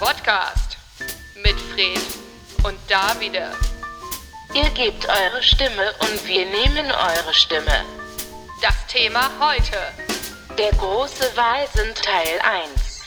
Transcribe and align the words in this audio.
Podcast 0.00 0.78
mit 1.42 1.54
Fred 1.60 2.00
und 2.64 2.76
Davide. 2.88 3.50
Ihr 4.54 4.70
gebt 4.70 5.06
eure 5.06 5.42
Stimme 5.42 5.92
und 6.00 6.26
wir 6.26 6.44
nehmen 6.46 6.90
eure 6.90 7.34
Stimme. 7.34 7.84
Das 8.62 8.86
Thema 8.88 9.20
heute. 9.38 9.76
Der 10.58 10.70
große 10.78 11.24
Wahlsinn 11.36 11.94
Teil 11.94 12.40
1. 12.42 13.02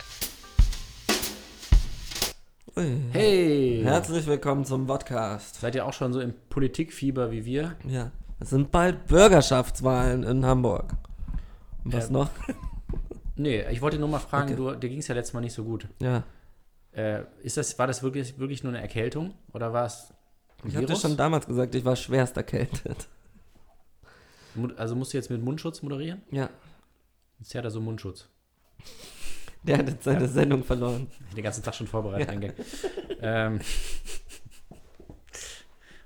Ui. 2.78 3.02
Hey! 3.12 3.82
Herzlich 3.84 4.26
willkommen 4.26 4.64
zum 4.66 4.88
Podcast. 4.88 5.60
Seid 5.62 5.76
ihr 5.76 5.86
auch 5.86 5.94
schon 5.94 6.14
so 6.14 6.22
im 6.22 6.34
Politikfieber 6.50 7.32
wie 7.32 7.44
wir? 7.46 7.76
Ja, 7.86 8.12
es 8.40 8.52
sind 8.52 8.72
bald 8.72 9.08
Bürgerschaftswahlen 9.08 10.24
in 10.24 10.46
Hamburg. 10.46 10.94
Und 11.84 11.94
was 11.94 12.08
Ähm, 12.08 12.14
noch? 12.14 12.30
Nee, 13.36 13.66
ich 13.72 13.82
wollte 13.82 13.98
nur 13.98 14.10
mal 14.10 14.20
fragen, 14.20 14.50
Okay. 14.54 14.56
du, 14.56 14.76
dir 14.76 14.90
ging 14.90 15.00
es 15.00 15.08
ja 15.08 15.16
letztes 15.16 15.34
Mal 15.34 15.42
nicht 15.42 15.54
so 15.54 15.64
gut. 15.64 15.88
Ja, 16.00 16.22
Äh, 16.96 17.24
ist 17.42 17.58
das, 17.58 17.78
war 17.80 17.88
das 17.88 18.04
wirklich, 18.04 18.38
wirklich 18.38 18.64
nur 18.64 18.72
eine 18.72 18.82
Erkältung 18.82 19.34
oder 19.52 19.74
war 19.74 19.86
es 19.86 20.14
ein 20.64 20.70
ich 20.70 20.76
hatte 20.76 20.88
Virus? 20.90 21.02
schon 21.02 21.18
damals 21.18 21.46
gesagt, 21.48 21.74
ich 21.76 21.84
war 21.86 21.96
schwerst 21.96 22.38
erkältet. 22.38 23.08
Also 24.78 24.96
musst 24.96 25.14
du 25.14 25.18
jetzt 25.18 25.32
mit 25.32 25.42
Mundschutz 25.42 25.82
moderieren? 25.82 26.22
Ja, 26.32 26.50
Jetzt 27.40 27.56
hat 27.56 27.66
er 27.66 27.72
so 27.72 27.82
Mundschutz. 27.82 28.28
der 29.64 29.80
hat 29.80 29.90
jetzt 29.90 30.04
seine 30.04 30.28
Sendung 30.28 30.64
verloren. 30.64 31.08
Den 31.36 31.44
ganzen 31.44 31.64
Tag 31.64 31.74
schon 31.76 31.88
vorbereitet, 31.88 32.40
Gag. 32.40 32.54
ähm, 33.22 33.60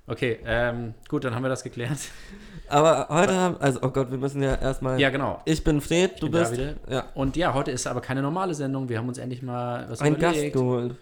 okay, 0.07 0.39
ähm, 0.45 0.93
gut, 1.07 1.23
dann 1.23 1.35
haben 1.35 1.43
wir 1.43 1.49
das 1.49 1.63
geklärt. 1.63 1.97
Aber 2.69 3.07
heute 3.09 3.33
haben, 3.33 3.57
also, 3.61 3.79
oh 3.83 3.89
Gott, 3.89 4.11
wir 4.11 4.17
müssen 4.17 4.41
ja 4.43 4.55
erstmal. 4.55 4.99
Ja, 4.99 5.09
genau. 5.09 5.41
Ich 5.45 5.63
bin 5.63 5.79
Fred, 5.79 6.21
du 6.21 6.29
bin 6.29 6.39
bist. 6.41 6.51
Davide. 6.53 6.77
Ja, 6.89 7.05
Und 7.13 7.35
ja, 7.37 7.53
heute 7.53 7.71
ist 7.71 7.87
aber 7.87 8.01
keine 8.01 8.21
normale 8.21 8.53
Sendung. 8.53 8.89
Wir 8.89 8.97
haben 8.97 9.07
uns 9.07 9.17
endlich 9.19 9.41
mal 9.41 9.89
was 9.89 10.01
ein 10.01 10.17
Gast 10.17 10.35
überlegt. 10.35 10.53
geholt. 10.55 10.95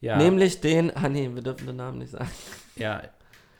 Ja, 0.00 0.16
Nämlich 0.18 0.60
den. 0.60 0.94
Ah, 0.96 1.08
nee, 1.08 1.30
wir 1.34 1.42
dürfen 1.42 1.66
den 1.66 1.76
Namen 1.76 1.98
nicht 1.98 2.10
sagen. 2.12 2.28
ja, 2.76 3.02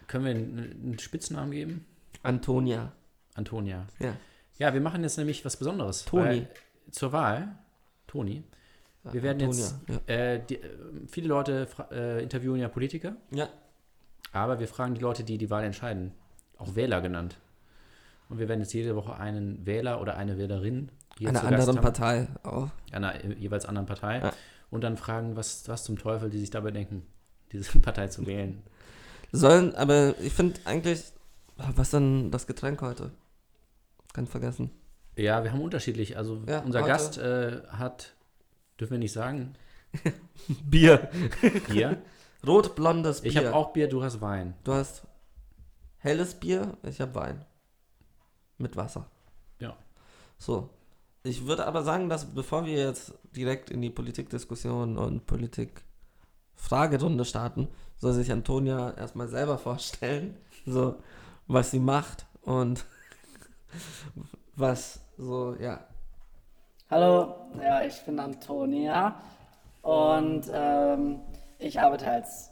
können 0.07 0.25
wir 0.27 0.31
einen, 0.33 0.81
einen 0.85 0.99
Spitznamen 1.01 1.51
geben? 1.51 1.87
Antonia. 2.23 2.93
Antonia. 3.35 3.87
Ja. 3.99 4.15
Ja, 4.59 4.73
wir 4.73 4.81
machen 4.81 5.03
jetzt 5.03 5.17
nämlich 5.19 5.45
was 5.45 5.57
Besonderes. 5.57 6.05
Toni. 6.05 6.47
Zur 6.93 7.13
Wahl, 7.13 7.57
Toni. 8.07 8.45
Wir 9.11 9.23
werden 9.23 9.43
Antonia, 9.43 9.67
jetzt, 9.89 10.09
äh, 10.09 10.41
die, 10.49 10.57
äh, 10.57 10.69
viele 11.09 11.29
Leute 11.29 11.67
äh, 11.91 12.23
interviewen 12.23 12.61
ja 12.61 12.69
Politiker, 12.69 13.17
Ja. 13.33 13.49
Aber 14.33 14.59
wir 14.61 14.69
fragen 14.69 14.95
die 14.95 15.01
Leute, 15.01 15.25
die 15.25 15.39
die 15.39 15.51
Wahl 15.51 15.65
entscheiden, 15.65 16.13
auch 16.59 16.75
Wähler 16.75 17.01
genannt. 17.01 17.37
Und 18.29 18.39
wir 18.39 18.49
werden 18.49 18.61
jetzt 18.61 18.73
jede 18.73 18.97
Woche 18.97 19.17
einen 19.17 19.65
Wähler 19.67 20.01
oder 20.01 20.17
eine 20.17 20.39
Wählerin 20.39 20.91
hier 21.19 21.29
Einer 21.29 21.45
anderen 21.45 21.77
Partei 21.81 22.27
auch. 22.43 22.69
einer 22.91 23.25
jeweils 23.25 23.67
anderen 23.67 23.87
Partei, 23.87 24.19
Ja. 24.21 24.33
und 24.71 24.83
dann 24.83 24.97
fragen, 24.97 25.37
was, 25.37 25.69
was 25.69 25.85
zum 25.85 25.99
Teufel 25.99 26.31
die 26.31 26.39
sich 26.39 26.51
dabei 26.51 26.71
denken, 26.73 27.07
diese 27.53 27.79
Partei 27.81 28.09
zu 28.09 28.27
wählen. 28.27 28.63
Sollen, 29.33 29.75
aber 29.75 30.15
ich 30.21 30.33
finde 30.33 30.61
eigentlich. 30.65 31.03
Was 31.57 31.91
denn 31.91 32.33
das 32.33 32.49
Getränk 32.49 32.83
heute? 32.83 33.13
Ganz 34.13 34.29
vergessen. 34.31 34.71
Ja, 35.17 35.45
wir 35.45 35.53
haben 35.53 35.61
unterschiedlich. 35.61 36.17
Also 36.17 36.43
Ja, 36.49 36.61
unser 36.61 36.81
heute- 36.81 36.89
Gast 36.89 37.19
äh, 37.19 37.63
hat, 37.69 38.15
dürfen 38.81 38.93
wir 38.93 38.99
nicht 38.99 39.13
sagen, 39.13 39.55
Bier. 40.69 41.09
Bier. 41.69 41.99
Rot-blondes 42.47 43.23
Bier. 43.23 43.31
Ich 43.31 43.37
habe 43.37 43.55
auch 43.55 43.73
Bier, 43.73 43.89
du 43.89 44.03
hast 44.03 44.21
Wein. 44.21 44.55
Du 44.65 44.73
hast 44.73 45.03
helles 45.99 46.35
Bier, 46.35 46.77
ich 46.83 47.01
habe 47.01 47.15
Wein. 47.15 47.45
Mit 48.59 48.77
Wasser. 48.77 49.07
Ja. 49.59 49.77
So. 50.39 50.71
Ich 51.27 51.47
würde 51.47 51.67
aber 51.67 51.83
sagen, 51.83 52.11
dass 52.11 52.27
bevor 52.27 52.67
wir 52.67 52.75
jetzt 52.75 53.15
direkt 53.35 53.71
in 53.71 53.81
die 53.81 53.89
Politikdiskussion 53.89 54.99
und 54.99 55.27
Politik-Fragerunde 55.27 57.25
starten, 57.25 57.69
soll 57.97 58.13
sich 58.13 58.31
Antonia 58.31 58.93
erstmal 58.93 59.29
selber 59.29 59.57
vorstellen, 59.57 60.37
so 60.67 60.97
was 61.47 61.71
sie 61.71 61.79
macht 61.79 62.27
und 62.43 62.85
was 64.57 65.01
so, 65.17 65.57
ja. 65.59 65.87
Hallo, 66.91 67.51
ja, 67.59 67.83
ich 67.83 67.99
bin 68.05 68.21
Antonia 68.21 69.21
und 69.81 70.45
ähm, 70.53 71.21
ich 71.59 71.81
arbeite 71.81 72.11
als 72.11 72.51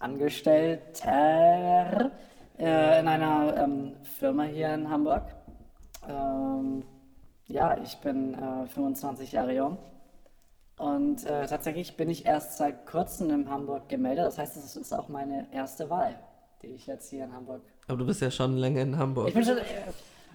Angestellter 0.00 2.10
äh, 2.58 3.00
in 3.00 3.08
einer 3.08 3.56
ähm, 3.56 3.92
Firma 4.18 4.44
hier 4.44 4.74
in 4.74 4.90
Hamburg. 4.90 5.22
Ähm, 6.08 6.84
ja, 7.46 7.76
ich 7.82 7.96
bin 7.98 8.34
äh, 8.34 8.66
25 8.66 9.32
Jahre 9.32 9.54
jung 9.54 9.78
und 10.76 11.24
äh, 11.24 11.46
tatsächlich 11.46 11.96
bin 11.96 12.10
ich 12.10 12.26
erst 12.26 12.56
seit 12.56 12.86
kurzem 12.86 13.30
in 13.30 13.48
Hamburg 13.48 13.88
gemeldet. 13.88 14.26
Das 14.26 14.38
heißt, 14.38 14.56
es 14.56 14.76
ist 14.76 14.92
auch 14.92 15.08
meine 15.08 15.46
erste 15.52 15.88
Wahl, 15.88 16.18
die 16.62 16.68
ich 16.68 16.86
jetzt 16.86 17.10
hier 17.10 17.24
in 17.24 17.32
Hamburg. 17.32 17.62
Aber 17.86 17.98
du 17.98 18.06
bist 18.06 18.20
ja 18.20 18.30
schon 18.30 18.56
länger 18.56 18.82
in 18.82 18.98
Hamburg. 18.98 19.28
Ich 19.28 19.34
bin 19.34 19.44
schon. 19.44 19.58
Äh, 19.58 19.62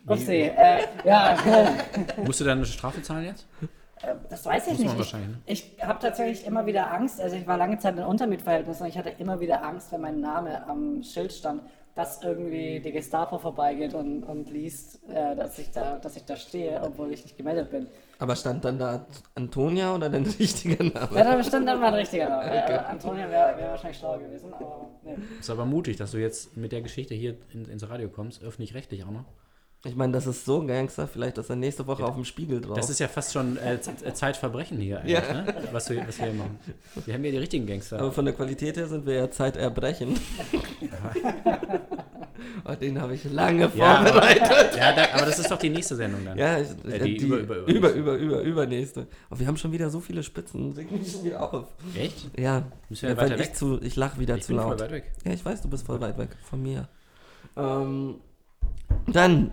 upsie, 0.07 0.43
äh, 0.43 0.83
ja. 1.03 1.37
Musst 2.25 2.39
du 2.39 2.45
dann 2.45 2.59
eine 2.59 2.65
Strafe 2.65 3.01
zahlen 3.01 3.25
jetzt? 3.25 3.45
Äh, 4.01 4.15
Das 4.29 4.45
weiß 4.45 4.67
ich 4.67 4.79
nicht. 4.79 4.97
wahrscheinlich, 4.97 5.29
ne? 5.29 5.37
Ich, 5.45 5.77
ich 5.77 5.83
habe 5.85 5.99
tatsächlich 5.99 6.45
immer 6.45 6.65
wieder 6.65 6.91
Angst. 6.91 7.19
Also 7.21 7.35
ich 7.35 7.45
war 7.47 7.57
lange 7.57 7.77
Zeit 7.79 7.97
in 7.97 8.03
Untermietverhältnissen 8.03 8.83
und 8.83 8.89
ich 8.89 8.97
hatte 8.97 9.09
immer 9.17 9.39
wieder 9.39 9.63
Angst, 9.63 9.91
wenn 9.91 10.01
mein 10.01 10.19
Name 10.19 10.65
am 10.67 11.01
Schild 11.03 11.33
stand, 11.33 11.61
dass 11.95 12.23
irgendwie 12.23 12.79
die 12.79 12.91
Gestapo 12.93 13.37
vorbeigeht 13.39 13.93
und, 13.93 14.23
und 14.23 14.49
liest, 14.49 15.01
äh, 15.09 15.35
dass, 15.35 15.59
ich 15.59 15.71
da, 15.71 15.97
dass 15.97 16.15
ich 16.15 16.23
da 16.23 16.37
stehe, 16.37 16.79
obwohl 16.81 17.11
ich 17.11 17.23
nicht 17.23 17.35
gemeldet 17.35 17.71
bin. 17.71 17.87
Aber 18.19 18.35
stand 18.35 18.63
dann 18.63 18.79
da 18.79 19.05
Antonia 19.35 19.95
oder 19.95 20.09
dein 20.09 20.25
richtiger 20.39 20.81
Name? 20.83 21.09
Ja, 21.17 21.23
da 21.23 21.35
bestimmt 21.35 21.67
dann 21.67 21.79
mal 21.79 21.87
ein 21.87 21.93
richtiger 21.95 22.29
Name. 22.29 22.49
Äh, 22.69 22.73
Antonia 22.77 23.29
wäre 23.29 23.57
wär 23.57 23.69
wahrscheinlich 23.71 23.97
schlauer 23.97 24.19
gewesen, 24.19 24.53
aber 24.53 24.87
nee. 25.03 25.15
Ist 25.39 25.49
aber 25.49 25.65
mutig, 25.65 25.97
dass 25.97 26.11
du 26.11 26.17
jetzt 26.19 26.55
mit 26.55 26.71
der 26.71 26.81
Geschichte 26.81 27.15
hier 27.15 27.35
in, 27.51 27.65
ins 27.65 27.89
Radio 27.89 28.07
kommst, 28.09 28.43
öffentlich-rechtlich 28.43 29.03
auch 29.03 29.11
noch. 29.11 29.25
Ich 29.85 29.95
meine, 29.95 30.11
das 30.11 30.27
ist 30.27 30.43
so 30.43 30.59
ein 30.59 30.67
Gangster, 30.67 31.07
vielleicht 31.07 31.37
ist 31.37 31.49
er 31.49 31.55
nächste 31.55 31.87
Woche 31.87 32.03
auf 32.03 32.15
dem 32.15 32.25
Spiegel 32.25 32.59
drauf. 32.59 32.75
Das 32.75 32.89
ist 32.89 32.99
ja 32.99 33.07
fast 33.07 33.31
schon 33.31 33.55
äh, 33.57 33.75
äh, 33.75 34.13
Zeitverbrechen 34.13 34.77
hier 34.77 34.99
eigentlich, 34.99 35.13
Ja. 35.13 35.21
ne? 35.41 35.53
was, 35.71 35.89
wir, 35.89 36.05
was 36.05 36.17
wir 36.19 36.25
hier 36.25 36.33
machen. 36.35 36.59
Wir 37.05 37.13
haben 37.13 37.23
ja 37.23 37.31
die 37.31 37.37
richtigen 37.37 37.65
Gangster. 37.65 37.97
Aber 37.99 38.11
von 38.11 38.25
der 38.25 38.33
Qualität 38.33 38.75
her 38.75 38.87
sind 38.87 39.05
wir 39.05 39.13
ja 39.13 39.31
Zeiterbrechen. 39.31 40.19
oh, 42.65 42.75
den 42.75 42.99
habe 43.01 43.13
ich 43.15 43.23
lange 43.31 43.71
ja, 43.75 43.85
aber, 43.99 44.05
vorbereitet. 44.11 44.77
ja 44.77 44.93
da, 44.95 45.03
aber 45.13 45.25
das 45.25 45.39
ist 45.39 45.49
doch 45.51 45.57
die 45.59 45.69
nächste 45.69 45.95
Sendung 45.95 46.25
dann. 46.25 46.37
Ja, 46.37 46.59
ich, 46.59 46.67
Äh, 46.91 46.99
die 46.99 47.17
die, 47.17 47.25
über- 47.25 47.37
über, 47.37 47.55
über- 47.59 47.69
über, 47.69 47.93
über, 47.93 48.15
über, 48.17 48.41
übernächste. 48.41 49.07
Oh, 49.31 49.39
wir 49.39 49.47
haben 49.47 49.57
schon 49.57 49.71
wieder 49.71 49.89
so 49.89 49.99
viele 49.99 50.23
Spitzen. 50.23 50.73
Reg 50.73 50.91
mich 50.91 51.11
schon 51.11 51.23
wieder 51.23 51.53
auf. 51.53 51.67
Echt? 51.95 52.37
Ja, 52.37 52.63
Müssen 52.89 53.07
wir 53.07 53.17
weil 53.17 53.25
weiter 53.31 53.35
ich, 53.41 53.47
weg? 53.49 53.55
zu, 53.55 53.79
ich 53.81 53.95
lach 53.95 54.17
wieder 54.19 54.35
Ich 54.35 54.43
zu 54.43 54.49
bin 54.53 54.61
voll 54.61 54.71
laut. 54.71 54.81
weit 54.81 54.91
weg. 54.91 55.11
Ja, 55.25 55.31
ich 55.31 55.43
weiß, 55.43 55.61
du 55.61 55.69
bist 55.69 55.85
voll 55.85 56.01
weit 56.01 56.17
weg 56.17 56.29
von 56.43 56.61
mir. 56.61 56.87
Ähm, 57.55 58.15
dann, 59.07 59.51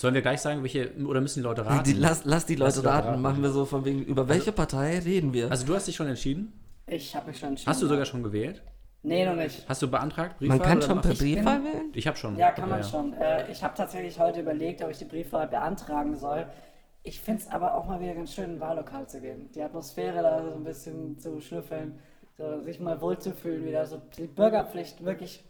Sollen 0.00 0.14
wir 0.14 0.22
gleich 0.22 0.40
sagen, 0.40 0.62
welche, 0.62 0.94
oder 1.04 1.20
müssen 1.20 1.40
die 1.40 1.44
Leute 1.44 1.66
raten? 1.66 1.84
die, 1.84 1.92
lass, 1.92 2.24
lass 2.24 2.46
die 2.46 2.54
Lass 2.54 2.76
Leute 2.76 2.86
Leute 2.86 2.96
raten. 2.96 3.08
raten. 3.08 3.20
Machen 3.20 3.42
wir 3.42 3.50
so 3.50 3.66
von 3.66 3.84
wegen, 3.84 4.02
über 4.02 4.30
welche 4.30 4.50
Partei 4.50 4.98
reden 4.98 5.34
wir? 5.34 5.50
also 5.50 5.66
du 5.66 5.74
hast 5.74 5.88
dich 5.88 5.96
schon 5.96 6.06
entschieden? 6.06 6.58
Ich 6.86 7.14
habe 7.14 7.26
mich 7.26 7.38
schon 7.38 7.50
entschieden. 7.50 7.68
Hast 7.70 7.82
du 7.82 7.86
sogar 7.86 8.06
schon 8.06 8.22
gewählt? 8.22 8.62
Nee, 9.02 9.26
noch 9.26 9.36
nicht. 9.36 9.68
Hast 9.68 9.82
du 9.82 9.90
beantragt? 9.90 10.40
Man 10.40 10.58
kann 10.62 10.78
oder 10.78 10.86
schon 10.86 11.00
per 11.02 11.12
Briefwahl 11.12 11.62
wählen? 11.64 11.90
Ich 11.92 12.06
habe 12.06 12.16
schon. 12.16 12.38
Ja, 12.38 12.50
kann 12.50 12.70
man 12.70 12.82
schon. 12.82 13.12
Äh, 13.12 13.52
ich 13.52 13.62
habe 13.62 13.74
tatsächlich 13.76 14.18
heute 14.18 14.40
überlegt, 14.40 14.82
ob 14.82 14.90
ich 14.90 14.96
die 14.96 15.04
Briefwahl 15.04 15.48
beantragen 15.48 16.16
soll. 16.16 16.46
Ich 17.02 17.20
finde 17.20 17.42
es 17.42 17.48
aber 17.48 17.74
auch 17.74 17.86
mal 17.86 18.00
wieder 18.00 18.14
ganz 18.14 18.32
schön, 18.32 18.44
in 18.44 18.50
ein 18.52 18.60
Wahllokal 18.60 19.06
zu 19.06 19.20
gehen. 19.20 19.50
Die 19.54 19.60
Atmosphäre 19.60 20.22
da 20.22 20.42
so 20.42 20.54
ein 20.54 20.64
bisschen 20.64 21.18
zu 21.18 21.42
schnüffeln, 21.42 21.98
so 22.38 22.62
sich 22.62 22.80
mal 22.80 23.02
wohlzufühlen, 23.02 23.66
wieder 23.66 23.84
so 23.84 24.00
die 24.16 24.28
Bürgerpflicht 24.28 25.04
wirklich 25.04 25.44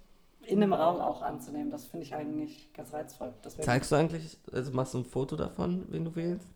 in 0.50 0.60
dem 0.60 0.72
Raum 0.72 1.00
auch 1.00 1.22
anzunehmen. 1.22 1.70
Das 1.70 1.84
finde 1.86 2.04
ich 2.06 2.14
eigentlich 2.14 2.72
ganz 2.72 2.92
reizvoll. 2.92 3.32
Deswegen, 3.44 3.64
Zeigst 3.64 3.90
du 3.92 3.96
eigentlich, 3.96 4.38
also 4.52 4.72
machst 4.72 4.94
du 4.94 4.98
ein 4.98 5.04
Foto 5.04 5.36
davon, 5.36 5.84
wen 5.88 6.04
du 6.04 6.14
wählst? 6.16 6.46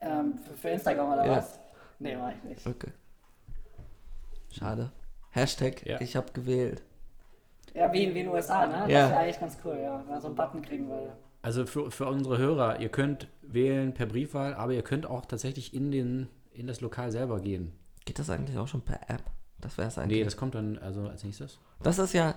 ähm, 0.00 0.38
für, 0.38 0.54
für 0.56 0.68
Instagram 0.70 1.12
oder 1.14 1.24
Ja. 1.26 1.36
was? 1.38 1.58
Nee, 1.98 2.16
mach 2.16 2.30
ich 2.32 2.42
nicht. 2.44 2.66
Okay. 2.66 2.90
Schade. 4.50 4.90
Hashtag, 5.30 5.84
Ja. 5.86 6.00
ich 6.00 6.16
habe 6.16 6.32
gewählt. 6.32 6.82
Ja, 7.74 7.92
wie, 7.92 8.00
wie 8.14 8.20
in 8.20 8.26
den 8.26 8.28
USA, 8.28 8.66
ne? 8.66 8.72
Das 8.82 8.90
Ja. 8.90 9.08
wäre 9.10 9.16
eigentlich 9.18 9.40
ganz 9.40 9.58
cool, 9.64 9.78
ja. 9.82 9.98
Wenn 10.00 10.08
man 10.08 10.20
so 10.20 10.28
einen 10.28 10.36
Button 10.36 10.62
kriegen 10.62 10.88
würde. 10.88 11.12
Also 11.42 11.66
für, 11.66 11.90
für 11.90 12.06
unsere 12.06 12.38
Hörer, 12.38 12.80
ihr 12.80 12.88
könnt 12.88 13.28
wählen 13.42 13.92
per 13.94 14.06
Briefwahl, 14.06 14.54
aber 14.54 14.72
ihr 14.72 14.82
könnt 14.82 15.06
auch 15.06 15.26
tatsächlich 15.26 15.74
in, 15.74 15.90
den, 15.90 16.28
in 16.52 16.66
das 16.66 16.80
Lokal 16.80 17.10
selber 17.12 17.40
gehen. 17.40 17.72
Geht 18.04 18.18
das 18.18 18.30
eigentlich 18.30 18.56
auch 18.58 18.68
schon 18.68 18.80
per 18.82 19.00
App? 19.10 19.22
Das 19.60 19.78
wäre 19.78 19.88
es 19.88 19.98
eigentlich. 19.98 20.18
Nee, 20.18 20.24
das 20.24 20.36
kommt 20.36 20.54
dann 20.54 20.78
also 20.78 21.08
als 21.08 21.22
nächstes. 21.24 21.58
Das 21.82 21.98
ist 21.98 22.12
ja 22.12 22.34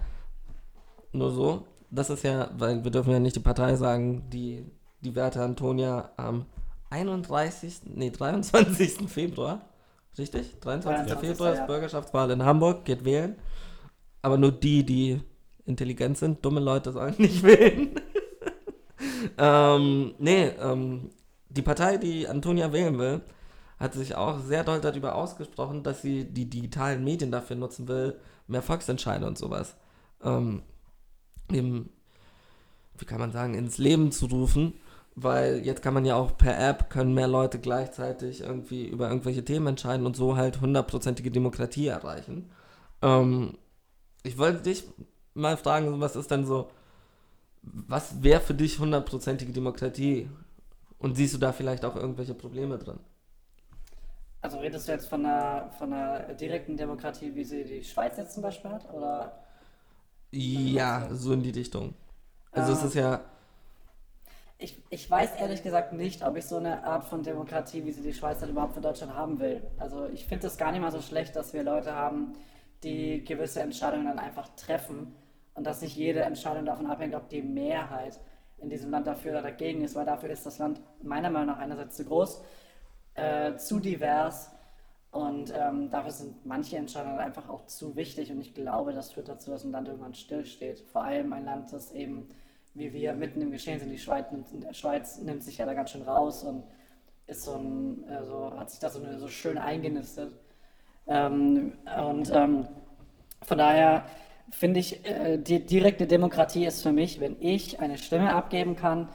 nur 1.11 1.31
so. 1.31 1.65
Das 1.91 2.09
ist 2.09 2.23
ja, 2.23 2.49
weil 2.57 2.83
wir 2.83 2.91
dürfen 2.91 3.11
ja 3.11 3.19
nicht 3.19 3.35
die 3.35 3.41
Partei 3.41 3.75
sagen, 3.75 4.29
die 4.29 4.65
die 5.01 5.15
werte 5.15 5.41
Antonia 5.41 6.11
am 6.17 6.45
31. 6.89 7.81
Nee, 7.85 8.11
23. 8.11 9.09
Februar. 9.09 9.61
Richtig? 10.17 10.59
23. 10.59 11.13
23., 11.13 11.29
Februar 11.29 11.53
ist. 11.53 11.67
Bürgerschaftswahl 11.67 12.31
in 12.31 12.43
Hamburg, 12.43 12.85
geht 12.85 13.05
wählen. 13.05 13.35
Aber 14.21 14.37
nur 14.37 14.51
die, 14.51 14.85
die 14.85 15.21
intelligent 15.65 16.17
sind, 16.17 16.43
dumme 16.43 16.59
Leute 16.59 16.91
sollen 16.91 17.15
nicht 17.17 17.43
wählen. 17.43 17.91
ähm, 19.37 20.13
nee, 20.17 20.47
ähm, 20.47 21.11
die 21.49 21.61
Partei, 21.61 21.97
die 21.97 22.27
Antonia 22.27 22.73
wählen 22.73 22.97
will, 22.97 23.21
hat 23.79 23.93
sich 23.93 24.15
auch 24.15 24.39
sehr 24.39 24.65
doll 24.65 24.81
darüber 24.81 25.15
ausgesprochen, 25.15 25.83
dass 25.83 26.01
sie 26.01 26.25
die 26.25 26.49
digitalen 26.49 27.03
Medien 27.03 27.31
dafür 27.31 27.55
nutzen 27.55 27.87
will, 27.87 28.19
mehr 28.47 28.61
Volksentscheide 28.61 29.25
und 29.25 29.37
sowas 29.37 29.77
ähm, 30.23 30.63
eben, 31.53 31.89
wie 32.97 33.05
kann 33.05 33.19
man 33.19 33.31
sagen, 33.31 33.53
ins 33.53 33.77
Leben 33.77 34.11
zu 34.11 34.27
rufen. 34.27 34.73
Weil 35.15 35.65
jetzt 35.65 35.81
kann 35.81 35.93
man 35.93 36.05
ja 36.05 36.15
auch 36.15 36.37
per 36.37 36.57
App, 36.57 36.89
können 36.89 37.13
mehr 37.13 37.27
Leute 37.27 37.59
gleichzeitig 37.59 38.41
irgendwie 38.41 38.87
über 38.87 39.09
irgendwelche 39.09 39.43
Themen 39.43 39.67
entscheiden 39.67 40.05
und 40.05 40.15
so 40.15 40.37
halt 40.37 40.61
hundertprozentige 40.61 41.31
Demokratie 41.31 41.87
erreichen. 41.87 42.49
Ähm, 43.01 43.57
ich 44.23 44.37
wollte 44.37 44.61
dich 44.61 44.85
mal 45.33 45.57
fragen, 45.57 45.99
was 45.99 46.15
ist 46.15 46.31
denn 46.31 46.45
so, 46.45 46.69
was 47.61 48.23
wäre 48.23 48.39
für 48.39 48.53
dich 48.53 48.79
hundertprozentige 48.79 49.51
Demokratie? 49.51 50.29
Und 50.99 51.15
siehst 51.15 51.33
du 51.33 51.37
da 51.37 51.51
vielleicht 51.51 51.85
auch 51.85 51.95
irgendwelche 51.95 52.33
Probleme 52.33 52.77
drin? 52.77 52.99
Also 54.41 54.59
redest 54.59 54.87
du 54.87 54.93
jetzt 54.93 55.07
von 55.07 55.25
einer, 55.25 55.69
von 55.71 55.91
einer 55.91 56.33
direkten 56.33 56.77
Demokratie, 56.77 57.35
wie 57.35 57.43
sie 57.43 57.65
die 57.65 57.83
Schweiz 57.83 58.17
jetzt 58.17 58.33
zum 58.33 58.43
Beispiel 58.43 58.71
hat? 58.71 58.93
Oder? 58.93 59.43
Ja, 60.31 61.07
so 61.13 61.33
in 61.33 61.43
die 61.43 61.49
Richtung. 61.51 61.93
Also 62.51 62.73
es 62.73 62.83
Ah. 62.83 62.85
ist 62.85 62.95
ja, 62.95 63.21
Ich, 64.57 64.77
ich 64.89 65.09
weiß 65.09 65.35
ehrlich 65.37 65.63
gesagt 65.63 65.93
nicht, 65.93 66.23
ob 66.25 66.35
ich 66.35 66.45
so 66.45 66.57
eine 66.57 66.83
Art 66.83 67.05
von 67.05 67.23
Demokratie, 67.23 67.85
wie 67.85 67.91
sie 67.93 68.01
die 68.01 68.13
Schweiz 68.13 68.39
dann 68.41 68.49
überhaupt 68.49 68.73
für 68.73 68.81
Deutschland 68.81 69.13
haben 69.13 69.39
will. 69.39 69.61
Also 69.77 70.05
ich 70.07 70.25
finde 70.25 70.47
es 70.47 70.57
gar 70.57 70.71
nicht 70.71 70.81
mal 70.81 70.91
so 70.91 71.01
schlecht, 71.01 71.35
dass 71.35 71.53
wir 71.53 71.63
Leute 71.63 71.93
haben, 71.95 72.33
die 72.83 73.23
gewisse 73.23 73.61
Entscheidungen 73.61 74.05
dann 74.07 74.19
einfach 74.19 74.49
treffen 74.55 75.15
und 75.53 75.65
dass 75.65 75.81
nicht 75.81 75.95
jede 75.95 76.21
Entscheidung 76.23 76.65
davon 76.65 76.87
abhängt, 76.87 77.15
ob 77.15 77.29
die 77.29 77.41
Mehrheit 77.41 78.19
in 78.57 78.69
diesem 78.69 78.91
Land 78.91 79.07
dafür 79.07 79.31
oder 79.31 79.43
dagegen 79.43 79.81
ist, 79.83 79.95
weil 79.95 80.05
dafür 80.05 80.29
ist 80.29 80.45
das 80.45 80.57
Land 80.57 80.81
meiner 81.01 81.29
Meinung 81.29 81.47
nach 81.55 81.59
einerseits 81.59 81.95
zu 81.95 82.03
groß, 82.05 82.41
äh, 83.15 83.55
zu 83.55 83.79
divers 83.79 84.51
und 85.11 85.51
ähm, 85.55 85.89
dafür 85.89 86.11
sind 86.11 86.45
manche 86.45 86.77
Entscheidungen 86.77 87.17
einfach 87.17 87.49
auch 87.49 87.65
zu 87.65 87.95
wichtig 87.95 88.31
und 88.31 88.39
ich 88.41 88.53
glaube, 88.53 88.93
das 88.93 89.11
führt 89.11 89.27
dazu, 89.27 89.49
dass 89.49 89.63
ein 89.63 89.71
Land 89.71 89.87
irgendwann 89.87 90.13
stillsteht. 90.13 90.81
Vor 90.91 91.03
allem 91.03 91.33
ein 91.33 91.45
Land, 91.45 91.73
das 91.73 91.91
eben, 91.93 92.29
wie 92.75 92.93
wir 92.93 93.13
mitten 93.13 93.41
im 93.41 93.51
Geschehen 93.51 93.79
sind, 93.79 93.89
die 93.89 93.97
Schweiz 93.97 94.27
nimmt, 94.31 94.75
Schweiz 94.75 95.17
nimmt 95.19 95.43
sich 95.43 95.57
ja 95.57 95.65
da 95.65 95.73
ganz 95.73 95.89
schön 95.91 96.03
raus 96.03 96.43
und 96.43 96.63
ist 97.25 97.43
so 97.43 97.55
ein, 97.55 98.03
also 98.07 98.53
hat 98.55 98.69
sich 98.69 98.79
da 98.79 98.89
so, 98.89 99.01
eine, 99.01 99.17
so 99.17 99.27
schön 99.27 99.57
eingenistet. 99.57 100.31
Ähm, 101.07 101.73
und 102.07 102.31
ähm, 102.31 102.67
von 103.41 103.57
daher 103.57 104.05
finde 104.51 104.79
ich, 104.79 105.03
äh, 105.05 105.37
die 105.37 105.65
direkte 105.65 106.05
Demokratie 106.05 106.65
ist 106.65 106.83
für 106.83 106.91
mich, 106.91 107.19
wenn 107.19 107.35
ich 107.39 107.79
eine 107.79 107.97
Stimme 107.97 108.33
abgeben 108.33 108.75
kann 108.75 109.09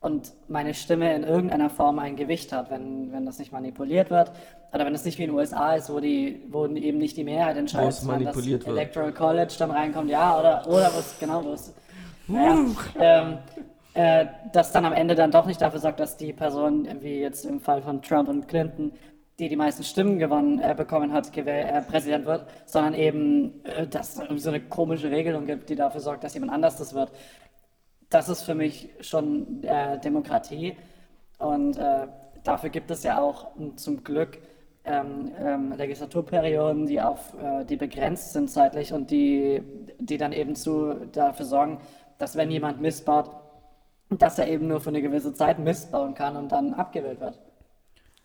und 0.00 0.32
meine 0.48 0.72
Stimme 0.72 1.14
in 1.14 1.24
irgendeiner 1.24 1.68
Form 1.68 1.98
ein 1.98 2.16
Gewicht 2.16 2.52
hat, 2.52 2.70
wenn, 2.70 3.12
wenn 3.12 3.26
das 3.26 3.38
nicht 3.38 3.52
manipuliert 3.52 4.10
wird 4.10 4.32
oder 4.72 4.86
wenn 4.86 4.94
es 4.94 5.04
nicht 5.04 5.18
wie 5.18 5.24
in 5.24 5.30
den 5.30 5.36
USA 5.36 5.74
ist, 5.74 5.92
wo, 5.92 6.00
die, 6.00 6.42
wo 6.48 6.66
eben 6.66 6.98
nicht 6.98 7.16
die 7.16 7.24
Mehrheit 7.24 7.56
entscheidet, 7.56 7.92
sondern 7.94 8.24
das 8.24 8.46
wird. 8.46 8.66
Electoral 8.66 9.12
College 9.12 9.54
dann 9.58 9.70
reinkommt, 9.70 10.10
ja, 10.10 10.38
oder, 10.38 10.66
oder 10.66 10.86
was, 10.86 11.18
genau, 11.18 11.44
wo 11.44 11.52
es, 11.52 11.74
naja, 12.28 12.64
ähm, 12.98 13.38
äh, 13.92 14.26
das 14.52 14.72
dann 14.72 14.86
am 14.86 14.94
Ende 14.94 15.14
dann 15.14 15.32
doch 15.32 15.46
nicht 15.46 15.60
dafür 15.60 15.80
sorgt, 15.80 16.00
dass 16.00 16.16
die 16.16 16.32
Person, 16.32 16.88
wie 17.00 17.20
jetzt 17.20 17.44
im 17.44 17.60
Fall 17.60 17.82
von 17.82 18.00
Trump 18.00 18.28
und 18.28 18.48
Clinton, 18.48 18.92
die 19.38 19.48
die 19.48 19.56
meisten 19.56 19.82
Stimmen 19.82 20.18
gewonnen 20.18 20.60
äh, 20.60 20.74
bekommen 20.74 21.12
hat, 21.12 21.36
äh, 21.36 21.82
Präsident 21.82 22.24
wird, 22.24 22.46
sondern 22.64 22.94
eben, 22.94 23.64
äh, 23.64 23.86
dass 23.86 24.14
es 24.14 24.18
irgendwie 24.20 24.40
so 24.40 24.50
eine 24.50 24.60
komische 24.60 25.10
Regelung 25.10 25.44
gibt, 25.44 25.68
die 25.68 25.76
dafür 25.76 26.00
sorgt, 26.00 26.24
dass 26.24 26.34
jemand 26.34 26.52
anders 26.52 26.76
das 26.76 26.94
wird. 26.94 27.10
Das 28.10 28.28
ist 28.28 28.42
für 28.42 28.54
mich 28.54 28.90
schon 29.00 29.62
äh, 29.62 29.98
Demokratie 30.00 30.76
und 31.38 31.78
äh, 31.78 32.08
dafür 32.42 32.70
gibt 32.70 32.90
es 32.90 33.04
ja 33.04 33.20
auch 33.20 33.56
m, 33.56 33.76
zum 33.76 34.02
Glück 34.04 34.38
ähm, 34.84 35.30
ähm, 35.38 35.72
Legislaturperioden, 35.76 36.86
die 36.86 37.00
auf 37.00 37.34
äh, 37.34 37.64
die 37.64 37.76
begrenzt 37.76 38.32
sind 38.32 38.50
zeitlich 38.50 38.92
und 38.92 39.10
die, 39.10 39.62
die 39.98 40.16
dann 40.16 40.32
eben 40.32 40.56
zu 40.56 41.06
dafür 41.12 41.46
sorgen, 41.46 41.80
dass 42.18 42.36
wenn 42.36 42.50
jemand 42.50 42.80
missbaut, 42.80 43.30
dass 44.10 44.38
er 44.38 44.48
eben 44.48 44.66
nur 44.66 44.80
für 44.80 44.90
eine 44.90 45.02
gewisse 45.02 45.32
Zeit 45.34 45.58
missbauen 45.58 46.14
kann 46.14 46.36
und 46.36 46.50
dann 46.50 46.74
abgewählt 46.74 47.20
wird. 47.20 47.38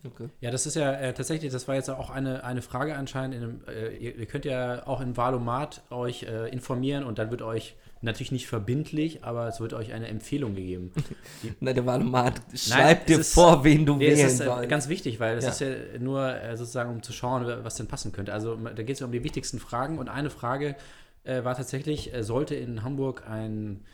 okay. 0.04 0.30
Ja, 0.40 0.50
das 0.50 0.66
ist 0.66 0.74
ja 0.76 0.92
äh, 0.92 1.14
tatsächlich, 1.14 1.52
das 1.52 1.68
war 1.68 1.74
jetzt 1.76 1.90
auch 1.90 2.10
eine, 2.10 2.44
eine 2.44 2.62
Frage 2.62 2.96
anscheinend. 2.96 3.36
In 3.36 3.42
einem, 3.42 3.64
äh, 3.68 3.96
ihr, 3.96 4.16
ihr 4.16 4.26
könnt 4.26 4.44
ja 4.44 4.86
auch 4.86 5.00
im 5.00 5.16
Valomat 5.16 5.82
euch 5.90 6.24
äh, 6.24 6.48
informieren 6.48 7.04
und 7.04 7.18
dann 7.18 7.30
wird 7.30 7.42
euch 7.42 7.76
natürlich 8.02 8.32
nicht 8.32 8.46
verbindlich, 8.46 9.24
aber 9.24 9.48
es 9.48 9.60
wird 9.60 9.72
euch 9.74 9.92
eine 9.92 10.08
Empfehlung 10.08 10.54
gegeben. 10.54 10.92
Na, 11.60 11.72
der 11.72 11.86
Wahlomat 11.86 12.40
schreibt 12.54 13.08
dir 13.08 13.18
ist- 13.20 13.34
vor, 13.34 13.64
wen 13.64 13.86
du 13.86 13.96
Nee, 13.96 14.08
wählen 14.08 14.26
ist 14.26 14.40
äh, 14.40 14.44
sollst. 14.46 14.68
ganz 14.68 14.88
wichtig, 14.88 15.18
weil 15.20 15.38
es 15.38 15.44
Ja. 15.44 15.50
ist 15.50 15.60
ja 15.60 15.98
nur 15.98 16.34
äh, 16.34 16.56
sozusagen, 16.56 16.90
um 16.90 17.02
zu 17.02 17.12
schauen, 17.12 17.46
was 17.64 17.76
denn 17.76 17.88
passen 17.88 18.12
könnte. 18.12 18.32
Also 18.32 18.56
da 18.56 18.82
geht 18.82 18.90
es 18.94 19.00
ja 19.00 19.06
um 19.06 19.12
die 19.12 19.24
wichtigsten 19.24 19.58
Fragen 19.58 19.98
und 19.98 20.08
eine 20.08 20.30
Frage 20.30 20.76
äh, 21.24 21.42
war 21.44 21.56
tatsächlich, 21.56 22.14
äh, 22.14 22.22
sollte 22.22 22.54
in 22.54 22.82
Hamburg 22.84 23.24
ein 23.28 23.84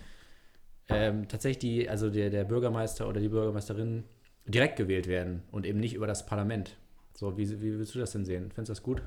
ähm, 0.89 1.29
tatsächlich 1.29 1.59
die, 1.61 1.89
also 1.89 2.11
der, 2.11 2.29
der 2.31 2.45
Bürgermeister 2.45 3.09
oder 3.09 3.21
die 3.21 3.29
Bürgermeisterin 3.29 4.05
direkt 4.47 4.77
gewählt 4.77 5.07
werden 5.07 5.43
und 5.53 5.65
eben 5.65 5.79
nicht 5.81 5.95
über 5.95 6.07
das 6.09 6.27
Parlament. 6.27 6.77
So, 7.15 7.39
wie, 7.39 7.49
wie 7.63 7.79
willst 7.79 7.95
du 7.95 8.01
das 8.01 8.11
denn 8.13 8.25
sehen? 8.25 8.51
Findest 8.53 8.69
du 8.71 8.73
das 8.73 8.83
gut? 8.83 9.03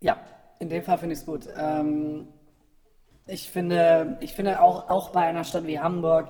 Ja, 0.00 0.18
in 0.60 0.68
dem 0.68 0.82
Fall 0.82 0.98
finde 0.98 1.14
ich 1.14 1.20
es 1.20 1.26
gut. 1.26 1.48
Ähm, 1.56 2.28
ich 3.28 3.50
finde, 3.50 4.16
ich 4.20 4.32
finde 4.32 4.60
auch, 4.60 4.88
auch 4.88 5.10
bei 5.10 5.20
einer 5.20 5.44
Stadt 5.44 5.66
wie 5.66 5.78
Hamburg 5.78 6.28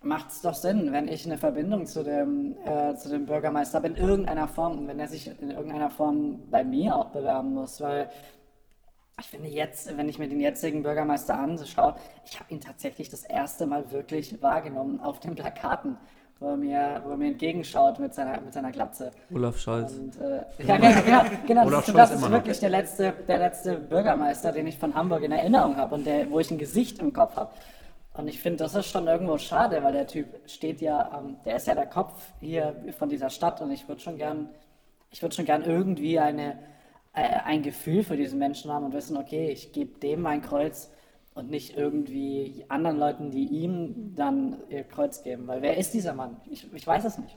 macht 0.00 0.30
es 0.30 0.40
doch 0.40 0.54
Sinn, 0.54 0.92
wenn 0.92 1.08
ich 1.08 1.26
eine 1.26 1.36
Verbindung 1.36 1.86
zu 1.86 2.02
dem, 2.02 2.56
äh, 2.64 2.94
zu 2.96 3.08
dem 3.08 3.26
Bürgermeister 3.26 3.78
habe, 3.78 3.88
in 3.88 3.96
irgendeiner 3.96 4.48
Form, 4.48 4.86
wenn 4.88 4.98
er 4.98 5.08
sich 5.08 5.28
in 5.40 5.50
irgendeiner 5.50 5.90
Form 5.90 6.42
bei 6.50 6.64
mir 6.64 6.96
auch 6.96 7.10
bewerben 7.10 7.54
muss, 7.54 7.80
weil 7.80 8.08
ich 9.20 9.26
finde 9.26 9.48
jetzt, 9.48 9.96
wenn 9.96 10.08
ich 10.08 10.18
mir 10.18 10.28
den 10.28 10.40
jetzigen 10.40 10.82
Bürgermeister 10.82 11.38
anschaue, 11.38 11.94
ich 12.24 12.38
habe 12.40 12.52
ihn 12.52 12.60
tatsächlich 12.60 13.10
das 13.10 13.24
erste 13.24 13.66
Mal 13.66 13.90
wirklich 13.92 14.42
wahrgenommen 14.42 15.00
auf 15.00 15.20
den 15.20 15.34
Plakaten, 15.34 15.98
wo 16.42 16.48
er 16.48 16.56
mir, 16.56 17.00
wo 17.04 17.10
er 17.10 17.16
mir 17.16 17.28
entgegenschaut 17.28 17.98
mit 17.98 18.12
seiner, 18.14 18.40
mit 18.40 18.52
seiner 18.52 18.72
Glatze. 18.72 19.10
Olaf 19.32 19.58
Scholz. 19.58 19.94
Und, 19.94 20.20
äh, 20.20 20.44
ja, 20.64 20.76
genau, 20.76 21.02
genau, 21.02 21.22
genau 21.46 21.66
Olaf 21.66 21.80
das, 21.80 21.88
ist, 21.88 21.96
das 21.96 22.10
ist 22.12 22.20
noch. 22.22 22.30
wirklich 22.30 22.60
der 22.60 22.70
letzte, 22.70 23.14
der 23.28 23.38
letzte 23.38 23.76
Bürgermeister, 23.76 24.52
den 24.52 24.66
ich 24.66 24.78
von 24.78 24.94
Hamburg 24.94 25.22
in 25.22 25.32
Erinnerung 25.32 25.76
habe 25.76 25.94
und 25.94 26.06
der, 26.06 26.30
wo 26.30 26.40
ich 26.40 26.50
ein 26.50 26.58
Gesicht 26.58 26.98
im 26.98 27.12
Kopf 27.12 27.36
habe. 27.36 27.52
Und 28.14 28.28
ich 28.28 28.40
finde, 28.40 28.58
das 28.58 28.74
ist 28.74 28.90
schon 28.90 29.06
irgendwo 29.06 29.38
schade, 29.38 29.82
weil 29.82 29.92
der 29.92 30.06
Typ 30.06 30.26
steht 30.46 30.80
ja, 30.80 31.18
ähm, 31.18 31.36
der 31.44 31.56
ist 31.56 31.66
ja 31.66 31.74
der 31.74 31.86
Kopf 31.86 32.12
hier 32.40 32.76
von 32.98 33.08
dieser 33.08 33.30
Stadt 33.30 33.60
und 33.62 33.70
ich 33.70 33.88
würde 33.88 34.00
schon 34.00 34.18
gern, 34.18 34.50
ich 35.10 35.22
würde 35.22 35.34
schon 35.34 35.46
gern 35.46 35.62
irgendwie 35.62 36.18
eine, 36.18 36.58
äh, 37.14 37.22
ein 37.44 37.62
Gefühl 37.62 38.02
für 38.02 38.16
diesen 38.16 38.38
Menschen 38.38 38.70
haben 38.70 38.84
und 38.84 38.92
wissen, 38.92 39.16
okay, 39.16 39.48
ich 39.48 39.72
gebe 39.72 39.98
dem 40.00 40.20
mein 40.20 40.42
Kreuz 40.42 40.90
und 41.34 41.50
nicht 41.50 41.76
irgendwie 41.76 42.64
anderen 42.68 42.98
Leuten, 42.98 43.30
die 43.30 43.46
ihm 43.46 44.14
dann 44.14 44.56
ihr 44.68 44.84
Kreuz 44.84 45.22
geben. 45.22 45.46
Weil 45.46 45.62
wer 45.62 45.76
ist 45.76 45.94
dieser 45.94 46.14
Mann? 46.14 46.36
Ich, 46.50 46.72
ich 46.72 46.86
weiß 46.86 47.04
es 47.04 47.18
nicht. 47.18 47.36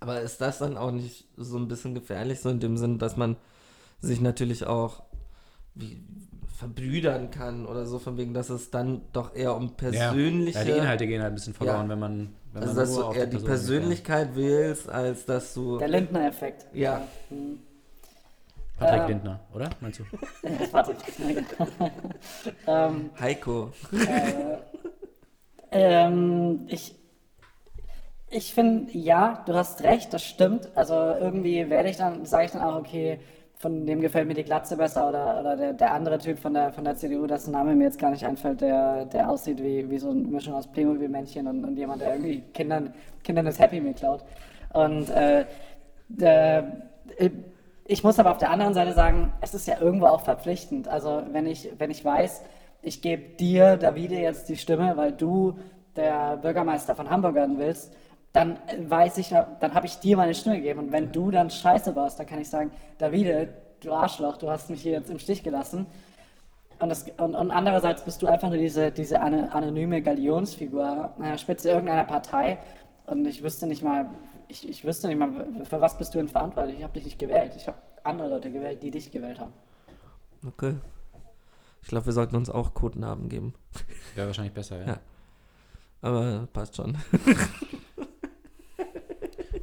Aber 0.00 0.20
ist 0.20 0.40
das 0.40 0.58
dann 0.58 0.76
auch 0.76 0.90
nicht 0.90 1.26
so 1.36 1.58
ein 1.58 1.68
bisschen 1.68 1.94
gefährlich, 1.94 2.40
so 2.40 2.50
in 2.50 2.60
dem 2.60 2.76
Sinn, 2.76 2.98
dass 2.98 3.16
man 3.16 3.36
sich 4.00 4.20
natürlich 4.20 4.66
auch 4.66 5.02
wie, 5.74 6.04
verbrüdern 6.56 7.30
kann 7.30 7.66
oder 7.66 7.86
so, 7.86 7.98
von 7.98 8.16
wegen, 8.16 8.34
dass 8.34 8.50
es 8.50 8.70
dann 8.70 9.02
doch 9.12 9.34
eher 9.34 9.54
um 9.56 9.76
persönliche. 9.76 10.58
Ja, 10.58 10.64
die 10.64 10.70
Inhalte 10.72 11.06
gehen 11.06 11.22
halt 11.22 11.32
ein 11.32 11.34
bisschen 11.34 11.54
verloren, 11.54 11.86
Ja. 11.86 11.88
wenn 11.90 11.98
man, 11.98 12.34
wenn 12.52 12.62
also, 12.62 12.74
man 12.74 12.82
dass 12.82 12.90
nur 12.90 13.00
du 13.00 13.08
auf 13.08 13.16
eher 13.16 13.26
die 13.26 13.36
Person 13.36 13.38
geht, 13.38 13.48
ja. 13.48 13.54
Persönlichkeit 13.54 14.36
wählst, 14.36 14.88
als 14.88 15.26
dass 15.26 15.54
du. 15.54 15.78
Der 15.78 15.88
Lindner-Effekt. 15.88 16.66
Ja. 16.72 17.06
Mhm. 17.30 17.58
Patrick 18.78 19.02
Ähm, 19.02 19.08
Lindner, 19.08 19.40
oder? 19.54 19.70
Meinst 19.80 20.00
du? 20.00 20.04
Patrick. 20.72 20.96
ähm, 22.66 23.10
Heiko. 23.18 23.72
ähm, 25.70 26.66
ich 26.68 26.94
ich 28.28 28.52
finde, 28.52 28.92
ja, 28.92 29.42
du 29.46 29.54
hast 29.54 29.82
recht, 29.84 30.12
das 30.12 30.24
stimmt. 30.24 30.68
Also 30.74 30.94
irgendwie 30.94 31.70
werde 31.70 31.88
ich 31.88 31.96
dann, 31.96 32.24
sage 32.26 32.46
ich 32.46 32.50
dann 32.50 32.62
auch, 32.62 32.76
okay, 32.76 33.20
von 33.58 33.86
dem 33.86 34.00
gefällt 34.00 34.28
mir 34.28 34.34
die 34.34 34.44
Glatze 34.44 34.76
besser 34.76 35.08
oder, 35.08 35.40
oder 35.40 35.56
der, 35.56 35.72
der 35.72 35.94
andere 35.94 36.18
Typ 36.18 36.38
von 36.38 36.52
der, 36.52 36.72
von 36.72 36.84
der 36.84 36.96
CDU, 36.96 37.26
dessen 37.26 37.52
Name 37.52 37.74
mir 37.74 37.84
jetzt 37.84 37.98
gar 37.98 38.10
nicht 38.10 38.26
einfällt, 38.26 38.60
der, 38.60 39.06
der 39.06 39.30
aussieht 39.30 39.62
wie, 39.62 39.88
wie 39.88 39.98
so 39.98 40.10
eine 40.10 40.20
Mischung 40.20 40.54
aus 40.54 40.66
Playmobil-Männchen 40.66 41.46
und, 41.46 41.64
und 41.64 41.76
jemand, 41.76 42.02
der 42.02 42.12
irgendwie 42.14 42.42
Kindern, 42.52 42.92
Kindern 43.22 43.46
das 43.46 43.58
Happy 43.58 43.80
Meal 43.80 43.94
klaut. 43.94 44.24
Und 44.74 45.08
äh, 45.10 45.46
der, 46.08 46.82
ich 47.88 48.02
muss 48.02 48.18
aber 48.18 48.30
auf 48.32 48.38
der 48.38 48.50
anderen 48.50 48.74
Seite 48.74 48.92
sagen, 48.92 49.32
es 49.40 49.54
ist 49.54 49.66
ja 49.66 49.80
irgendwo 49.80 50.06
auch 50.06 50.22
verpflichtend. 50.22 50.88
Also 50.88 51.22
wenn 51.32 51.46
ich, 51.46 51.70
wenn 51.78 51.90
ich 51.90 52.04
weiß, 52.04 52.42
ich 52.82 53.00
gebe 53.02 53.36
dir, 53.36 53.76
Davide, 53.76 54.16
jetzt 54.16 54.48
die 54.48 54.56
Stimme, 54.56 54.96
weil 54.96 55.12
du 55.12 55.58
der 55.94 56.36
Bürgermeister 56.36 56.94
von 56.94 57.10
Hamburg 57.10 57.34
werden 57.34 57.58
willst, 57.58 57.94
dann 58.32 58.58
weiß 58.78 59.18
ich, 59.18 59.28
dann 59.28 59.74
habe 59.74 59.86
ich 59.86 59.98
dir 59.98 60.16
meine 60.16 60.34
Stimme 60.34 60.56
gegeben. 60.56 60.80
Und 60.80 60.92
wenn 60.92 61.10
du 61.10 61.30
dann 61.30 61.48
Scheiße 61.48 61.92
baust, 61.92 62.18
dann 62.18 62.26
kann 62.26 62.40
ich 62.40 62.50
sagen, 62.50 62.70
Davide, 62.98 63.48
du 63.80 63.92
Arschloch, 63.92 64.36
du 64.36 64.50
hast 64.50 64.68
mich 64.68 64.82
hier 64.82 64.92
jetzt 64.92 65.10
im 65.10 65.18
Stich 65.18 65.42
gelassen. 65.42 65.86
Und, 66.78 66.90
das, 66.90 67.06
und, 67.16 67.34
und 67.34 67.50
andererseits 67.50 68.04
bist 68.04 68.20
du 68.20 68.26
einfach 68.26 68.50
nur 68.50 68.58
diese, 68.58 68.90
diese 68.90 69.20
ano- 69.22 69.48
anonyme 69.50 70.02
Galionsfigur 70.02 70.84
an 70.84 71.22
der 71.22 71.38
Spitze 71.38 71.70
irgendeiner 71.70 72.04
Partei. 72.04 72.58
Und 73.06 73.24
ich 73.26 73.42
wüsste 73.42 73.66
nicht 73.66 73.82
mal, 73.82 74.10
ich, 74.48 74.68
ich 74.68 74.84
wüsste 74.84 75.08
nicht 75.08 75.18
mal, 75.18 75.46
für 75.64 75.80
was 75.80 75.98
bist 75.98 76.14
du 76.14 76.18
denn 76.18 76.28
verantwortlich? 76.28 76.78
Ich 76.78 76.82
habe 76.82 76.94
dich 76.94 77.04
nicht 77.04 77.18
gewählt. 77.18 77.52
Ich 77.56 77.66
habe 77.66 77.78
andere 78.04 78.28
Leute 78.28 78.50
gewählt, 78.50 78.82
die 78.82 78.90
dich 78.90 79.10
gewählt 79.10 79.40
haben. 79.40 79.52
Okay. 80.46 80.74
Ich 81.82 81.88
glaube, 81.88 82.06
wir 82.06 82.12
sollten 82.12 82.36
uns 82.36 82.50
auch 82.50 82.74
Codenamen 82.74 83.28
geben. 83.28 83.54
Wäre 84.14 84.26
wahrscheinlich 84.26 84.54
besser, 84.54 84.80
ja. 84.80 84.86
Ja. 84.86 84.98
Aber 86.02 86.48
passt 86.52 86.76
schon. 86.76 86.96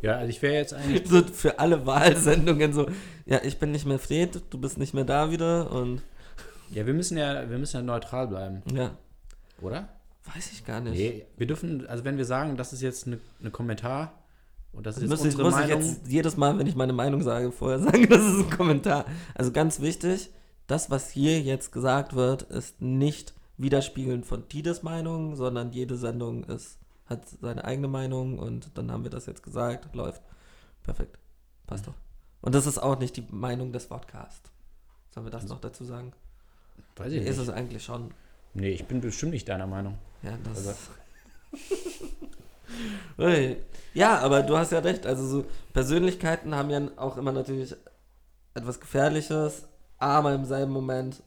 Ja, 0.04 0.18
also 0.18 0.30
ich 0.30 0.42
wäre 0.42 0.56
jetzt 0.56 0.74
eigentlich. 0.74 1.08
So 1.08 1.24
für 1.24 1.60
alle 1.60 1.86
Wahlsendungen 1.86 2.74
so, 2.74 2.88
ja, 3.26 3.40
ich 3.42 3.58
bin 3.58 3.72
nicht 3.72 3.86
mehr 3.86 4.00
Fred, 4.00 4.42
du 4.50 4.58
bist 4.58 4.78
nicht 4.78 4.94
mehr 4.94 5.06
da 5.06 5.32
wieder 5.32 5.72
und 5.72 6.02
Ja, 6.72 6.86
wir 6.86 6.94
müssen 6.94 7.18
ja, 7.18 7.50
wir 7.50 7.58
müssen 7.58 7.78
ja 7.78 7.82
neutral 7.84 8.28
bleiben, 8.28 8.64
ja, 8.74 8.98
oder? 9.62 9.88
weiß 10.26 10.52
ich 10.52 10.66
gar 10.66 10.82
nicht. 10.82 10.94
Nee, 10.94 11.26
wir 11.38 11.48
dürfen, 11.48 11.88
also 11.88 12.04
wenn 12.04 12.18
wir 12.18 12.26
sagen, 12.26 12.58
das 12.58 12.74
ist 12.74 12.82
jetzt 12.82 13.08
eine 13.08 13.20
ne 13.40 13.52
Kommentar 13.52 14.23
und 14.74 14.86
das 14.86 14.98
ist 14.98 15.04
jetzt 15.04 15.10
muss 15.10 15.20
ich, 15.20 15.26
unsere 15.26 15.44
muss 15.44 15.54
ich 15.54 15.68
Meinung. 15.70 15.82
jetzt 15.82 16.08
jedes 16.08 16.38
Mal, 16.38 16.58
wenn 16.58 16.68
ich 16.68 16.76
meine 16.76 16.94
Meinung 16.94 17.22
sage, 17.22 17.52
vorher 17.52 17.80
sagen, 17.84 18.08
das 18.10 18.22
ist 18.22 18.40
ein 18.40 18.50
Kommentar. 18.50 19.06
Also 19.36 19.52
ganz 19.52 19.80
wichtig, 19.80 20.32
das, 20.68 20.90
was 20.90 21.10
hier 21.10 21.42
jetzt 21.42 21.72
gesagt 21.72 22.16
wird, 22.16 22.44
ist 22.44 22.82
nicht 22.82 23.34
widerspiegelnd 23.58 24.26
von 24.26 24.48
Tides 24.50 24.84
Meinung, 24.84 25.36
sondern 25.36 25.72
jede 25.72 25.96
Sendung 25.96 26.44
ist, 26.46 26.80
hat 27.06 27.28
seine 27.42 27.64
eigene 27.66 27.88
Meinung 27.88 28.40
und 28.40 28.78
dann 28.78 28.92
haben 28.92 29.04
wir 29.04 29.12
das 29.12 29.26
jetzt 29.26 29.44
gesagt, 29.44 29.94
läuft. 29.96 30.22
Perfekt. 30.84 31.18
Passt 31.68 31.88
doch. 31.88 31.94
Und 32.42 32.56
das 32.56 32.66
ist 32.66 32.78
auch 32.78 33.00
nicht 33.00 33.16
die 33.16 33.26
Meinung 33.30 33.72
des 33.72 33.88
Podcasts. 33.88 34.52
Sollen 35.12 35.26
wir 35.26 35.32
das 35.32 35.48
noch 35.48 35.62
dazu 35.62 35.86
sagen? 35.86 36.12
Weiß 36.96 37.14
ich 37.14 37.22
ist 37.22 37.38
nicht. 37.38 37.48
es 37.48 37.54
eigentlich 37.54 37.84
schon. 37.84 38.12
Nee, 38.54 38.70
ich 38.72 38.86
bin 38.86 39.02
bestimmt 39.02 39.32
nicht 39.32 39.48
deiner 39.48 39.68
Meinung. 39.68 39.98
Ja, 40.24 40.38
das 40.44 40.58
Also-. 40.58 40.76
ja, 43.94 44.20
aber 44.20 44.44
du 44.44 44.58
hast 44.58 44.72
ja 44.72 44.80
recht. 44.80 45.06
Also 45.06 45.26
so 45.28 45.46
Persönlichkeiten 45.74 46.56
haben 46.56 46.70
ja 46.70 46.82
auch 46.98 47.18
immer 47.18 47.32
natürlich 47.32 47.76
etwas 48.54 48.80
Gefährliches, 48.80 49.68
aber 49.98 50.34
im 50.34 50.46
selben 50.46 50.72
Moment, 50.72 51.22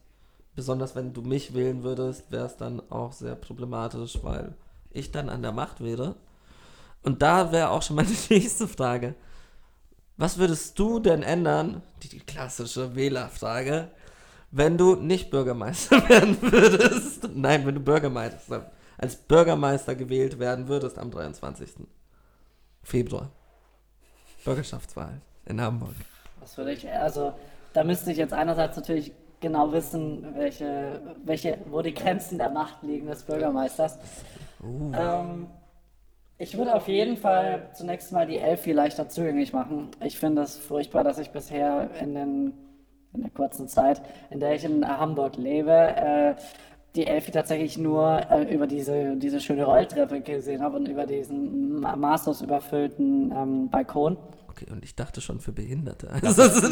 besonders 0.54 0.94
wenn 0.94 1.12
du 1.12 1.22
mich 1.22 1.54
wählen 1.54 1.82
würdest, 1.82 2.30
wäre 2.30 2.46
es 2.46 2.56
dann 2.56 2.82
auch 2.90 3.12
sehr 3.12 3.34
problematisch, 3.34 4.18
weil 4.22 4.54
ich 4.90 5.12
dann 5.12 5.28
an 5.28 5.42
der 5.42 5.52
Macht 5.52 5.80
wäre. 5.80 6.16
Und 7.02 7.22
da 7.22 7.52
wäre 7.52 7.70
auch 7.70 7.82
schon 7.82 7.96
meine 7.96 8.10
nächste 8.30 8.66
Frage. 8.66 9.14
Was 10.16 10.38
würdest 10.38 10.78
du 10.78 10.98
denn 10.98 11.22
ändern, 11.22 11.82
die, 12.02 12.08
die 12.08 12.20
klassische 12.20 12.96
Wählerfrage, 12.96 13.88
wenn 14.50 14.78
du 14.78 14.94
nicht 14.94 15.30
Bürgermeister 15.30 16.08
werden 16.08 16.38
würdest? 16.40 17.28
Nein, 17.34 17.66
wenn 17.66 17.74
du 17.74 17.80
Bürgermeister, 17.80 18.70
als 18.98 19.16
Bürgermeister 19.16 19.94
gewählt 19.94 20.38
werden 20.38 20.68
würdest 20.68 20.98
am 20.98 21.10
23. 21.10 21.86
Februar. 22.82 23.30
Bürgerschaftswahl 24.44 25.20
in 25.46 25.60
Hamburg. 25.60 25.94
Das 26.40 26.56
würde 26.56 26.72
ich, 26.72 26.88
also 26.88 27.32
da 27.72 27.84
müsste 27.84 28.12
ich 28.12 28.18
jetzt 28.18 28.32
einerseits 28.32 28.76
natürlich 28.76 29.12
genau 29.40 29.72
wissen, 29.72 30.34
welche, 30.34 31.00
welche, 31.24 31.58
wo 31.66 31.82
die 31.82 31.94
Grenzen 31.94 32.38
der 32.38 32.50
Macht 32.50 32.82
liegen 32.82 33.06
des 33.06 33.24
Bürgermeisters. 33.24 33.98
Ähm, 34.62 35.48
ich 36.38 36.56
würde 36.56 36.74
auf 36.74 36.88
jeden 36.88 37.16
Fall 37.16 37.70
zunächst 37.74 38.12
mal 38.12 38.26
die 38.26 38.38
Elfi 38.38 38.72
leichter 38.72 39.08
zugänglich 39.08 39.52
machen. 39.52 39.90
Ich 40.02 40.18
finde 40.18 40.42
es 40.42 40.56
furchtbar, 40.56 41.04
dass 41.04 41.18
ich 41.18 41.30
bisher 41.30 41.90
in, 42.00 42.14
den, 42.14 42.54
in 43.12 43.22
der 43.22 43.30
kurzen 43.30 43.68
Zeit, 43.68 44.02
in 44.30 44.40
der 44.40 44.54
ich 44.54 44.64
in 44.64 44.86
Hamburg 44.86 45.36
lebe, 45.36 45.72
äh, 45.72 46.34
die 46.96 47.06
Elfi 47.06 47.30
tatsächlich 47.30 47.78
nur 47.78 48.20
äh, 48.30 48.42
über 48.52 48.66
diese, 48.66 49.16
diese 49.16 49.40
schöne 49.40 49.64
Rolltreppe 49.64 50.20
gesehen 50.20 50.62
habe 50.62 50.76
und 50.76 50.88
über 50.88 51.06
diesen 51.06 51.80
ma- 51.80 51.94
maßlos 51.96 52.42
überfüllten 52.42 53.30
ähm, 53.36 53.68
Balkon. 53.70 54.16
Okay, 54.48 54.66
und 54.72 54.82
ich 54.82 54.96
dachte 54.96 55.20
schon 55.20 55.38
für 55.40 55.52
Behinderte. 55.52 56.08
Also, 56.10 56.44
so, 56.48 56.60
so, 56.60 56.68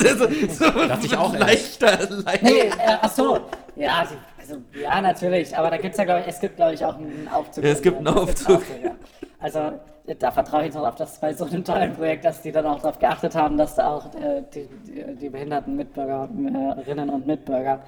so 0.48 0.64
Dachte 0.88 1.06
ich 1.06 1.16
auch 1.16 1.36
leichter, 1.36 1.98
leichter. 2.24 2.38
Nee, 2.42 2.60
äh, 2.68 2.96
ach 3.02 3.10
so. 3.10 3.38
Ja, 3.76 4.06
also, 4.38 4.56
ja, 4.80 5.00
natürlich. 5.02 5.56
Aber 5.56 5.70
da 5.70 5.76
gibt's 5.76 5.98
ja, 5.98 6.04
glaube 6.04 6.20
ich, 6.22 6.28
es 6.28 6.40
gibt, 6.40 6.56
glaube 6.56 6.72
ich, 6.74 6.84
auch 6.84 6.96
einen 6.96 7.28
Aufzug. 7.30 7.62
Ja, 7.64 7.70
es 7.70 7.82
gibt 7.82 7.98
einen 7.98 8.08
Aufzug. 8.08 8.62
ja. 8.82 8.92
Also, 9.38 9.72
da 10.18 10.30
vertraue 10.30 10.60
ich 10.60 10.66
jetzt 10.66 10.74
noch 10.76 10.86
auf 10.86 10.94
das 10.96 11.18
bei 11.20 11.34
so 11.34 11.44
einem 11.44 11.62
tollen 11.64 11.92
Projekt, 11.94 12.24
dass 12.24 12.40
die 12.40 12.52
dann 12.52 12.64
auch 12.64 12.80
darauf 12.80 12.98
geachtet 12.98 13.34
haben, 13.34 13.58
dass 13.58 13.74
da 13.74 13.88
auch 13.88 14.06
äh, 14.14 14.42
die, 14.54 14.66
die, 14.86 15.16
die 15.16 15.28
behinderten 15.28 15.76
Mitbürgerinnen 15.76 17.10
und 17.10 17.26
Mitbürger 17.26 17.80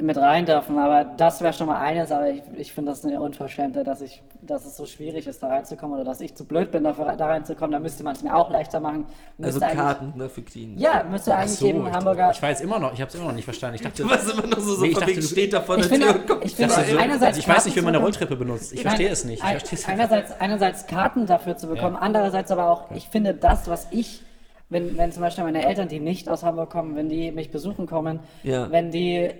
mit 0.00 0.16
rein 0.16 0.46
dürfen. 0.46 0.78
Aber 0.78 1.04
das 1.04 1.40
wäre 1.40 1.52
schon 1.52 1.66
mal 1.66 1.80
eines, 1.80 2.12
aber 2.12 2.28
ich, 2.30 2.42
ich 2.56 2.72
finde 2.72 2.92
das 2.92 3.04
eine 3.04 3.20
Unverschämte, 3.20 3.82
dass 3.82 4.00
ich, 4.00 4.22
dass 4.42 4.64
es 4.64 4.76
so 4.76 4.86
schwierig 4.86 5.26
ist, 5.26 5.42
da 5.42 5.48
reinzukommen 5.48 5.96
oder 5.96 6.04
dass 6.04 6.20
ich 6.20 6.34
zu 6.36 6.44
blöd 6.44 6.70
bin, 6.70 6.84
dafür 6.84 7.16
da 7.16 7.26
reinzukommen. 7.26 7.72
Da 7.72 7.80
müsste 7.80 8.04
man 8.04 8.14
es 8.14 8.22
mir 8.22 8.34
auch 8.34 8.50
leichter 8.50 8.78
machen. 8.80 9.06
Also 9.42 9.58
Müsste 9.58 9.66
eigentlich- 9.66 9.76
Karten 9.78 10.12
ne, 10.16 10.28
für 10.28 10.42
Clean. 10.42 10.78
Ja, 10.78 11.04
müsste 11.10 11.34
Ach 11.34 11.38
eigentlich 11.40 11.52
so, 11.58 11.66
jedem 11.66 11.86
ich, 11.86 11.92
Hamburger. 11.92 12.30
ich 12.30 12.40
war 12.42 12.48
jetzt 12.50 12.62
immer 12.62 12.78
noch, 12.78 12.92
ich 12.94 13.00
habe 13.00 13.08
es 13.08 13.14
immer 13.16 13.24
noch 13.26 13.32
nicht 13.32 13.44
verstanden. 13.44 13.74
Ich 13.76 13.82
dachte, 13.82 14.02
Du 14.04 14.10
warst 14.10 14.32
immer 14.32 14.46
noch 14.46 14.58
so, 14.60 14.74
so 14.74 14.82
Nee, 14.82 14.88
ich 14.88 14.94
dachte, 14.94 15.08
wegen 15.08 15.20
du- 15.20 15.26
steht 15.26 15.52
da 15.52 15.60
vor 15.62 15.76
Ich 15.78 15.88
der 15.88 15.98
Tür 15.98 16.06
finde, 16.06 16.20
und 16.20 16.26
kommt 16.28 16.44
ich 16.44 16.54
finde 16.54 16.74
dachte 16.74 16.90
so, 16.92 16.98
einerseits 16.98 17.38
ich 17.38 17.48
weiß 17.48 17.64
nicht, 17.66 17.76
wie 17.76 17.80
man 17.80 17.94
eine 17.94 18.02
Rolltreppe 18.04 18.36
benutzt. 18.36 18.72
Ich 18.72 18.82
verstehe 18.82 19.08
es 19.08 19.24
nicht. 19.24 19.42
Ich 19.42 19.44
ein- 19.44 19.94
einerseits, 19.94 20.40
einerseits 20.40 20.86
Karten 20.86 21.26
dafür 21.26 21.56
zu 21.56 21.66
bekommen, 21.66 21.96
andererseits 21.96 22.50
aber 22.50 22.70
auch, 22.70 22.90
ich 22.92 23.08
finde 23.08 23.34
das, 23.34 23.68
was 23.68 23.88
ich, 23.90 24.22
wenn, 24.70 24.96
wenn 24.96 25.10
zum 25.10 25.22
Beispiel 25.22 25.42
meine 25.44 25.64
Eltern, 25.66 25.88
die 25.88 25.98
nicht 25.98 26.28
aus 26.28 26.44
Hamburg 26.44 26.70
kommen, 26.70 26.94
wenn 26.94 27.08
die 27.08 27.32
mich 27.32 27.50
besuchen 27.50 27.86
kommen, 27.86 28.20
Ja. 28.44 28.70
wenn 28.70 28.90
die 28.92 29.30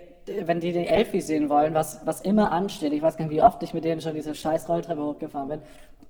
wenn 0.44 0.60
die 0.60 0.72
die 0.72 0.86
Elfi 0.86 1.20
sehen 1.20 1.48
wollen, 1.48 1.74
was, 1.74 2.00
was 2.04 2.20
immer 2.20 2.52
ansteht, 2.52 2.92
ich 2.92 3.02
weiß 3.02 3.16
gar 3.16 3.26
nicht, 3.26 3.34
wie 3.34 3.42
oft 3.42 3.62
ich 3.62 3.74
mit 3.74 3.84
denen 3.84 4.00
schon 4.00 4.14
diese 4.14 4.34
scheiß 4.34 4.68
Rolltreppe 4.68 5.02
hochgefahren 5.02 5.48
bin, 5.48 5.62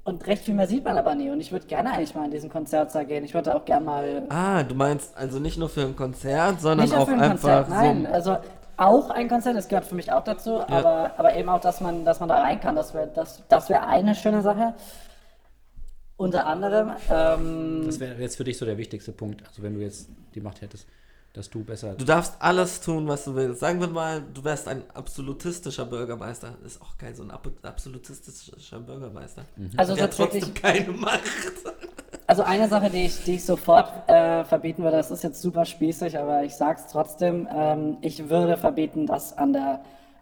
und 0.08 0.26
recht 0.26 0.44
viel 0.44 0.54
mehr 0.54 0.66
sieht 0.66 0.84
man 0.84 0.96
aber 0.96 1.14
nie. 1.14 1.28
Und 1.28 1.38
ich 1.38 1.52
würde 1.52 1.66
gerne 1.66 1.92
eigentlich 1.92 2.14
mal 2.14 2.24
in 2.24 2.30
diesen 2.30 2.48
Konzertsaal 2.48 3.04
gehen. 3.04 3.24
Ich 3.24 3.34
würde 3.34 3.54
auch 3.54 3.66
gerne 3.66 3.84
mal 3.84 4.22
Ah, 4.30 4.62
du 4.62 4.74
meinst 4.74 5.14
also 5.14 5.38
nicht 5.38 5.58
nur 5.58 5.68
für 5.68 5.82
ein 5.82 5.94
Konzert, 5.96 6.62
sondern 6.62 6.86
nicht 6.86 6.94
nur 6.94 7.02
auch 7.02 7.08
für 7.08 7.12
ein 7.12 7.20
einfach 7.20 7.66
Konzert, 7.66 7.68
nein. 7.68 8.06
so. 8.06 8.12
Also 8.12 8.36
auch 8.78 9.10
ein 9.10 9.28
Konzert, 9.28 9.56
das 9.56 9.68
gehört 9.68 9.84
für 9.84 9.96
mich 9.96 10.10
auch 10.10 10.24
dazu, 10.24 10.60
aber, 10.60 11.12
aber 11.18 11.36
eben 11.36 11.48
auch, 11.50 11.60
dass 11.60 11.82
man, 11.82 12.06
dass 12.06 12.20
man 12.20 12.28
da 12.30 12.40
rein 12.40 12.58
kann. 12.58 12.74
Das 12.74 12.94
wäre 12.94 13.10
das, 13.14 13.42
das 13.48 13.68
wär 13.68 13.86
eine 13.86 14.14
schöne 14.14 14.40
Sache. 14.40 14.74
Unter 16.16 16.46
anderem, 16.46 16.92
ähm, 17.12 17.82
Das 17.84 18.00
wäre 18.00 18.14
jetzt 18.20 18.36
für 18.36 18.44
dich 18.44 18.56
so 18.56 18.64
der 18.64 18.78
wichtigste 18.78 19.12
Punkt. 19.12 19.46
Also 19.46 19.62
wenn 19.62 19.74
du 19.74 19.80
jetzt 19.80 20.08
die 20.34 20.40
Macht 20.40 20.62
hättest, 20.62 20.88
dass 21.38 21.48
du 21.48 21.62
besser. 21.64 21.94
Du 21.94 22.04
darfst 22.04 22.34
alles 22.40 22.80
tun, 22.80 23.06
was 23.06 23.24
du 23.24 23.34
willst. 23.34 23.60
Sagen 23.60 23.80
wir 23.80 23.86
mal, 23.88 24.22
du 24.34 24.42
wärst 24.44 24.66
ein 24.68 24.82
absolutistischer 24.92 25.84
Bürgermeister. 25.86 26.54
Ist 26.66 26.82
auch 26.82 26.98
geil, 26.98 27.14
so 27.14 27.22
ein 27.22 27.30
ab- 27.30 27.48
absolutistischer 27.62 28.80
Bürgermeister. 28.80 29.42
also 29.76 29.94
Der 29.94 30.04
hat 30.04 30.14
trotzdem 30.16 30.52
keine 30.54 30.90
Macht. 30.90 31.20
also 32.26 32.42
eine 32.42 32.68
Sache, 32.68 32.90
die 32.90 33.06
ich, 33.06 33.22
die 33.24 33.34
ich 33.36 33.44
sofort 33.44 34.08
äh, 34.08 34.44
verbieten 34.44 34.82
würde, 34.82 34.96
das 34.96 35.10
ist 35.10 35.22
jetzt 35.22 35.40
super 35.40 35.64
spießig, 35.64 36.18
aber 36.18 36.42
ich 36.42 36.54
sag's 36.54 36.86
trotzdem, 36.90 37.48
ähm, 37.54 37.96
ich 38.00 38.28
würde 38.28 38.56
verbieten, 38.56 39.06
dass 39.06 39.36
an 39.38 39.52
der 39.52 39.80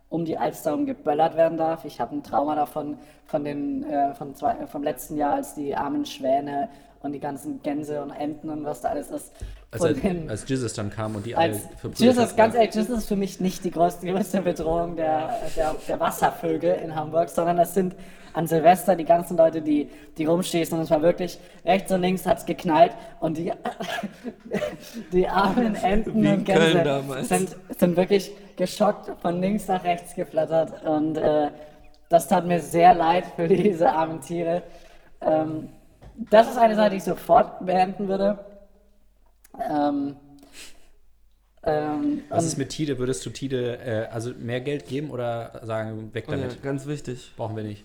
um 0.08 0.25
die 0.25 0.38
Alster 0.38 0.70
herum 0.70 0.87
geböllert 0.87 1.37
werden 1.37 1.58
darf. 1.58 1.85
Ich 1.85 2.00
habe 2.00 2.14
ein 2.14 2.23
Trauma 2.23 2.54
davon 2.54 2.96
von 3.26 3.42
den 3.44 3.82
äh, 3.82 4.14
von 4.14 4.37
zwei, 4.37 4.66
vom 4.68 4.85
letzten 4.85 5.16
Jahr, 5.16 5.35
als 5.35 5.54
die 5.54 5.75
armen 5.75 6.06
Schwäne 6.06 6.68
und 7.02 7.11
die 7.12 7.18
ganzen 7.20 7.61
Gänse 7.62 8.00
und 8.02 8.11
Enten 8.11 8.49
und 8.50 8.64
was 8.64 8.82
da 8.82 8.90
alles 8.90 9.11
ist. 9.11 9.32
Als, 9.73 9.82
er, 9.82 9.94
den- 9.94 10.30
als 10.30 10.49
Jesus 10.49 10.73
dann 10.75 10.90
kam 10.90 11.16
und 11.16 11.26
die 11.26 11.35
alle 11.35 11.54
verprügelt 11.54 11.99
Jesus, 11.99 12.30
hat. 12.30 12.37
ganz 12.37 12.54
ehrlich, 12.54 12.75
Jesus 12.75 12.99
ist 12.99 13.08
für 13.08 13.16
mich 13.16 13.40
nicht 13.40 13.64
die 13.64 13.70
größte, 13.70 14.06
größte 14.06 14.40
Bedrohung 14.42 14.96
der, 14.96 15.40
der, 15.56 15.75
der 15.88 16.00
Wasservögel 16.00 16.76
in 16.76 16.94
Hamburg, 16.94 17.28
sondern 17.28 17.58
es 17.58 17.75
sind 17.75 17.94
an 18.32 18.46
Silvester 18.46 18.94
die 18.96 19.04
ganzen 19.04 19.37
Leute, 19.37 19.62
die, 19.62 19.88
die 20.18 20.25
rumschießen 20.26 20.76
und 20.76 20.85
es 20.85 20.90
war 20.90 21.02
wirklich 21.02 21.38
rechts 21.64 21.90
und 21.90 22.02
links 22.02 22.26
hat's 22.26 22.44
geknallt 22.46 22.92
und 23.20 23.38
die, 23.38 23.52
die 25.12 25.28
armen 25.28 25.75
Enten 25.75 26.23
Wie 26.23 26.28
und 26.28 26.44
Gänse 26.44 27.02
sind, 27.23 27.56
sind 27.78 27.96
wirklich 27.96 28.30
geschockt 28.56 29.11
von 29.20 29.40
links 29.40 29.66
nach 29.68 29.82
rechts 29.85 30.14
geflattert 30.14 30.85
und 30.85 31.16
äh, 31.16 31.50
das 32.08 32.28
tat 32.28 32.46
mir 32.46 32.61
sehr 32.61 32.94
leid 32.94 33.25
für 33.35 33.49
diese 33.49 33.90
armen 33.90 34.20
Tiere. 34.20 34.62
Ähm, 35.20 35.70
das 36.30 36.49
ist 36.49 36.56
eine 36.56 36.75
Sache, 36.76 36.90
die 36.90 36.96
ich 36.96 37.04
sofort 37.04 37.64
beenden 37.66 38.06
würde. 38.08 38.38
Ähm, 39.70 40.16
ähm, 41.62 42.22
Was 42.28 42.44
ist 42.44 42.58
mit 42.58 42.68
Tide? 42.68 42.98
Würdest 42.98 43.25
du 43.26 43.30
Tide 43.30 43.78
äh, 43.78 44.06
also 44.12 44.30
mehr 44.38 44.60
Geld 44.60 44.86
geben 44.86 45.10
oder 45.10 45.60
sagen, 45.64 46.10
weg 46.14 46.26
Oh 46.28 46.32
ja, 46.32 46.38
damit? 46.38 46.62
ganz 46.62 46.86
wichtig. 46.86 47.32
Brauchen 47.36 47.56
wir 47.56 47.64
nicht. 47.64 47.84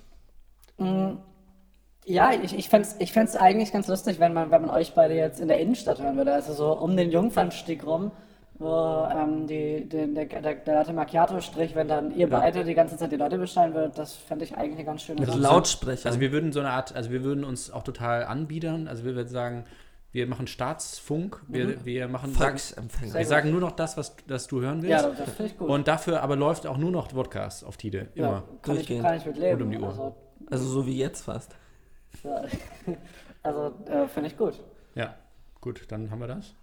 Ja, 2.05 2.31
ich, 2.33 2.57
ich 2.57 2.69
fände 2.69 2.87
es 2.87 2.95
ich 2.99 3.11
fänd's 3.13 3.35
eigentlich 3.35 3.71
ganz 3.71 3.87
lustig, 3.87 4.19
wenn 4.19 4.33
man, 4.33 4.49
wenn 4.51 4.61
man 4.61 4.71
euch 4.71 4.93
beide 4.93 5.13
jetzt 5.15 5.39
in 5.39 5.47
der 5.47 5.59
Innenstadt 5.59 6.01
hören 6.01 6.17
würde. 6.17 6.33
Also 6.33 6.53
so 6.53 6.73
um 6.77 6.97
den 6.97 7.11
Jungfernstieg 7.11 7.85
rum, 7.85 8.11
wo 8.57 9.07
ähm, 9.11 9.47
die, 9.47 9.87
den, 9.87 10.15
der, 10.15 10.25
der, 10.25 10.55
der 10.55 10.73
Latte 10.75 10.93
Macchiato-Strich, 10.93 11.75
wenn 11.75 11.87
dann 11.87 12.15
ihr 12.15 12.29
beide 12.29 12.63
die 12.63 12.73
ganze 12.73 12.97
Zeit 12.97 13.11
die 13.11 13.15
Leute 13.17 13.37
beschallen 13.37 13.73
würdet, 13.73 13.97
das 13.97 14.13
fände 14.15 14.45
ich 14.45 14.55
eigentlich 14.57 14.75
eine 14.77 14.85
ganz 14.85 15.03
schöne 15.03 15.21
Also 15.21 15.33
Sache. 15.33 15.41
Lautsprecher. 15.41 16.07
Also 16.07 16.19
wir 16.19 16.31
würden 16.31 16.51
so 16.51 16.59
eine 16.59 16.69
Art, 16.71 16.95
also 16.95 17.11
wir 17.11 17.23
würden 17.23 17.43
uns 17.43 17.71
auch 17.71 17.83
total 17.83 18.25
anbiedern. 18.25 18.87
Also 18.87 19.05
wir 19.05 19.15
würden 19.15 19.29
sagen, 19.29 19.65
wir 20.13 20.27
machen 20.27 20.47
Staatsfunk, 20.47 21.41
wir, 21.47 21.85
wir 21.85 22.07
machen 22.07 22.33
sagen, 22.33 22.49
Volksempfänger. 22.49 23.13
wir 23.13 23.25
sagen 23.25 23.51
nur 23.51 23.61
noch 23.61 23.71
das, 23.71 23.95
was 23.95 24.15
das 24.27 24.47
du 24.47 24.61
hören 24.61 24.81
willst. 24.81 25.03
Ja, 25.03 25.09
das, 25.09 25.29
finde 25.31 25.51
ich 25.51 25.57
gut. 25.57 25.69
Und 25.69 25.87
dafür 25.87 26.21
aber 26.21 26.35
läuft 26.35 26.67
auch 26.67 26.77
nur 26.77 26.91
noch 26.91 27.07
Podcast 27.09 27.63
auf 27.63 27.77
Tide. 27.77 28.09
Immer. 28.15 28.27
ja, 28.27 28.31
kann, 28.39 28.75
ich, 28.75 28.87
Durchgehend. 28.87 29.03
kann 29.03 29.17
ich 29.17 29.25
mit 29.25 29.37
leben. 29.37 29.51
Rund 29.51 29.61
um 29.61 29.71
die 29.71 29.79
Uhr. 29.79 29.87
Also, 29.87 30.15
Also 30.49 30.65
so 30.65 30.85
wie 30.85 30.97
jetzt 30.97 31.23
fast. 31.23 31.55
ja. 32.23 32.43
Also, 33.43 33.73
äh, 33.87 34.07
finde 34.07 34.29
ich 34.29 34.37
gut. 34.37 34.59
Ja, 34.93 35.15
gut, 35.61 35.85
dann 35.87 36.11
haben 36.11 36.19
wir 36.19 36.27
das. 36.27 36.53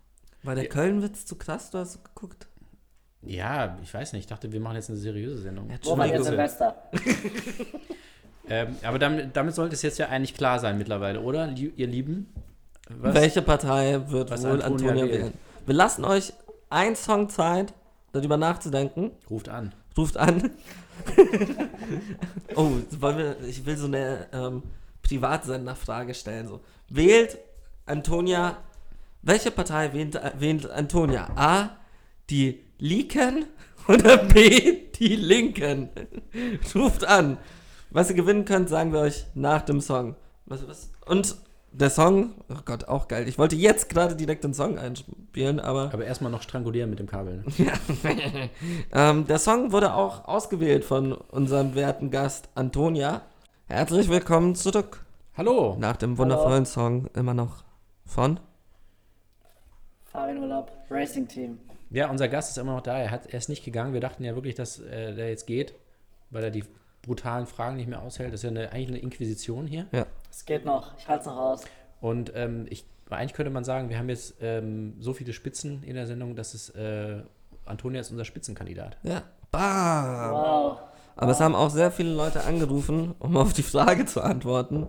War 0.45 0.55
der 0.55 0.69
Köln-Witz 0.69 1.26
zu 1.26 1.35
krass? 1.35 1.73
Du 1.73 1.78
hast 1.78 2.05
geguckt? 2.05 2.47
Ja, 3.23 3.76
ich 3.83 3.93
weiß 3.93 4.12
nicht. 4.12 4.21
Ich 4.21 4.26
dachte, 4.28 4.52
wir 4.52 4.61
machen 4.61 4.76
jetzt 4.76 4.88
eine 4.88 4.97
seriöse 4.97 5.38
Sendung. 5.38 5.69
Ja, 5.71 5.78
Wo 5.83 5.99
war 5.99 6.07
jetzt. 6.07 6.26
Silvester? 6.26 6.76
Ähm, 8.50 8.76
aber 8.83 8.99
damit, 8.99 9.37
damit 9.37 9.55
sollte 9.55 9.75
es 9.75 9.83
jetzt 9.83 9.99
ja 9.99 10.09
eigentlich 10.09 10.33
klar 10.35 10.59
sein 10.59 10.78
mittlerweile, 10.78 11.21
oder, 11.21 11.52
ihr 11.52 11.87
Lieben? 11.87 12.33
Was? 12.88 13.14
Welche 13.14 13.42
Partei 13.42 14.00
wird 14.09 14.30
Was 14.30 14.42
wohl 14.42 14.62
Antonia 14.62 14.92
Antonia, 14.92 15.09
wählen? 15.09 15.35
Wir 15.66 15.75
lassen 15.75 16.04
euch 16.04 16.33
ein 16.71 16.97
Song 16.97 17.28
Zeit, 17.28 17.75
darüber 18.12 18.37
nachzudenken. 18.37 19.11
Ruft 19.28 19.49
an. 19.49 19.75
Ruft 19.97 20.16
an. 20.16 20.50
oh, 22.54 22.71
wollen 22.99 23.18
wir, 23.18 23.37
ich 23.47 23.64
will 23.66 23.76
so 23.76 23.87
eine 23.87 24.26
ähm, 24.33 24.62
Privatsenderfrage 25.02 26.14
stellen. 26.14 26.49
So. 26.49 26.61
Wählt 26.88 27.38
Antonia, 27.87 28.59
welche 29.23 29.50
Partei 29.50 29.92
wählt, 29.92 30.21
wählt 30.38 30.71
Antonia? 30.71 31.28
A, 31.37 31.71
die 32.30 32.61
Liken 32.78 33.47
oder 33.88 34.18
B, 34.18 34.88
die 34.99 35.16
Linken? 35.16 35.90
Ruft 36.75 37.04
an. 37.04 37.38
Was 37.90 38.11
ihr 38.11 38.16
gewinnen 38.16 38.45
könnt, 38.45 38.68
sagen 38.68 38.92
wir 38.92 39.00
euch 39.00 39.26
nach 39.35 39.62
dem 39.62 39.80
Song. 39.80 40.16
Was, 40.47 40.66
was? 40.68 40.90
Und 41.07 41.37
der 41.78 41.90
Song, 41.90 42.35
oh 42.49 42.61
Gott, 42.64 42.85
auch 42.88 43.06
geil. 43.06 43.28
Ich 43.28 43.38
wollte 43.38 43.54
jetzt 43.54 43.88
gerade 43.88 44.16
direkt 44.16 44.42
den 44.42 44.52
Song 44.52 44.78
einspielen, 44.78 45.61
aber 45.61 45.90
Aber 45.92 46.04
erstmal 46.04 46.30
noch 46.30 46.42
strangulieren 46.42 46.90
mit 46.90 46.99
dem 46.99 47.06
Kabel. 47.06 47.44
Ne? 47.56 48.50
ähm, 48.92 49.26
der 49.26 49.38
Song 49.38 49.70
wurde 49.70 49.94
auch 49.94 50.26
ausgewählt 50.26 50.85
von 50.85 51.12
unserem 51.12 51.75
werten 51.75 52.11
Gast 52.11 52.49
Antonia. 52.54 53.23
Herzlich 53.66 54.08
willkommen 54.08 54.56
zurück. 54.56 55.04
Hallo! 55.37 55.76
Nach 55.78 55.97
dem 55.97 56.18
wundervollen 56.18 56.66
Song 56.66 57.06
immer 57.14 57.35
noch 57.35 57.62
von. 58.04 58.40
Fahrradurlaub, 60.06 60.73
Racing 60.90 61.28
Team. 61.28 61.61
Ja, 61.90 62.11
unser 62.11 62.28
Gast 62.28 62.50
ist 62.50 62.58
immer 62.58 62.75
noch 62.75 62.82
da. 62.82 62.99
Er, 62.99 63.12
hat, 63.12 63.26
er 63.26 63.38
ist 63.38 63.49
nicht 63.49 63.64
gegangen. 63.64 63.92
Wir 63.92 64.00
dachten 64.00 64.25
ja 64.25 64.35
wirklich, 64.35 64.56
dass 64.56 64.80
äh, 64.80 65.14
der 65.14 65.28
jetzt 65.28 65.47
geht, 65.47 65.75
weil 66.30 66.42
er 66.42 66.50
die 66.50 66.64
brutalen 67.08 67.46
Fragen 67.46 67.76
nicht 67.76 67.88
mehr 67.88 68.02
aushält. 68.02 68.32
Das 68.32 68.40
ist 68.40 68.44
ja 68.44 68.50
eine, 68.50 68.70
eigentlich 68.70 68.88
eine 68.88 68.98
Inquisition 68.98 69.66
hier. 69.66 69.86
Ja. 69.90 70.06
Es 70.30 70.44
geht 70.44 70.64
noch, 70.64 70.96
ich 70.96 71.08
halte 71.08 71.22
es 71.22 71.26
noch 71.26 71.36
aus. 71.36 71.64
Und 72.00 72.32
ähm, 72.36 72.66
ich, 72.70 72.84
eigentlich 73.10 73.32
könnte 73.32 73.50
man 73.50 73.64
sagen, 73.64 73.88
wir 73.88 73.98
haben 73.98 74.08
jetzt 74.08 74.36
ähm, 74.40 74.94
so 75.00 75.12
viele 75.12 75.32
Spitzen 75.32 75.82
in 75.82 75.96
der 75.96 76.06
Sendung, 76.06 76.36
dass 76.36 76.54
es 76.54 76.70
äh, 76.70 77.22
Antonia 77.64 78.00
ist 78.00 78.10
unser 78.10 78.24
Spitzenkandidat. 78.24 78.96
Ja. 79.02 79.22
Bam. 79.50 80.32
Wow. 80.32 80.78
Aber 81.16 81.32
es 81.32 81.40
haben 81.40 81.56
auch 81.56 81.70
sehr 81.70 81.90
viele 81.90 82.12
Leute 82.14 82.44
angerufen, 82.44 83.14
um 83.18 83.36
auf 83.36 83.52
die 83.52 83.62
Frage 83.62 84.06
zu 84.06 84.22
antworten. 84.22 84.86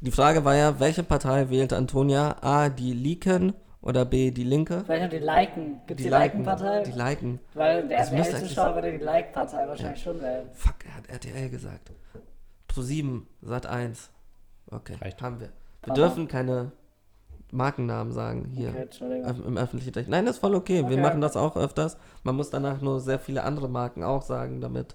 Die 0.00 0.10
Frage 0.10 0.44
war 0.46 0.56
ja, 0.56 0.80
welche 0.80 1.02
Partei 1.02 1.50
wählt 1.50 1.74
Antonia? 1.74 2.36
A, 2.40 2.70
die 2.70 2.94
Liken 2.94 3.52
oder 3.82 4.04
B, 4.04 4.30
die 4.30 4.44
Linke? 4.44 4.82
Vielleicht 4.84 5.02
noch 5.04 5.10
die 5.18 5.24
Liken. 5.24 5.80
Gibt 5.86 6.00
es 6.00 6.04
die, 6.04 6.10
Liken-Partei? 6.10 6.82
Die 6.82 6.92
Liken. 6.92 7.40
Weil 7.54 7.88
der 7.88 7.98
RTL-Zuschauer 7.98 8.74
würde 8.74 8.92
die 8.98 9.04
Like-Partei 9.04 9.66
wahrscheinlich 9.66 10.02
schon 10.02 10.20
wählen. 10.20 10.48
Fuck, 10.52 10.74
er 10.86 10.96
hat 10.96 11.08
RTL 11.08 11.48
gesagt. 11.50 11.90
Pro 12.68 12.82
7, 12.82 13.26
Sat 13.42 13.66
1. 13.66 14.10
Okay, 14.70 14.94
Reicht. 15.00 15.20
haben 15.22 15.40
wir. 15.40 15.48
Wir 15.82 15.88
Aha. 15.92 15.94
dürfen 15.94 16.28
keine 16.28 16.72
Markennamen 17.52 18.12
sagen 18.12 18.44
hier 18.54 18.68
Okay, 18.68 18.82
Entschuldigung. 18.82 19.26
öff- 19.28 19.44
im 19.46 19.56
öffentlichen 19.56 19.94
Recht. 19.94 20.08
Nein, 20.08 20.24
das 20.26 20.36
ist 20.36 20.40
voll 20.40 20.54
okay. 20.54 20.78
Wir 20.82 20.84
Okay. 20.92 21.00
machen 21.00 21.20
das 21.20 21.36
auch 21.36 21.56
öfters. 21.56 21.96
Man 22.22 22.36
muss 22.36 22.50
danach 22.50 22.80
nur 22.80 23.00
sehr 23.00 23.18
viele 23.18 23.42
andere 23.42 23.68
Marken 23.68 24.04
auch 24.04 24.22
sagen 24.22 24.60
damit. 24.60 24.94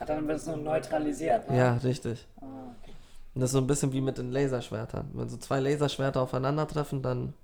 Hat 0.00 0.08
dann 0.08 0.26
wird 0.26 0.38
es 0.38 0.46
nur 0.46 0.56
neutralisiert. 0.56 1.48
Ne? 1.48 1.56
Ja, 1.56 1.74
richtig. 1.74 2.26
Ah, 2.40 2.44
okay. 2.82 2.92
Und 3.34 3.40
das 3.42 3.50
ist 3.50 3.52
so 3.52 3.58
ein 3.58 3.66
bisschen 3.68 3.92
wie 3.92 4.00
mit 4.00 4.18
den 4.18 4.32
Laserschwertern. 4.32 5.10
Wenn 5.12 5.28
so 5.28 5.36
zwei 5.36 5.60
Laserschwerter 5.60 6.20
aufeinandertreffen, 6.22 7.00
dann, 7.02 7.34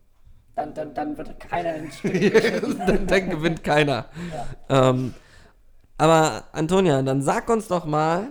Dann, 0.60 0.74
dann, 0.74 0.92
dann 0.92 1.16
wird 1.16 1.40
keiner 1.40 1.74
in 1.74 1.90
Stück 1.90 2.76
dann, 2.86 3.06
dann 3.06 3.30
gewinnt 3.30 3.64
keiner. 3.64 4.04
Ähm, 4.68 5.14
aber 5.96 6.44
Antonia, 6.52 7.00
dann 7.00 7.22
sag 7.22 7.48
uns 7.48 7.66
doch 7.68 7.86
mal, 7.86 8.28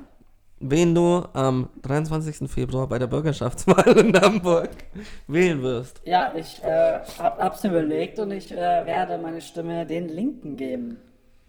wen 0.60 0.94
du 0.94 1.24
am 1.34 1.70
23. 1.82 2.48
Februar 2.48 2.86
bei 2.88 3.00
der 3.00 3.08
Bürgerschaftswahl 3.08 3.98
in 3.98 4.16
Hamburg 4.16 4.70
wählen 5.28 5.64
wirst. 5.64 6.02
Ja, 6.06 6.32
ich 6.36 6.64
äh, 6.64 7.00
hab, 7.18 7.40
hab's 7.40 7.64
mir 7.64 7.70
überlegt 7.70 8.20
und 8.20 8.30
ich 8.30 8.52
äh, 8.52 8.56
werde 8.56 9.18
meine 9.18 9.42
Stimme 9.42 9.88
den 9.88 10.08
Linken 10.08 10.56
geben. 10.56 10.98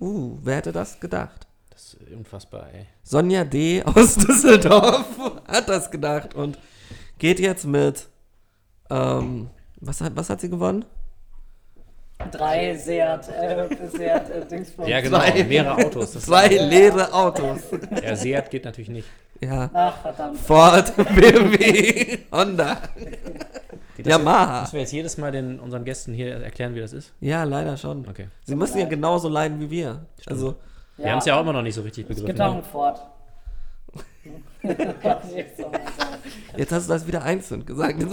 Uh, 0.01 0.39
wer 0.43 0.57
hätte 0.57 0.73
das 0.73 0.99
gedacht? 0.99 1.47
Das 1.69 1.93
ist 1.93 2.11
unfassbar, 2.11 2.69
ey. 2.73 2.87
Sonja 3.03 3.45
D. 3.45 3.83
aus 3.85 4.15
Düsseldorf 4.15 5.43
hat 5.47 5.69
das 5.69 5.91
gedacht 5.91 6.35
und 6.35 6.59
geht 7.19 7.39
jetzt 7.39 7.67
mit. 7.67 8.09
Ähm, 8.89 9.51
was, 9.81 10.01
hat, 10.01 10.15
was 10.17 10.31
hat 10.31 10.41
sie 10.41 10.51
gewonnen? 10.51 10.85
Drei 12.33 12.77
Seat, 12.77 13.29
äh, 13.31 13.67
Seat, 13.89 14.29
äh, 14.29 14.45
Dingsbums. 14.47 14.89
Ja, 14.89 15.01
genau. 15.01 15.19
Zwei- 15.21 15.43
Mehrere 15.45 15.77
Autos. 15.87 16.13
Das 16.13 16.23
Zwei 16.25 16.49
leere 16.49 17.13
Autos. 17.15 17.61
ja, 18.05 18.15
Seat 18.15 18.51
geht 18.51 18.67
natürlich 18.67 18.91
nicht. 18.91 19.09
Ja. 19.41 19.71
Ach, 19.73 20.03
verdammt. 20.03 20.39
Ford, 20.39 20.95
BMW, 20.97 22.19
Honda, 22.31 22.77
Das 23.97 24.07
Yamaha. 24.07 24.61
Müssen 24.61 24.73
wir 24.75 24.81
jetzt 24.83 24.93
jedes 24.93 25.17
Mal 25.17 25.33
den, 25.33 25.59
unseren 25.59 25.83
Gästen 25.87 26.13
hier 26.13 26.35
erklären, 26.43 26.75
wie 26.75 26.81
das 26.81 26.93
ist? 26.93 27.15
Ja, 27.21 27.45
leider 27.45 27.79
schon. 27.79 28.07
Okay. 28.07 28.29
Sie 28.45 28.55
müssen 28.55 28.79
ja 28.79 28.85
genauso 28.87 29.31
leiden 29.31 29.59
wie 29.61 29.71
wir. 29.71 30.05
Also, 30.27 30.57
Wir 30.99 31.11
haben 31.13 31.19
es 31.21 31.25
ja 31.25 31.37
auch 31.37 31.41
immer 31.41 31.55
noch 31.55 31.63
nicht 31.63 31.75
so 31.75 31.81
richtig 31.81 32.03
Es 32.05 32.09
begriffen. 32.09 32.27
gibt 32.27 32.41
auch 32.43 32.53
einen 32.53 32.63
Ford. 32.65 33.01
Jetzt 36.57 36.73
hast 36.73 36.89
du 36.89 36.93
das 36.93 37.07
wieder 37.07 37.23
einzeln 37.23 37.65
gesagt. 37.65 38.03
Du 38.03 38.09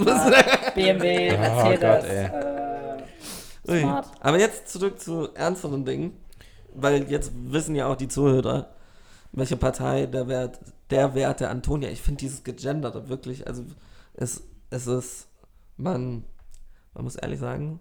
BMW, 0.74 1.34
Oh 1.34 1.38
Mercedes, 1.38 1.80
Gott, 1.80 2.04
äh. 2.04 3.80
Smart. 3.80 4.06
Aber 4.20 4.38
jetzt 4.38 4.68
zurück 4.68 4.98
zu 4.98 5.34
ernsteren 5.34 5.84
Dingen, 5.84 6.16
weil 6.74 7.10
jetzt 7.10 7.32
wissen 7.34 7.74
ja 7.74 7.86
auch 7.86 7.96
die 7.96 8.08
Zuhörer, 8.08 8.70
welche 9.32 9.56
Partei 9.56 10.06
der 10.06 10.26
Wert, 10.28 10.58
der 10.90 11.14
Wert 11.14 11.40
der 11.40 11.50
Antonia. 11.50 11.90
Ich 11.90 12.00
finde 12.00 12.20
dieses 12.20 12.44
Gegenderte 12.44 13.08
wirklich, 13.08 13.46
also 13.46 13.64
es, 14.14 14.42
es 14.70 14.86
ist, 14.86 15.28
man, 15.76 16.24
man 16.94 17.04
muss 17.04 17.16
ehrlich 17.16 17.40
sagen, 17.40 17.80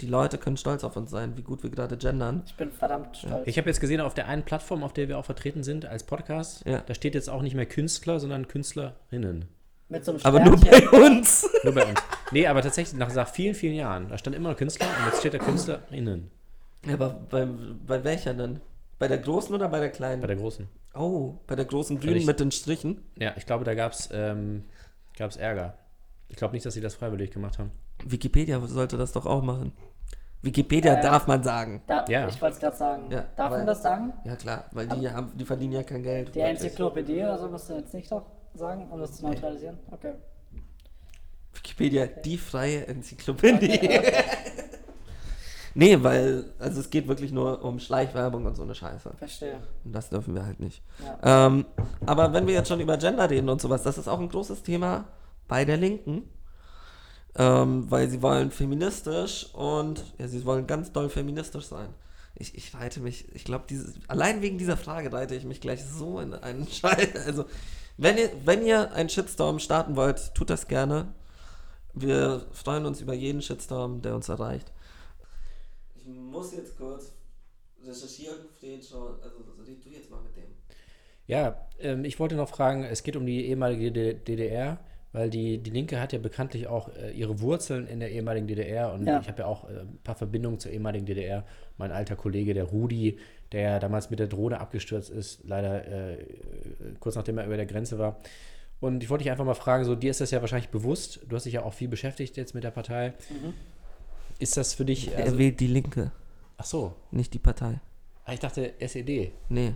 die 0.00 0.06
Leute 0.06 0.38
können 0.38 0.56
stolz 0.56 0.84
auf 0.84 0.96
uns 0.96 1.10
sein, 1.10 1.36
wie 1.36 1.42
gut 1.42 1.62
wir 1.62 1.70
gerade 1.70 1.96
gendern. 1.96 2.42
ich 2.46 2.54
bin 2.54 2.70
verdammt 2.72 3.16
stolz. 3.16 3.46
Ich 3.46 3.58
habe 3.58 3.68
jetzt 3.68 3.80
gesehen, 3.80 4.00
auf 4.00 4.14
der 4.14 4.28
einen 4.28 4.42
Plattform, 4.44 4.82
auf 4.82 4.92
der 4.92 5.08
wir 5.08 5.18
auch 5.18 5.24
vertreten 5.24 5.62
sind 5.62 5.86
als 5.86 6.04
Podcast, 6.04 6.64
Ja. 6.66 6.82
da 6.86 6.94
steht 6.94 7.14
jetzt 7.14 7.28
auch 7.28 7.42
nicht 7.42 7.54
mehr 7.54 7.66
Künstler, 7.66 8.20
sondern 8.20 8.46
Künstlerinnen. 8.48 9.46
Mit 9.88 10.04
so 10.04 10.12
einem 10.12 10.20
Aber 10.24 10.40
nur 10.40 10.56
bei 10.56 10.66
Sternchen. 10.76 11.02
uns. 11.02 11.48
Nur 11.64 11.74
bei 11.74 11.86
uns. 11.86 12.00
Nee, 12.30 12.46
aber 12.46 12.60
tatsächlich 12.60 12.98
nach, 12.98 13.12
nach 13.14 13.28
vielen, 13.28 13.54
vielen 13.54 13.74
Jahren. 13.74 14.08
Da 14.10 14.18
stand 14.18 14.36
immer 14.36 14.54
Künstler 14.54 14.86
und 14.86 15.06
jetzt 15.06 15.20
steht 15.20 15.32
da 15.32 15.38
Künstlerinnen. 15.38 16.30
Ja, 16.86 16.92
aber 16.94 17.08
bei, 17.30 17.46
bei 17.86 18.04
welcher 18.04 18.34
denn? 18.34 18.60
Bei 18.98 19.08
der 19.08 19.16
großen 19.18 19.54
oder 19.54 19.68
bei 19.68 19.80
der 19.80 19.90
kleinen? 19.90 20.20
Bei 20.20 20.26
der 20.26 20.36
großen. 20.36 20.68
oh, 20.94 21.36
bei 21.46 21.56
der 21.56 21.64
großen 21.64 21.96
Weil 21.96 22.04
grünen 22.04 22.16
ich- 22.18 22.26
mit 22.26 22.38
den 22.38 22.50
Strichen. 22.50 23.00
Ja, 23.18 23.32
ich 23.38 23.46
glaube, 23.46 23.64
da 23.64 23.74
gab 23.74 23.92
es 23.92 24.10
ähm, 24.12 24.64
gab's 25.16 25.36
Ärger. 25.36 25.78
Ich 26.28 26.36
glaube 26.36 26.52
nicht, 26.52 26.66
dass 26.66 26.74
sie 26.74 26.82
das 26.82 26.94
freiwillig 26.94 27.30
gemacht 27.30 27.58
haben. 27.58 27.70
Wikipedia 28.04 28.60
sollte 28.66 28.98
das 28.98 29.12
doch 29.12 29.24
auch 29.24 29.42
machen. 29.42 29.72
Wikipedia 30.42 30.94
Äh, 30.94 31.02
darf 31.02 31.26
man 31.26 31.42
sagen. 31.42 31.82
Da, 31.86 32.04
Ja. 32.08 32.28
Ich 32.28 32.40
wollte 32.40 32.54
es 32.54 32.60
gerade 32.60 32.76
sagen. 32.76 33.10
Ja, 33.10 33.24
Darf 33.36 33.50
weil- 33.50 33.58
man 33.58 33.66
das 33.66 33.82
sagen? 33.82 34.12
Ja 34.24 34.36
klar, 34.36 34.64
weil 34.72 34.86
die, 34.86 35.10
haben, 35.10 35.32
die 35.36 35.44
verdienen 35.44 35.72
ja 35.72 35.82
kein 35.82 36.02
Geld. 36.02 36.34
Die 36.34 36.40
Enzyklopädie 36.40 37.22
oder 37.22 37.38
so 37.38 37.48
musst 37.48 37.68
du 37.68 37.74
jetzt 37.74 37.92
nicht 37.92 38.10
doch 38.12 38.24
sagen, 38.54 38.86
um 38.90 39.00
das 39.00 39.12
zu 39.16 39.26
neutralisieren? 39.26 39.78
Okay. 39.90 40.14
Wikipedia, 41.54 42.06
die 42.06 42.38
freie 42.38 42.86
Enzyklopädie. 42.86 43.80
nee, 45.74 45.96
weil, 46.02 46.44
also 46.58 46.80
es 46.80 46.90
geht 46.90 47.08
wirklich 47.08 47.32
nur 47.32 47.64
um 47.64 47.80
Schleichwerbung 47.80 48.46
und 48.46 48.54
so 48.56 48.62
eine 48.62 48.74
Scheiße. 48.76 49.10
Verstehe. 49.16 49.58
Und 49.84 49.92
das 49.92 50.08
dürfen 50.08 50.34
wir 50.34 50.44
halt 50.46 50.60
nicht. 50.60 50.82
Ja. 51.04 51.46
Ähm, 51.46 51.64
aber 52.06 52.32
wenn 52.32 52.46
wir 52.46 52.54
jetzt 52.54 52.68
schon 52.68 52.80
über 52.80 52.96
Gender 52.96 53.28
reden 53.28 53.48
und 53.48 53.60
sowas, 53.60 53.82
das 53.82 53.98
ist 53.98 54.06
auch 54.08 54.20
ein 54.20 54.28
großes 54.28 54.62
Thema 54.62 55.06
bei 55.48 55.64
der 55.64 55.76
Linken. 55.78 56.30
Ähm, 57.36 57.90
weil 57.90 58.08
sie 58.08 58.22
wollen 58.22 58.50
feministisch 58.50 59.48
und 59.54 60.02
ja, 60.18 60.26
sie 60.26 60.44
wollen 60.44 60.66
ganz 60.66 60.92
doll 60.92 61.08
feministisch 61.08 61.66
sein. 61.66 61.94
Ich, 62.34 62.54
ich 62.56 62.74
reite 62.74 63.00
mich, 63.00 63.32
ich 63.34 63.44
glaube, 63.44 63.64
allein 64.06 64.42
wegen 64.42 64.58
dieser 64.58 64.76
Frage 64.76 65.12
reite 65.12 65.34
ich 65.34 65.44
mich 65.44 65.60
gleich 65.60 65.84
so 65.84 66.20
in 66.20 66.34
einen 66.34 66.66
Scheiß. 66.70 67.26
Also, 67.26 67.44
wenn 67.96 68.16
ihr, 68.16 68.30
wenn 68.44 68.64
ihr 68.64 68.92
einen 68.92 69.08
Shitstorm 69.08 69.58
starten 69.58 69.96
wollt, 69.96 70.34
tut 70.34 70.50
das 70.50 70.68
gerne. 70.68 71.12
Wir 71.94 72.46
freuen 72.52 72.86
uns 72.86 73.00
über 73.00 73.14
jeden 73.14 73.42
Shitstorm, 73.42 74.02
der 74.02 74.14
uns 74.14 74.28
erreicht. 74.28 74.72
Ich 75.96 76.06
muss 76.06 76.52
jetzt 76.52 76.76
kurz 76.76 77.12
recherchieren, 77.84 78.38
Fred, 78.58 78.84
schon, 78.84 79.20
also 79.22 79.44
red 79.66 79.84
du 79.84 79.90
jetzt 79.90 80.10
mal 80.10 80.20
mit 80.22 80.36
dem. 80.36 80.44
Ja, 81.26 81.66
ähm, 81.78 82.04
ich 82.04 82.18
wollte 82.18 82.36
noch 82.36 82.48
fragen, 82.48 82.84
es 82.84 83.02
geht 83.02 83.16
um 83.16 83.26
die 83.26 83.46
ehemalige 83.46 84.14
DDR, 84.14 84.78
weil 85.18 85.30
die, 85.30 85.58
die 85.58 85.70
Linke 85.70 85.98
hat 86.00 86.12
ja 86.12 86.20
bekanntlich 86.20 86.68
auch 86.68 86.94
äh, 86.94 87.10
ihre 87.10 87.40
Wurzeln 87.40 87.88
in 87.88 87.98
der 87.98 88.12
ehemaligen 88.12 88.46
DDR 88.46 88.92
und 88.92 89.04
Ja. 89.04 89.18
ich 89.20 89.26
habe 89.26 89.40
ja 89.40 89.46
auch 89.46 89.68
äh, 89.68 89.80
ein 89.80 89.98
paar 90.04 90.14
Verbindungen 90.14 90.60
zur 90.60 90.70
ehemaligen 90.70 91.06
DDR. 91.06 91.44
Mein 91.76 91.90
alter 91.90 92.14
Kollege, 92.14 92.54
der 92.54 92.62
Rudi, 92.64 93.18
der 93.50 93.60
ja 93.62 93.78
damals 93.80 94.10
mit 94.10 94.20
der 94.20 94.28
Drohne 94.28 94.60
abgestürzt 94.60 95.10
ist, 95.10 95.40
leider 95.44 95.86
äh, 95.86 96.24
kurz 97.00 97.16
nachdem 97.16 97.38
er 97.38 97.46
über 97.46 97.56
der 97.56 97.66
Grenze 97.66 97.98
war. 97.98 98.20
Und 98.78 99.02
ich 99.02 99.10
wollte 99.10 99.24
dich 99.24 99.32
einfach 99.32 99.44
mal 99.44 99.54
fragen, 99.54 99.84
so 99.84 99.96
dir 99.96 100.12
ist 100.12 100.20
das 100.20 100.30
ja 100.30 100.40
wahrscheinlich 100.40 100.70
bewusst, 100.70 101.20
du 101.28 101.34
hast 101.34 101.46
dich 101.46 101.54
ja 101.54 101.64
auch 101.64 101.74
viel 101.74 101.88
beschäftigt 101.88 102.36
jetzt 102.36 102.54
mit 102.54 102.62
der 102.62 102.70
Partei. 102.70 103.12
Ist 104.38 104.56
das 104.56 104.72
für 104.74 104.84
dich, 104.84 105.12
er 105.12 105.24
also, 105.24 105.38
wählt 105.38 105.58
die 105.58 105.66
Linke, 105.66 106.12
ach 106.58 106.64
so, 106.64 106.94
nicht 107.10 107.34
die 107.34 107.40
Partei. 107.40 107.80
Ah, 108.24 108.34
ich 108.34 108.38
dachte 108.40 108.74
SED. 108.80 109.32
Nee. 109.48 109.74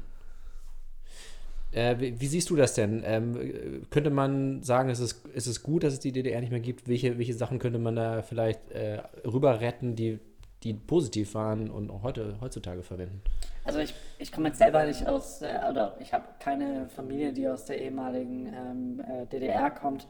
Äh, 1.73 1.99
wie, 1.99 2.21
wie 2.21 2.27
siehst 2.27 2.51
du 2.51 2.57
das 2.57 2.75
denn? 2.75 3.03
Ähm, 3.05 3.37
äh, 3.37 3.87
könnte 3.91 4.11
man 4.11 4.63
sagen, 4.63 4.91
es 4.91 5.01
ist, 5.01 5.25
es 5.35 5.63
gut, 5.63 5.85
dass 5.85 5.95
es 5.95 6.01
die 6.01 6.13
DDR 6.13 6.41
nicht 6.41 6.51
mehr 6.51 6.61
gibt? 6.61 6.87
Welche, 6.87 7.19
welche 7.19 7.35
Sachen 7.35 7.59
könnte 7.59 7.79
man 7.79 7.97
da 7.97 8.23
vielleicht 8.23 8.71
äh, 8.73 9.01
rüber 9.27 9.61
retten, 9.61 9.97
die, 9.97 10.19
die 10.63 10.75
positiv 10.75 11.35
waren 11.35 11.71
und 11.71 11.91
auch 11.91 12.03
heute, 12.03 12.37
heutzutage 12.41 12.83
verwenden? 12.83 13.23
Also 13.65 13.79
ich, 13.79 13.95
ich 14.19 14.31
komme 14.31 14.49
jetzt 14.49 14.59
selber 14.59 14.85
nicht 14.85 15.07
aus, 15.07 15.41
äh, 15.41 15.59
oder 15.71 15.97
ich 16.01 16.13
habe 16.13 16.25
keine 16.41 16.89
Familie, 16.91 17.33
die 17.33 17.49
aus 17.49 17.65
der 17.65 17.81
ehemaligen 17.81 18.53
ähm, 18.55 19.01
äh, 19.01 19.27
DDR 19.27 19.71
kommt. 19.71 20.07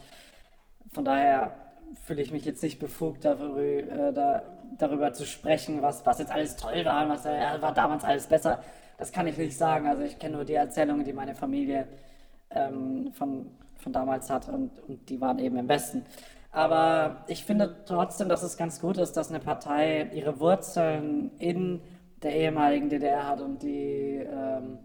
Von 0.92 1.04
daher 1.04 1.54
fühle 2.04 2.22
ich 2.22 2.32
mich 2.32 2.44
jetzt 2.44 2.62
nicht 2.62 2.80
befugt, 2.80 3.24
darüber, 3.24 4.12
da, 4.12 4.42
darüber 4.78 5.12
zu 5.12 5.26
sprechen, 5.26 5.82
was, 5.82 6.04
was 6.06 6.18
jetzt 6.18 6.32
alles 6.32 6.56
toll 6.56 6.84
war, 6.84 7.04
und 7.04 7.10
was 7.10 7.24
war 7.24 7.74
damals 7.74 8.02
alles 8.02 8.26
besser. 8.26 8.62
Das 8.98 9.12
kann 9.12 9.26
ich 9.26 9.36
nicht 9.36 9.56
sagen. 9.56 9.86
Also 9.86 10.02
ich 10.02 10.18
kenne 10.18 10.36
nur 10.36 10.44
die 10.44 10.54
Erzählungen, 10.54 11.04
die 11.04 11.12
meine 11.12 11.34
Familie 11.34 11.86
ähm, 12.50 13.12
von, 13.12 13.50
von 13.78 13.92
damals 13.92 14.30
hat 14.30 14.48
und, 14.48 14.70
und 14.88 15.08
die 15.08 15.20
waren 15.20 15.38
eben 15.38 15.56
im 15.56 15.68
Westen. 15.68 16.04
Aber 16.52 17.24
ich 17.28 17.44
finde 17.44 17.76
trotzdem, 17.86 18.28
dass 18.28 18.42
es 18.42 18.56
ganz 18.56 18.80
gut 18.80 18.98
ist, 18.98 19.16
dass 19.16 19.30
eine 19.30 19.40
Partei 19.40 20.10
ihre 20.12 20.38
Wurzeln 20.38 21.30
in 21.38 21.80
der 22.22 22.36
ehemaligen 22.36 22.90
DDR 22.90 23.26
hat 23.26 23.40
und 23.40 23.62
die, 23.62 24.18
ähm, 24.18 24.78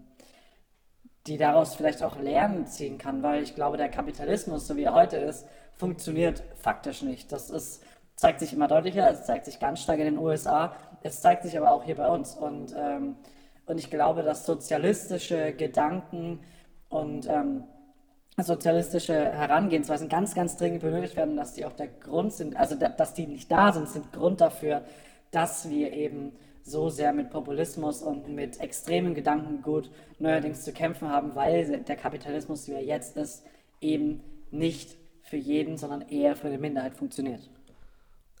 die 1.26 1.36
daraus 1.36 1.74
vielleicht 1.74 2.02
auch 2.02 2.18
Lernen 2.18 2.66
ziehen 2.66 2.96
kann, 2.96 3.22
weil 3.22 3.42
ich 3.42 3.54
glaube, 3.54 3.76
der 3.76 3.90
Kapitalismus, 3.90 4.66
so 4.66 4.76
wie 4.76 4.84
er 4.84 4.94
heute 4.94 5.18
ist, 5.18 5.46
funktioniert 5.76 6.42
faktisch 6.56 7.02
nicht. 7.02 7.30
Das 7.30 7.50
ist, 7.50 7.84
zeigt 8.16 8.40
sich 8.40 8.54
immer 8.54 8.66
deutlicher, 8.66 9.08
es 9.10 9.24
zeigt 9.24 9.44
sich 9.44 9.60
ganz 9.60 9.82
stark 9.82 9.98
in 9.98 10.06
den 10.06 10.18
USA, 10.18 10.74
es 11.02 11.20
zeigt 11.20 11.42
sich 11.44 11.56
aber 11.56 11.70
auch 11.70 11.84
hier 11.84 11.96
bei 11.96 12.08
uns. 12.08 12.34
Und, 12.34 12.74
ähm, 12.76 13.16
und 13.68 13.78
ich 13.78 13.90
glaube, 13.90 14.22
dass 14.22 14.46
sozialistische 14.46 15.52
Gedanken 15.52 16.40
und 16.88 17.26
ähm, 17.28 17.64
sozialistische 18.36 19.14
Herangehensweisen 19.14 20.08
ganz, 20.08 20.34
ganz 20.34 20.56
dringend 20.56 20.80
benötigt 20.80 21.16
werden, 21.16 21.36
dass 21.36 21.54
die 21.54 21.64
auch 21.64 21.72
der 21.72 21.88
Grund 21.88 22.32
sind, 22.32 22.56
also 22.56 22.76
da, 22.76 22.88
dass 22.88 23.14
die 23.14 23.26
nicht 23.26 23.50
da 23.50 23.72
sind, 23.72 23.88
sind 23.88 24.12
Grund 24.12 24.40
dafür, 24.40 24.82
dass 25.30 25.68
wir 25.68 25.92
eben 25.92 26.32
so 26.62 26.88
sehr 26.88 27.12
mit 27.12 27.30
Populismus 27.30 28.02
und 28.02 28.28
mit 28.28 28.60
extremen 28.60 29.14
Gedankengut 29.14 29.90
neuerdings 30.18 30.64
zu 30.64 30.72
kämpfen 30.72 31.08
haben, 31.08 31.34
weil 31.34 31.80
der 31.80 31.96
Kapitalismus, 31.96 32.68
wie 32.68 32.72
er 32.72 32.84
jetzt 32.84 33.16
ist, 33.16 33.44
eben 33.80 34.20
nicht 34.50 34.96
für 35.22 35.36
jeden, 35.36 35.76
sondern 35.76 36.02
eher 36.02 36.36
für 36.36 36.48
eine 36.48 36.58
Minderheit 36.58 36.94
funktioniert. 36.94 37.50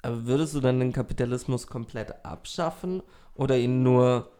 Aber 0.02 0.26
würdest 0.26 0.54
du 0.54 0.60
dann 0.60 0.78
den 0.78 0.92
Kapitalismus 0.92 1.66
komplett 1.66 2.24
abschaffen 2.24 3.02
oder 3.34 3.56
ihn 3.56 3.82
nur 3.82 4.30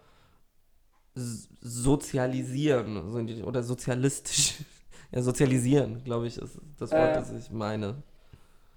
sozialisieren 1.60 3.26
die- 3.26 3.42
oder 3.42 3.62
sozialistisch? 3.62 4.54
Ja, 5.10 5.22
sozialisieren, 5.22 6.04
glaube 6.04 6.26
ich, 6.26 6.36
ist 6.36 6.58
das 6.78 6.90
Wort, 6.90 7.00
Äh, 7.00 7.14
das 7.14 7.32
ich 7.32 7.50
meine. 7.50 7.94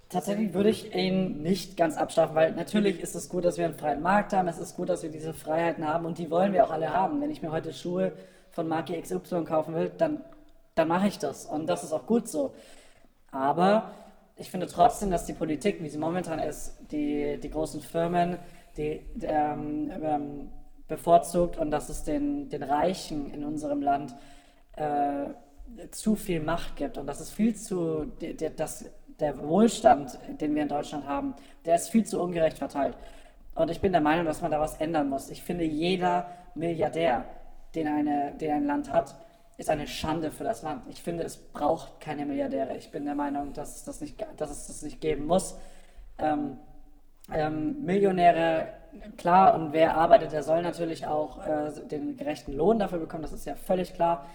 Tatsächlich 0.08 0.54
würde 0.54 0.69
ich 0.69 0.95
ihn 0.95 1.41
nicht 1.41 1.75
ganz 1.75 1.97
abschaffen, 1.97 2.36
weil 2.36 2.54
natürlich 2.54 3.01
ist 3.01 3.15
es 3.15 3.27
gut, 3.27 3.43
dass 3.43 3.58
wir 3.58 3.65
einen 3.65 3.73
freien 3.73 4.01
Markt 4.01 4.32
haben, 4.32 4.47
es 4.47 4.58
ist 4.58 4.77
gut, 4.77 4.88
dass 4.88 5.04
wir 5.04 5.10
diese 5.10 5.34
Freiheiten 5.34 5.86
haben 5.86 6.06
und 6.06 6.17
die 6.17 6.32
wollen 6.32 6.54
wir 6.54 6.65
auch 6.65 6.71
alle 6.71 6.93
haben. 6.93 7.19
Wenn 7.19 7.32
ich 7.32 7.41
mir 7.41 7.51
heute 7.51 7.73
Schuhe 7.73 8.13
von 8.51 8.65
Marke 8.69 8.93
XY 9.01 9.43
kaufen 9.43 9.73
will, 9.75 9.91
dann, 9.97 10.21
dann 10.75 10.88
mache 10.88 11.08
ich 11.10 11.19
das 11.19 11.45
und 11.45 11.67
das 11.67 11.84
ist 11.84 11.91
auch 11.91 12.06
gut 12.08 12.30
so. 12.30 12.54
Aber 13.32 13.91
ich 14.38 14.49
finde 14.49 14.67
trotzdem, 14.67 15.12
dass 15.12 15.25
die 15.25 15.34
Politik, 15.34 15.84
wie 15.84 15.89
sie 15.89 15.97
momentan 15.97 16.39
ist, 16.39 16.77
die, 16.91 17.38
die 17.43 17.49
großen 17.49 17.82
Firmen, 17.82 18.38
die 18.77 19.01
ähm, 19.21 19.91
ähm, 20.01 20.49
bevorzugt 20.91 21.58
und 21.58 21.71
dass 21.71 21.89
es 21.89 22.04
den, 22.04 22.49
den 22.49 22.62
Reichen 22.62 23.34
in 23.34 23.43
unserem 23.43 23.82
Land 23.82 24.13
äh, 24.75 25.30
zu 25.89 26.15
viel 26.15 26.41
Macht 26.41 26.75
gibt 26.75 26.97
und 26.97 27.08
dass 27.08 27.21
es 27.21 27.32
viel 27.32 27.56
zu, 27.56 28.06
der, 28.21 28.34
der, 28.34 28.49
das, 28.51 28.86
der 29.19 29.39
Wohlstand, 29.39 30.19
den 30.41 30.54
wir 30.54 30.63
in 30.63 30.67
Deutschland 30.67 31.08
haben, 31.08 31.34
der 31.65 31.75
ist 31.75 31.89
viel 31.89 32.06
zu 32.06 32.21
ungerecht 32.21 32.58
verteilt. 32.58 32.95
Und 33.56 33.71
ich 33.71 33.80
bin 33.80 33.93
der 33.93 34.01
Meinung, 34.01 34.25
dass 34.25 34.41
man 34.41 34.51
da 34.51 34.60
was 34.60 34.75
ändern 34.82 35.10
muss. 35.10 35.30
Ich 35.30 35.41
finde, 35.43 35.63
jeder 35.63 36.30
Milliardär, 36.56 37.23
den, 37.73 37.88
eine, 37.88 38.34
den 38.36 38.51
ein 38.51 38.65
Land 38.65 38.91
hat, 38.91 39.15
ist 39.58 39.69
eine 39.69 39.88
Schande 39.88 40.32
für 40.32 40.43
das 40.43 40.62
Land. 40.62 40.84
Ich 40.89 41.01
finde, 41.01 41.23
es 41.23 41.38
braucht 41.38 42.01
keine 42.01 42.25
Milliardäre. 42.25 42.75
Ich 42.75 42.91
bin 42.91 43.06
der 43.06 43.15
Meinung, 43.15 43.54
dass 43.54 43.77
es 43.77 43.84
das 43.86 44.01
nicht, 44.01 44.25
dass 44.38 44.51
es 44.51 44.67
das 44.67 44.82
nicht 44.82 44.99
geben 44.99 45.25
muss. 45.25 45.58
Ähm, 46.17 46.58
ähm, 47.32 47.86
Millionäre, 47.86 48.73
klar, 49.17 49.56
und 49.56 49.73
wer 49.73 49.95
arbeitet, 49.97 50.32
der 50.32 50.43
soll 50.43 50.62
natürlich 50.62 51.08
auch 51.08 51.45
äh, 51.45 51.71
den 51.88 52.17
gerechten 52.17 52.54
Lohn 52.54 52.80
dafür 52.80 52.99
bekommen, 52.99 53.23
das 53.23 53.34
ist 53.34 53.45
ja 53.45 53.56
völlig 53.56 53.93
klar. 53.93 54.25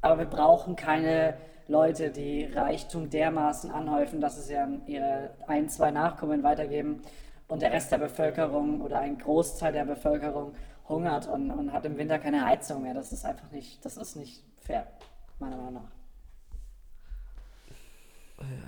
Aber 0.00 0.18
wir 0.18 0.26
brauchen 0.26 0.76
keine 0.76 1.34
Leute, 1.68 2.10
die 2.10 2.44
Reichtum 2.44 3.08
dermaßen 3.08 3.70
anhäufen, 3.70 4.20
dass 4.20 4.36
es 4.36 4.50
ja 4.50 4.66
ihre 4.86 5.30
ein, 5.46 5.68
zwei 5.68 5.90
Nachkommen 5.90 6.42
weitergeben 6.42 7.02
und 7.48 7.62
der 7.62 7.72
Rest 7.72 7.92
der 7.92 7.98
Bevölkerung 7.98 8.80
oder 8.80 8.98
ein 8.98 9.18
Großteil 9.18 9.72
der 9.72 9.84
Bevölkerung 9.84 10.54
hungert 10.88 11.28
und, 11.28 11.50
und 11.50 11.72
hat 11.72 11.84
im 11.84 11.96
Winter 11.96 12.18
keine 12.18 12.44
Heizung 12.44 12.82
mehr. 12.82 12.94
Das 12.94 13.12
ist 13.12 13.24
einfach 13.24 13.50
nicht, 13.52 13.84
das 13.84 13.96
ist 13.96 14.16
nicht 14.16 14.42
fair, 14.60 14.86
meiner 15.38 15.56
Meinung 15.56 15.74
nach. 15.74 16.01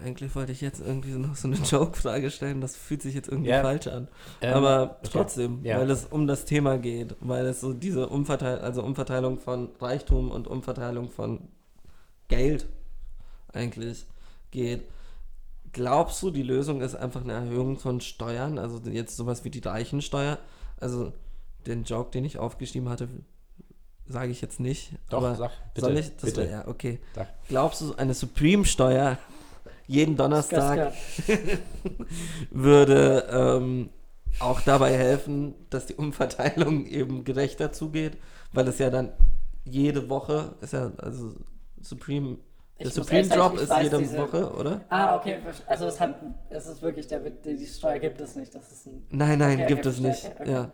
Eigentlich 0.04 0.34
wollte 0.34 0.52
ich 0.52 0.60
jetzt 0.60 0.80
irgendwie 0.80 1.10
noch 1.12 1.34
so 1.36 1.48
eine 1.48 1.56
Joke-Frage 1.70 2.30
stellen, 2.30 2.60
das 2.60 2.76
fühlt 2.76 3.02
sich 3.02 3.14
jetzt 3.14 3.28
irgendwie 3.28 3.50
Ja. 3.50 3.62
falsch 3.62 3.86
an. 3.86 4.08
Ähm, 4.40 4.54
Aber 4.54 4.98
okay. 5.00 5.08
trotzdem, 5.12 5.64
Ja. 5.64 5.78
weil 5.80 5.90
es 5.90 6.04
um 6.06 6.26
das 6.26 6.44
Thema 6.44 6.78
geht, 6.78 7.16
weil 7.20 7.46
es 7.46 7.60
so 7.60 7.72
diese 7.72 8.08
Umverteilung, 8.08 8.62
also 8.62 8.82
Umverteilung 8.82 9.38
von 9.38 9.70
Reichtum 9.80 10.30
und 10.30 10.46
Umverteilung 10.48 11.10
von 11.10 11.48
Geld 12.28 12.66
eigentlich 13.52 14.06
geht. 14.50 14.84
Glaubst 15.72 16.22
du, 16.22 16.30
die 16.30 16.42
Lösung 16.42 16.80
ist 16.82 16.94
einfach 16.94 17.22
eine 17.22 17.32
Erhöhung 17.32 17.78
von 17.78 18.00
Steuern, 18.00 18.58
also 18.58 18.80
jetzt 18.90 19.16
sowas 19.16 19.44
wie 19.44 19.50
die 19.50 19.58
Reichensteuer? 19.60 20.38
Also 20.78 21.12
den 21.66 21.84
Joke, 21.84 22.10
den 22.10 22.24
ich 22.24 22.38
aufgeschrieben 22.38 22.88
hatte, 22.88 23.08
sage 24.06 24.30
ich 24.30 24.40
jetzt 24.40 24.60
nicht. 24.60 24.92
Doch, 25.08 25.18
aber 25.18 25.34
sag, 25.34 25.50
bitte, 25.74 25.86
soll 25.86 25.96
ich? 25.98 26.10
Das 26.16 26.22
bitte. 26.22 26.42
wär- 26.42 26.50
ja, 26.50 26.68
okay. 26.68 27.00
Sag. 27.14 27.28
Glaubst 27.48 27.80
du, 27.80 27.94
eine 27.94 28.14
Supreme-Steuer 28.14 29.18
jeden 29.86 30.16
Donnerstag 30.16 30.92
würde 32.50 33.24
ähm, 33.30 33.90
auch 34.40 34.60
dabei 34.60 34.92
helfen, 34.96 35.54
dass 35.70 35.86
die 35.86 35.94
Umverteilung 35.94 36.86
eben 36.88 37.24
gerechter 37.24 37.72
zugeht, 37.72 38.16
weil 38.52 38.68
es 38.68 38.78
ja 38.78 38.90
dann 38.90 39.12
jede 39.64 40.08
Woche 40.08 40.54
ist 40.60 40.72
ja 40.72 40.92
also 40.98 41.34
Supreme 41.80 42.38
der 42.78 42.88
Ich 42.88 42.94
Supreme 42.94 43.28
Drop 43.28 43.54
ist 43.58 43.68
weiß 43.70 43.84
jede 43.84 43.98
diese- 43.98 44.18
Woche, 44.18 44.50
oder? 44.52 44.80
Ah, 44.88 45.16
okay, 45.16 45.38
also 45.68 45.86
es, 45.86 46.00
hat, 46.00 46.16
es 46.50 46.66
ist 46.66 46.82
wirklich, 46.82 47.06
der, 47.06 47.20
die, 47.20 47.64
Steuer 47.66 48.00
gibt 48.00 48.20
es 48.20 48.34
nicht. 48.34 48.52
Das 48.52 48.70
ist 48.72 48.86
ein, 48.88 49.06
Nein, 49.10 49.38
nein, 49.38 49.58
Okay, 49.60 49.66
gibt 49.68 49.86
es 49.86 50.00
nicht. 50.00 50.28
okay. 50.40 50.50
Ja. 50.50 50.70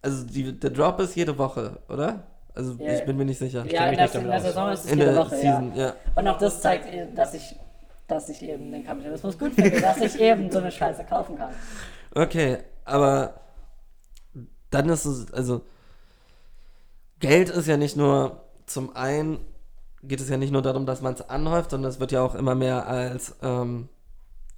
Also 0.00 0.24
die, 0.26 0.52
der 0.58 0.70
Drop 0.70 1.00
ist 1.00 1.16
jede 1.16 1.36
Woche, 1.36 1.80
oder? 1.88 2.22
Also 2.54 2.74
Ja, 2.78 2.92
ich 2.94 3.04
bin 3.04 3.16
mir 3.16 3.24
nicht 3.24 3.38
sicher. 3.38 3.66
ja, 3.66 3.86
in 3.90 3.96
der, 3.96 4.14
in 4.14 4.26
der. 4.28 4.40
Saison 4.40 4.70
ist 4.70 4.84
es 4.84 4.92
In 4.92 4.98
jede 5.00 5.12
der 5.12 5.20
Woche, 5.24 5.34
Season, 5.36 5.72
ja. 5.74 5.86
ja. 5.86 5.94
Und 6.14 6.28
auch 6.28 6.38
das 6.38 6.60
zeigt, 6.60 6.86
dass 7.18 7.34
ich, 7.34 7.56
dass 8.06 8.28
ich 8.28 8.42
eben 8.42 8.70
den 8.70 8.84
Kapitalismus 8.84 9.38
gut 9.38 9.54
finde, 9.54 9.80
dass 9.80 9.98
ich 9.98 10.20
eben 10.20 10.50
so 10.50 10.58
eine 10.58 10.70
Scheiße 10.70 11.04
kaufen 11.04 11.36
kann. 11.36 11.52
Okay, 12.14 12.58
aber 12.84 13.40
dann 14.70 14.88
ist 14.88 15.04
es, 15.04 15.32
also 15.32 15.62
Geld 17.20 17.48
ist 17.48 17.66
ja 17.66 17.76
nicht 17.76 17.96
nur, 17.96 18.42
zum 18.66 18.94
einen 18.94 19.38
geht 20.02 20.20
es 20.20 20.28
ja 20.28 20.36
nicht 20.36 20.52
nur 20.52 20.62
darum, 20.62 20.84
dass 20.84 21.00
man 21.00 21.14
es 21.14 21.28
anhäuft, 21.28 21.70
sondern 21.70 21.90
es 21.90 22.00
wird 22.00 22.12
ja 22.12 22.22
auch 22.22 22.34
immer 22.34 22.54
mehr 22.54 22.86
als, 22.86 23.36
ähm, 23.42 23.88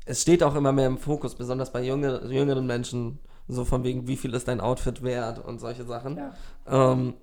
es 0.04 0.22
steht 0.22 0.42
auch 0.42 0.54
immer 0.54 0.72
mehr 0.72 0.86
im 0.86 0.98
Fokus, 0.98 1.34
besonders 1.34 1.72
bei 1.72 1.82
junge, 1.82 2.26
jüngeren 2.26 2.66
Menschen, 2.66 3.20
so 3.48 3.64
von 3.64 3.84
wegen, 3.84 4.08
wie 4.08 4.16
viel 4.16 4.34
ist 4.34 4.48
dein 4.48 4.60
Outfit 4.60 5.02
wert 5.02 5.38
und 5.38 5.60
solche 5.60 5.84
Sachen. 5.84 6.16
Ja. 6.16 6.92
Ähm, 6.92 7.14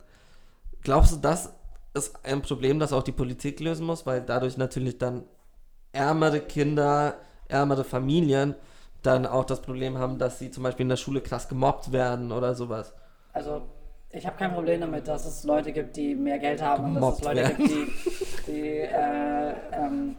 glaubst 0.82 1.12
du, 1.14 1.18
das 1.18 1.54
ist 1.94 2.26
ein 2.26 2.42
Problem, 2.42 2.80
das 2.80 2.94
auch 2.94 3.04
die 3.04 3.12
Politik 3.12 3.60
lösen 3.60 3.86
muss, 3.86 4.06
weil 4.06 4.22
dadurch 4.22 4.58
natürlich 4.58 4.98
dann 4.98 5.24
ärmere 5.94 6.42
Kinder, 6.42 7.16
ärmere 7.48 7.84
Familien 7.84 8.56
dann 9.04 9.26
auch 9.26 9.46
das 9.46 9.62
Problem 9.62 9.98
haben, 9.98 10.18
dass 10.18 10.40
sie 10.40 10.50
zum 10.50 10.64
Beispiel 10.64 10.84
in 10.84 10.90
der 10.90 10.98
Schule 10.98 11.22
krass 11.22 11.48
gemobbt 11.48 11.92
werden 11.92 12.32
oder 12.32 12.56
sowas. 12.56 12.94
Also, 13.34 13.62
ich 14.10 14.26
habe 14.26 14.38
kein 14.38 14.54
Problem 14.54 14.82
damit, 14.82 15.08
dass 15.08 15.26
es 15.26 15.44
Leute 15.44 15.72
gibt, 15.72 15.96
die 15.96 16.16
mehr 16.16 16.40
Geld 16.40 16.62
haben 16.62 16.86
und 16.86 16.96
dass 16.96 17.16
es 17.16 17.20
Gemobbt 17.20 17.36
Leute 17.36 17.50
werden. 17.50 17.68
gibt, 17.68 18.48
die, 18.48 18.52
die, 18.52 18.78
äh, 18.80 19.54
ähm, 19.74 20.16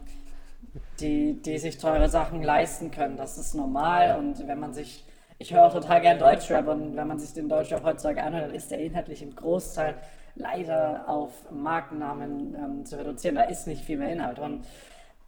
die, 0.99 1.41
die 1.41 1.57
sich 1.57 1.77
teure 1.77 2.09
Sachen 2.09 2.43
leisten 2.43 2.91
können. 2.91 3.17
Das 3.17 3.37
ist 3.37 3.55
normal 3.55 4.17
und 4.19 4.47
wenn 4.47 4.59
man 4.59 4.73
sich, 4.73 5.03
ich 5.39 5.53
höre 5.53 5.65
auch 5.65 5.73
total 5.73 6.01
gern 6.01 6.19
Deutschrap 6.19 6.67
und 6.67 6.95
wenn 6.95 7.07
man 7.07 7.19
sich 7.19 7.33
den 7.33 7.49
Deutschrap 7.49 7.83
heutzutage 7.83 8.21
anhört, 8.21 8.49
dann 8.49 8.55
ist 8.55 8.69
der 8.69 8.79
inhaltlich 8.79 9.21
im 9.23 9.35
Großteil 9.35 9.95
leider 10.35 11.05
auf 11.07 11.31
Markennamen 11.51 12.55
ähm, 12.55 12.85
zu 12.85 12.97
reduzieren. 12.97 13.35
Da 13.35 13.43
ist 13.43 13.67
nicht 13.67 13.83
viel 13.83 13.97
mehr 13.97 14.11
Inhalt 14.11 14.39
und 14.39 14.65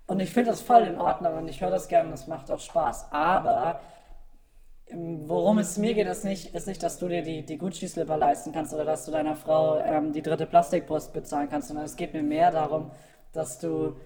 Und 0.08 0.22
ich 0.22 0.32
finde 0.32 0.52
das 0.52 0.62
voll 0.62 0.84
in 0.84 1.00
Ordnung 1.00 1.38
und 1.38 1.48
ich 1.50 1.62
höre 1.62 1.70
das 1.70 1.89
gerne, 1.89 2.12
das 2.12 2.28
macht 2.28 2.50
auch 2.50 2.60
Spaß. 2.60 3.12
Aber 3.12 3.82
ähm, 4.88 5.28
worum 5.28 5.60
es 5.60 5.78
mir 5.78 5.93
geht, 5.93 6.08
ist 6.08 6.24
nicht, 6.24 6.56
ist 6.56 6.65
nicht 6.65 6.82
dass 6.82 6.98
du 6.98 7.10
dir 7.10 7.22
die, 7.22 7.46
die 7.46 7.58
Gucci-Slipper 7.58 8.15
leisten 8.15 8.54
kannst 8.54 8.74
oder 8.74 8.86
dass 8.86 9.06
du 9.06 9.12
deiner 9.12 9.36
Frau 9.36 9.80
ähm, 9.80 10.13
die 10.13 10.22
dritte 10.22 10.46
Plastikbrust 10.46 11.12
bezahlen 11.12 11.50
kannst, 11.50 11.67
sondern 11.67 11.86
es 11.86 11.98
geht 11.98 12.13
mir 12.13 12.24
mehr 12.24 12.52
darum, 12.52 12.89
dass 13.34 13.60
du 13.60 13.98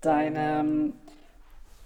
deine, 0.00 0.92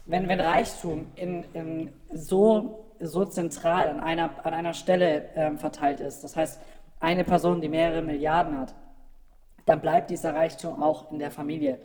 wenn, 0.06 0.28
wenn 0.28 0.40
Reichtum 0.40 1.08
in, 1.16 1.44
in 1.52 1.92
so, 2.12 2.84
so 3.00 3.24
zentral 3.24 3.88
an 3.88 3.98
einer, 3.98 4.30
an 4.46 4.54
einer 4.54 4.74
Stelle 4.74 5.30
ähm, 5.34 5.58
verteilt 5.58 5.98
ist, 5.98 6.22
das 6.22 6.36
heißt, 6.36 6.60
eine 7.00 7.24
Person, 7.24 7.60
die 7.60 7.68
mehrere 7.68 8.02
Milliarden 8.02 8.56
hat, 8.56 8.74
dann 9.66 9.80
bleibt 9.80 10.10
dieser 10.10 10.32
Reichtum 10.34 10.80
auch 10.80 11.10
in 11.10 11.18
der 11.18 11.30
Familie. 11.32 11.80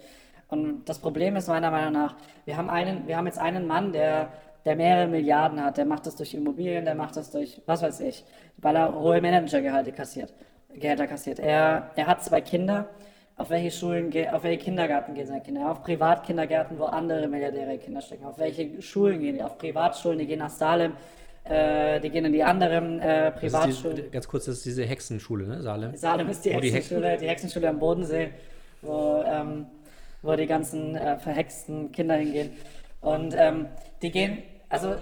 Und 0.50 0.86
das 0.86 1.00
Problem 1.00 1.36
ist 1.36 1.48
meiner 1.48 1.72
Meinung 1.72 1.94
nach, 1.94 2.16
wir 2.46 2.58
haben, 2.58 2.70
einen, 2.70 3.08
wir 3.08 3.18
haben 3.18 3.28
jetzt 3.28 3.40
einen 3.40 3.68
Mann, 3.68 3.94
der, 3.94 4.30
der 4.66 4.76
mehrere 4.76 5.08
Milliarden 5.08 5.64
hat, 5.64 5.78
der 5.78 5.86
macht 5.86 6.06
das 6.06 6.16
durch 6.16 6.34
Immobilien, 6.34 6.86
der 6.86 6.96
macht 6.96 7.16
das 7.16 7.32
durch, 7.32 7.62
was 7.66 7.82
weiß 7.84 8.00
ich, 8.02 8.26
weil 8.58 8.76
er 8.76 8.94
hohe 8.94 9.22
Managergehalte 9.22 9.92
kassiert, 9.92 10.34
Gehälter 10.74 11.08
kassiert. 11.08 11.40
Er, 11.40 11.92
er 11.96 12.08
hat 12.08 12.24
zwei 12.24 12.42
Kinder. 12.42 12.90
Auf 13.38 13.52
welche 13.52 13.72
Schulen, 13.72 14.12
auf 14.34 14.44
welche 14.44 14.66
Kindergarten 14.66 15.14
gehen 15.14 15.26
seine 15.26 15.40
Kinder? 15.40 15.72
Auf 15.72 15.82
Privatkindergärten, 15.82 16.78
wo 16.78 16.84
andere 16.84 17.26
Milliardäre 17.26 17.78
Kinder 17.78 18.02
stecken. 18.02 18.26
Auf 18.26 18.38
welche 18.38 18.82
Schulen 18.82 19.22
gehen 19.22 19.36
die? 19.36 19.42
Auf 19.42 19.58
Privatschulen, 19.58 20.20
die 20.20 20.28
gehen 20.28 20.40
nach 20.40 20.50
Salem, 20.50 20.92
äh, 21.46 22.02
die 22.02 22.10
gehen 22.10 22.26
in 22.26 22.34
die 22.34 22.44
anderen 22.44 23.00
äh, 23.00 23.32
Privatschulen. 23.32 23.96
Die, 23.96 24.10
ganz 24.10 24.28
kurz, 24.28 24.44
das 24.44 24.58
ist 24.58 24.66
diese 24.66 24.84
Hexenschule, 24.84 25.48
ne? 25.48 25.62
Salem. 25.62 25.96
Salem 25.96 26.28
ist 26.28 26.44
die 26.44 26.52
Hexenschule, 26.52 27.18
die 27.18 27.28
Hexenschule 27.30 27.70
am 27.70 27.80
Bodensee, 27.80 28.32
wo 28.82 29.24
ähm, 29.26 29.68
wo 30.22 30.36
die 30.36 30.48
ganzen 30.48 30.96
äh, 30.96 31.18
verhexten 31.18 31.92
Kinder 31.92 32.16
hingehen. 32.16 32.52
Und 33.02 33.34
ähm, 33.38 33.68
die 34.02 34.12
gehen, 34.12 34.44
also 34.68 34.96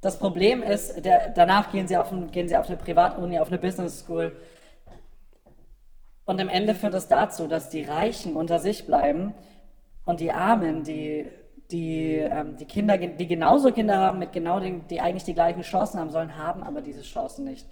das 0.00 0.18
Problem 0.18 0.62
ist, 0.62 1.04
der, 1.04 1.30
danach 1.30 1.72
gehen 1.72 1.88
sie, 1.88 1.96
auf, 1.96 2.12
gehen 2.30 2.48
sie 2.48 2.56
auf 2.56 2.68
eine 2.68 2.76
Privatuni, 2.76 3.38
auf 3.38 3.48
eine 3.48 3.58
Business 3.58 4.00
School. 4.00 4.36
Und 6.24 6.40
am 6.40 6.48
Ende 6.48 6.74
führt 6.74 6.94
das 6.94 7.08
dazu, 7.08 7.48
dass 7.48 7.70
die 7.70 7.82
Reichen 7.82 8.36
unter 8.36 8.58
sich 8.58 8.86
bleiben 8.86 9.34
und 10.04 10.20
die 10.20 10.30
Armen, 10.30 10.84
die, 10.84 11.26
die, 11.70 12.16
ähm, 12.16 12.56
die 12.56 12.64
Kinder, 12.64 12.96
die 12.96 13.26
genauso 13.26 13.72
Kinder 13.72 13.98
haben, 13.98 14.18
mit 14.18 14.32
genau 14.32 14.60
den, 14.60 14.86
die 14.88 15.00
eigentlich 15.00 15.24
die 15.24 15.34
gleichen 15.34 15.62
Chancen 15.62 15.98
haben 15.98 16.10
sollen, 16.10 16.36
haben 16.36 16.62
aber 16.62 16.80
diese 16.80 17.02
Chancen 17.02 17.44
nicht. 17.44 17.66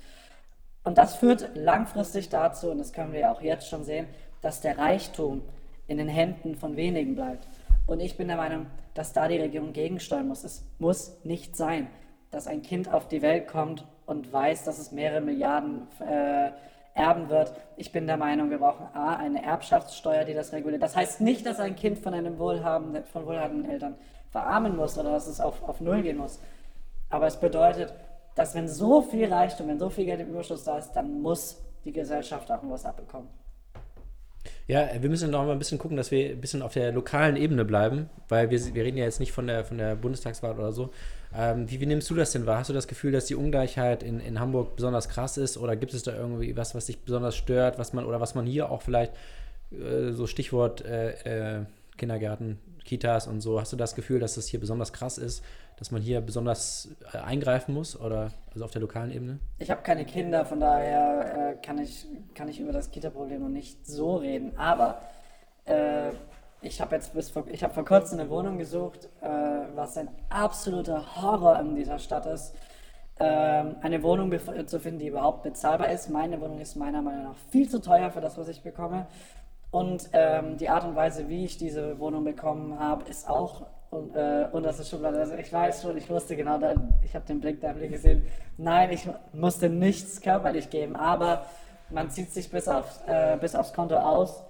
Und 0.84 0.98
das 0.98 1.16
führt 1.16 1.50
langfristig 1.54 2.28
dazu, 2.28 2.70
und 2.70 2.78
das 2.78 2.92
können 2.92 3.12
wir 3.12 3.20
ja 3.20 3.32
auch 3.32 3.40
jetzt 3.40 3.68
schon 3.68 3.84
sehen, 3.84 4.06
dass 4.40 4.60
der 4.60 4.78
Reichtum 4.78 5.42
in 5.88 5.98
den 5.98 6.08
Händen 6.08 6.56
von 6.56 6.76
wenigen 6.76 7.14
bleibt. 7.14 7.46
Und 7.86 8.00
ich 8.00 8.16
bin 8.16 8.28
der 8.28 8.36
Meinung, 8.36 8.66
dass 8.94 9.12
da 9.12 9.28
die 9.28 9.38
Regierung 9.38 9.72
gegensteuern 9.72 10.26
muss. 10.26 10.44
Es 10.44 10.64
muss 10.78 11.16
nicht 11.24 11.56
sein, 11.56 11.88
dass 12.30 12.46
ein 12.46 12.62
Kind 12.62 12.92
auf 12.92 13.06
die 13.08 13.22
Welt 13.22 13.46
kommt 13.46 13.86
und 14.06 14.32
weiß, 14.32 14.64
dass 14.64 14.78
es 14.78 14.92
mehrere 14.92 15.20
Milliarden 15.20 15.86
äh, 16.00 16.50
erben 16.94 17.28
wird. 17.28 17.52
Ich 17.76 17.92
bin 17.92 18.06
der 18.06 18.16
Meinung, 18.16 18.50
wir 18.50 18.58
brauchen 18.58 18.86
A, 18.94 19.16
eine 19.16 19.44
Erbschaftssteuer, 19.44 20.24
die 20.24 20.34
das 20.34 20.52
reguliert. 20.52 20.82
Das 20.82 20.96
heißt 20.96 21.20
nicht, 21.20 21.46
dass 21.46 21.60
ein 21.60 21.76
Kind 21.76 21.98
von 21.98 22.14
einem 22.14 22.38
wohlhabenden, 22.38 23.04
von 23.04 23.26
wohlhabenden 23.26 23.70
Eltern 23.70 23.94
verarmen 24.30 24.76
muss 24.76 24.98
oder 24.98 25.12
dass 25.12 25.26
es 25.26 25.40
auf, 25.40 25.62
auf 25.62 25.80
Null 25.80 26.02
gehen 26.02 26.16
muss. 26.16 26.40
Aber 27.10 27.26
es 27.26 27.38
bedeutet, 27.38 27.94
dass 28.34 28.54
wenn 28.54 28.68
so 28.68 29.02
viel 29.02 29.32
Reichtum, 29.32 29.68
wenn 29.68 29.78
so 29.78 29.88
viel 29.90 30.06
Geld 30.06 30.20
im 30.20 30.30
Überschuss 30.30 30.64
da 30.64 30.78
ist, 30.78 30.92
dann 30.92 31.22
muss 31.22 31.62
die 31.84 31.92
Gesellschaft 31.92 32.50
auch 32.50 32.60
was 32.62 32.84
abbekommen. 32.84 33.28
Ja, 34.68 34.88
wir 35.00 35.08
müssen 35.08 35.30
noch 35.30 35.44
mal 35.44 35.52
ein 35.52 35.60
bisschen 35.60 35.78
gucken, 35.78 35.96
dass 35.96 36.10
wir 36.10 36.30
ein 36.30 36.40
bisschen 36.40 36.60
auf 36.60 36.72
der 36.72 36.90
lokalen 36.90 37.36
Ebene 37.36 37.64
bleiben, 37.64 38.10
weil 38.28 38.50
wir, 38.50 38.74
wir 38.74 38.84
reden 38.84 38.96
ja 38.96 39.04
jetzt 39.04 39.20
nicht 39.20 39.30
von 39.30 39.46
der, 39.46 39.64
von 39.64 39.78
der 39.78 39.94
Bundestagswahl 39.94 40.58
oder 40.58 40.72
so. 40.72 40.90
Ähm, 41.32 41.70
wie, 41.70 41.80
wie 41.80 41.86
nimmst 41.86 42.10
du 42.10 42.14
das 42.14 42.32
denn 42.32 42.46
wahr? 42.46 42.58
Hast 42.58 42.70
du 42.70 42.74
das 42.74 42.88
Gefühl, 42.88 43.12
dass 43.12 43.26
die 43.26 43.36
Ungleichheit 43.36 44.02
in, 44.02 44.18
in 44.18 44.40
Hamburg 44.40 44.74
besonders 44.74 45.08
krass 45.08 45.36
ist 45.36 45.56
oder 45.56 45.76
gibt 45.76 45.94
es 45.94 46.02
da 46.02 46.16
irgendwie 46.16 46.56
was, 46.56 46.74
was 46.74 46.86
dich 46.86 46.98
besonders 46.98 47.36
stört, 47.36 47.78
was 47.78 47.92
man 47.92 48.04
oder 48.06 48.20
was 48.20 48.34
man 48.34 48.44
hier 48.44 48.70
auch 48.70 48.82
vielleicht, 48.82 49.12
äh, 49.70 50.10
so 50.10 50.26
Stichwort 50.26 50.84
äh, 50.84 51.58
äh, 51.58 51.64
Kindergärten, 51.96 52.58
Kitas 52.86 53.26
und 53.26 53.40
so, 53.40 53.60
hast 53.60 53.72
du 53.72 53.76
das 53.76 53.94
Gefühl, 53.94 54.20
dass 54.20 54.36
das 54.36 54.46
hier 54.46 54.60
besonders 54.60 54.92
krass 54.92 55.18
ist, 55.18 55.44
dass 55.76 55.90
man 55.90 56.00
hier 56.00 56.22
besonders 56.22 56.88
äh, 57.12 57.18
eingreifen 57.18 57.74
muss 57.74 58.00
oder 58.00 58.30
also 58.54 58.64
auf 58.64 58.70
der 58.70 58.80
lokalen 58.80 59.10
Ebene? 59.10 59.40
Ich 59.58 59.70
habe 59.70 59.82
keine 59.82 60.06
Kinder, 60.06 60.46
von 60.46 60.60
daher 60.60 61.52
äh, 61.52 61.66
kann, 61.66 61.78
ich, 61.78 62.06
kann 62.34 62.48
ich 62.48 62.58
über 62.60 62.72
das 62.72 62.90
Kita-Problem 62.90 63.42
noch 63.42 63.50
nicht 63.50 63.86
so 63.86 64.16
reden. 64.16 64.56
Aber 64.56 65.02
äh, 65.66 66.10
ich 66.62 66.80
habe 66.80 66.94
jetzt 66.94 67.12
bis 67.12 67.28
vor, 67.28 67.44
ich 67.48 67.62
habe 67.62 67.74
vor 67.74 67.84
kurzem 67.84 68.18
eine 68.18 68.30
Wohnung 68.30 68.56
gesucht, 68.56 69.08
äh, 69.20 69.28
was 69.74 69.98
ein 69.98 70.08
absoluter 70.30 71.20
Horror 71.20 71.60
in 71.60 71.74
dieser 71.74 71.98
Stadt 71.98 72.24
ist. 72.26 72.54
Ähm, 73.18 73.76
eine 73.80 74.02
Wohnung 74.02 74.30
zu 74.66 74.78
finden, 74.78 74.98
die 74.98 75.08
überhaupt 75.08 75.42
bezahlbar 75.42 75.90
ist. 75.90 76.10
Meine 76.10 76.40
Wohnung 76.40 76.60
ist 76.60 76.76
meiner 76.76 77.02
Meinung 77.02 77.24
nach 77.24 77.36
viel 77.50 77.68
zu 77.68 77.80
teuer 77.80 78.10
für 78.10 78.20
das, 78.20 78.36
was 78.36 78.48
ich 78.48 78.62
bekomme. 78.62 79.06
Und 79.70 80.08
ähm, 80.12 80.56
die 80.56 80.68
Art 80.68 80.84
und 80.84 80.96
Weise, 80.96 81.28
wie 81.28 81.44
ich 81.44 81.58
diese 81.58 81.98
Wohnung 81.98 82.24
bekommen 82.24 82.78
habe, 82.78 83.08
ist 83.10 83.28
auch 83.28 83.66
und, 83.90 84.14
äh, 84.14 84.48
unterste 84.52 84.84
Schublade. 84.84 85.18
Also 85.18 85.34
ich 85.34 85.52
weiß 85.52 85.82
schon, 85.82 85.96
ich 85.96 86.08
wusste 86.08 86.36
genau, 86.36 86.58
da, 86.58 86.74
ich 87.04 87.14
habe 87.14 87.26
den 87.26 87.40
Blick 87.40 87.60
da 87.60 87.70
im 87.70 87.76
Blick 87.76 87.92
gesehen. 87.92 88.26
Nein, 88.56 88.90
ich 88.92 89.08
musste 89.32 89.68
nichts 89.68 90.20
körperlich 90.20 90.70
geben, 90.70 90.96
aber 90.96 91.46
man 91.90 92.10
zieht 92.10 92.32
sich 92.32 92.50
bis, 92.50 92.68
auf, 92.68 93.00
äh, 93.06 93.36
bis 93.40 93.54
aufs 93.54 93.72
Konto 93.72 93.96
aus 93.96 94.42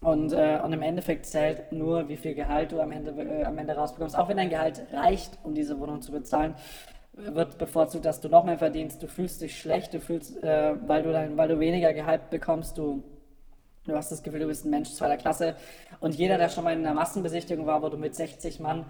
und, 0.00 0.32
äh, 0.32 0.60
und 0.62 0.72
im 0.72 0.82
Endeffekt 0.82 1.26
zählt 1.26 1.72
nur, 1.72 2.08
wie 2.08 2.16
viel 2.16 2.34
Gehalt 2.34 2.72
du 2.72 2.80
am 2.80 2.92
Ende, 2.92 3.10
äh, 3.10 3.44
am 3.44 3.58
Ende 3.58 3.74
rausbekommst. 3.74 4.16
Auch 4.16 4.28
wenn 4.28 4.36
dein 4.36 4.50
Gehalt 4.50 4.86
reicht, 4.92 5.38
um 5.42 5.54
diese 5.54 5.78
Wohnung 5.80 6.00
zu 6.00 6.12
bezahlen, 6.12 6.54
wird 7.12 7.58
bevorzugt, 7.58 8.04
dass 8.04 8.20
du 8.20 8.28
noch 8.28 8.44
mehr 8.44 8.58
verdienst. 8.58 9.02
Du 9.02 9.08
fühlst 9.08 9.40
dich 9.40 9.58
schlecht, 9.58 9.92
du 9.92 10.00
fühlst, 10.00 10.42
äh, 10.42 10.74
weil, 10.86 11.02
du 11.02 11.12
dann, 11.12 11.36
weil 11.36 11.48
du 11.48 11.58
weniger 11.58 11.92
Gehalt 11.92 12.30
bekommst, 12.30 12.78
du 12.78 13.02
Du 13.88 13.96
hast 13.96 14.12
das 14.12 14.22
Gefühl, 14.22 14.40
du 14.40 14.46
bist 14.46 14.66
ein 14.66 14.70
Mensch 14.70 14.90
zweiter 14.90 15.16
Klasse. 15.16 15.56
Und 16.00 16.14
jeder, 16.14 16.36
der 16.36 16.50
schon 16.50 16.64
mal 16.64 16.74
in 16.74 16.80
einer 16.80 16.92
Massenbesichtigung 16.94 17.64
war, 17.66 17.82
wo 17.82 17.88
du 17.88 17.96
mit 17.96 18.14
60 18.14 18.60
Mann 18.60 18.84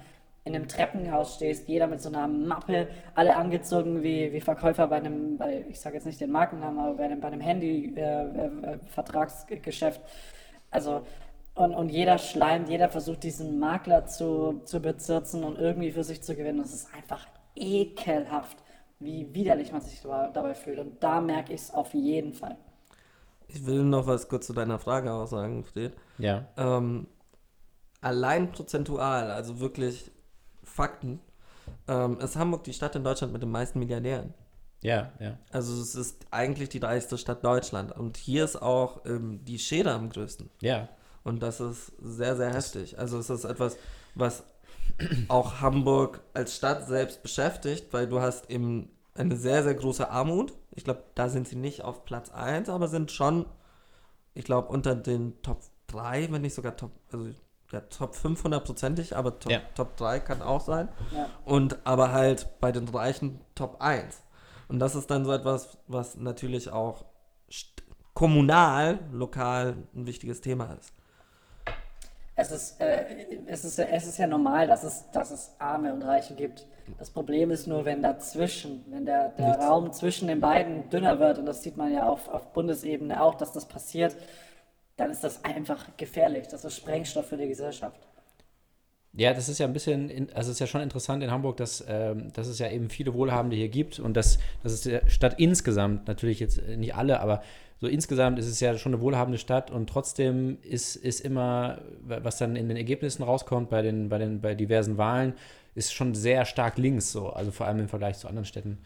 in 0.45 0.57
einem 0.57 0.67
Treppenhaus 0.67 1.37
stehst, 1.37 1.69
jeder 1.69 1.87
mit 1.87 2.03
so 2.03 2.09
einer 2.09 2.27
Mappe, 2.27 2.89
alle 3.15 3.37
angezogen 3.37 4.03
wie, 4.03 4.33
wie 4.33 4.41
Verkäufer 4.41 4.89
bei 4.89 4.97
einem, 4.97 5.37
bei, 5.37 5.65
ich 5.69 5.79
sage 5.79 5.95
jetzt 5.97 6.07
nicht 6.07 6.21
den 6.21 6.33
Markennamen, 6.33 6.81
aber 6.81 6.95
bei 6.95 7.05
einem, 7.05 7.21
bei 7.21 7.29
einem 7.29 7.41
Handy-Vertragsgeschäft. 7.41 10.01
Äh, 10.01 10.05
äh, 10.05 10.09
also, 10.71 11.03
und, 11.55 11.73
und 11.75 11.91
jeder 11.91 12.19
schleimt, 12.19 12.69
jeder 12.69 12.89
versucht 12.89 13.23
diesen 13.23 13.61
Makler 13.61 14.07
zu, 14.07 14.63
zu 14.65 14.81
bezirzen 14.81 15.45
und 15.45 15.59
irgendwie 15.59 15.93
für 15.93 16.03
sich 16.03 16.23
zu 16.23 16.35
gewinnen. 16.35 16.59
Das 16.59 16.73
ist 16.73 16.93
einfach 16.95 17.29
ekelhaft, 17.55 18.57
wie 18.99 19.33
widerlich 19.35 19.71
man 19.71 19.81
sich 19.81 20.03
dabei 20.03 20.55
fühlt. 20.55 20.81
Und 20.81 21.01
da 21.03 21.21
merke 21.21 21.53
ich 21.53 21.61
es 21.61 21.75
auf 21.75 21.95
jeden 21.95 22.33
Fall. 22.33 22.57
Ich 23.49 23.67
will 23.67 23.83
noch 23.83 24.07
was 24.07 24.29
kurz 24.29 24.47
zu 24.47 24.53
deiner 24.53 24.79
Frage 24.79 25.13
auch 25.13 25.27
sagen, 25.27 25.65
Fred. 25.65 25.95
Ja. 26.19 26.47
Ähm, 26.57 27.09
allein 28.01 28.53
prozentual, 28.53 29.31
also 29.31 29.59
wirklich 29.59 30.11
Fakten, 30.63 31.21
ähm, 31.87 32.19
ist 32.21 32.37
Hamburg 32.37 32.65
die 32.65 32.73
Stadt 32.73 32.95
in 32.95 33.05
Deutschland 33.05 33.33
mit 33.33 33.43
den 33.43 33.51
meisten 33.51 33.79
Milliardären. 33.79 34.35
Ja, 34.83 35.13
ja. 35.19 35.39
Also 35.51 35.81
es 35.81 35.95
ist 35.95 36.27
eigentlich 36.31 36.69
die 36.69 36.79
reichste 36.79 37.19
Stadt 37.19 37.45
Deutschland. 37.45 37.93
Und 37.93 38.17
hier 38.17 38.45
ist 38.45 38.61
auch 38.61 39.05
ähm, 39.07 39.45
die 39.45 39.59
Schere 39.59 39.93
am 39.93 40.11
größten. 40.11 40.51
Ja. 40.61 40.89
Und 41.25 41.43
das 41.43 41.61
ist 41.61 41.93
sehr, 42.01 42.37
sehr 42.37 42.53
heftig. 42.53 42.99
Also 42.99 43.19
es 43.19 43.29
ist 43.29 43.45
etwas, 43.45 43.77
was 44.15 44.45
auch 45.29 45.61
Hamburg 45.61 46.21
als 46.35 46.57
Stadt 46.57 46.87
selbst 46.87 47.23
beschäftigt, 47.23 47.93
weil 47.93 48.07
du 48.07 48.21
hast 48.21 48.51
eben 48.51 48.91
eine 49.19 49.37
sehr, 49.37 49.63
sehr 49.63 49.75
große 49.75 50.11
Armut. 50.11 50.53
Ich 50.73 50.85
glaube, 50.85 51.03
da 51.15 51.29
sind 51.29 51.49
sie 51.49 51.57
nicht 51.57 51.83
auf 51.83 52.05
Platz 52.05 52.31
1, 52.31 52.69
aber 52.69 52.89
sind 52.89 53.11
schon, 53.11 53.47
ich 54.35 54.45
glaube, 54.45 54.69
unter 54.69 54.95
den 54.95 55.41
Top 55.43 55.61
3, 55.89 56.31
wenn 56.31 56.43
nicht 56.43 56.55
sogar 56.55 56.77
Top, 56.77 56.93
also 57.13 57.29
ja, 57.71 57.81
Top 57.81 58.15
500-prozentig, 58.15 59.17
aber 59.17 59.39
Top, 59.39 59.53
Ja. 59.53 59.61
Top 59.75 59.97
3 59.97 60.21
kann 60.21 60.43
auch 60.43 60.61
sein. 60.61 60.89
Ja. 61.15 61.29
Und 61.45 61.79
aber 61.85 62.13
halt 62.13 62.49
bei 62.61 62.73
den 62.73 62.89
Reichen 62.89 63.41
Top 63.55 63.81
1. 63.81 64.23
Und 64.69 64.79
das 64.79 64.95
ist 64.95 65.11
dann 65.11 65.25
so 65.25 65.33
etwas, 65.33 65.79
was 65.87 66.17
natürlich 66.17 66.71
auch 66.71 67.05
kommunal, 68.15 68.99
lokal 69.13 69.77
ein 69.95 70.07
wichtiges 70.07 70.41
Thema 70.41 70.73
ist. 70.75 70.93
Es 72.41 72.53
ist, 72.53 72.81
äh, 72.81 73.05
es, 73.47 73.65
ist, 73.65 73.81
es 73.81 74.07
ist 74.07 74.17
ja 74.17 74.29
normal, 74.29 74.69
dass 74.69 74.85
es, 74.85 75.11
dass 75.11 75.33
es 75.33 75.57
Arme 75.59 75.93
und 75.93 76.03
Reiche 76.03 76.37
gibt. 76.37 76.67
Das 76.97 77.11
Problem 77.11 77.51
ist 77.51 77.67
nur, 77.67 77.85
wenn 77.85 78.01
dazwischen, 78.01 78.85
wenn 78.91 79.05
der, 79.05 79.31
der 79.31 79.49
Nichts. 79.49 79.65
Raum 79.65 79.93
zwischen 79.93 80.29
den 80.29 80.41
beiden 80.41 80.89
dünner 80.89 81.19
wird, 81.19 81.39
und 81.39 81.47
das 81.47 81.65
sieht 81.65 81.77
man 81.77 81.93
ja 81.93 82.09
auf, 82.09 82.29
auf 82.29 82.53
Bundesebene 82.53 83.21
auch, 83.21 83.35
dass 83.35 83.51
das 83.51 83.67
passiert, 83.67 84.15
dann 84.97 85.11
ist 85.11 85.25
das 85.25 85.45
einfach 85.45 85.85
gefährlich. 85.97 86.47
Das 86.47 86.65
ist 86.65 86.77
Sprengstoff 86.77 87.27
für 87.27 87.37
die 87.37 87.49
Gesellschaft. 87.49 87.99
Ja, 89.15 89.35
das 89.35 89.49
ist 89.49 89.59
ja 89.59 89.67
ein 89.67 89.73
bisschen, 89.73 90.29
also 90.33 90.51
es 90.51 90.57
ist 90.57 90.61
ja 90.61 90.69
schon 90.69 90.81
interessant 90.81 91.25
in 91.25 91.33
Hamburg, 91.33 91.57
dass, 91.57 91.85
ähm, 91.89 92.33
dass 92.35 92.47
es 92.47 92.61
ja 92.61 92.71
eben 92.71 92.89
viele 92.89 93.15
Wohlhabende 93.15 93.57
hier 93.57 93.69
gibt 93.69 93.99
und 93.99 94.17
dass, 94.17 94.39
dass 94.63 94.71
es 94.71 94.83
der 94.83 95.09
Stadt 95.11 95.41
insgesamt, 95.41 96.07
natürlich 96.07 96.39
jetzt 96.39 96.63
nicht 96.69 96.95
alle, 96.95 97.19
aber 97.19 97.43
so 97.81 97.87
insgesamt 97.87 98.39
ist 98.39 98.47
es 98.47 98.61
ja 98.61 98.77
schon 98.77 98.93
eine 98.93 99.03
wohlhabende 99.03 99.39
Stadt 99.39 99.71
und 99.71 99.89
trotzdem 99.89 100.59
ist, 100.63 100.97
ist 100.97 101.21
immer, 101.21 101.79
was 102.03 102.39
dann 102.39 102.57
in 102.57 102.69
den 102.69 102.77
Ergebnissen 102.77 103.23
rauskommt 103.23 103.71
bei 103.71 103.83
den, 103.83 104.09
bei 104.09 104.19
den, 104.19 104.41
bei 104.41 104.55
diversen 104.55 104.99
Wahlen, 104.99 105.35
ist 105.75 105.93
schon 105.93 106.15
sehr 106.15 106.45
stark 106.45 106.77
links 106.77 107.13
so, 107.13 107.31
also 107.31 107.53
vor 107.53 107.67
allem 107.67 107.79
im 107.79 107.89
Vergleich 107.89 108.19
zu 108.19 108.27
anderen 108.27 108.47
Städten. 108.47 108.79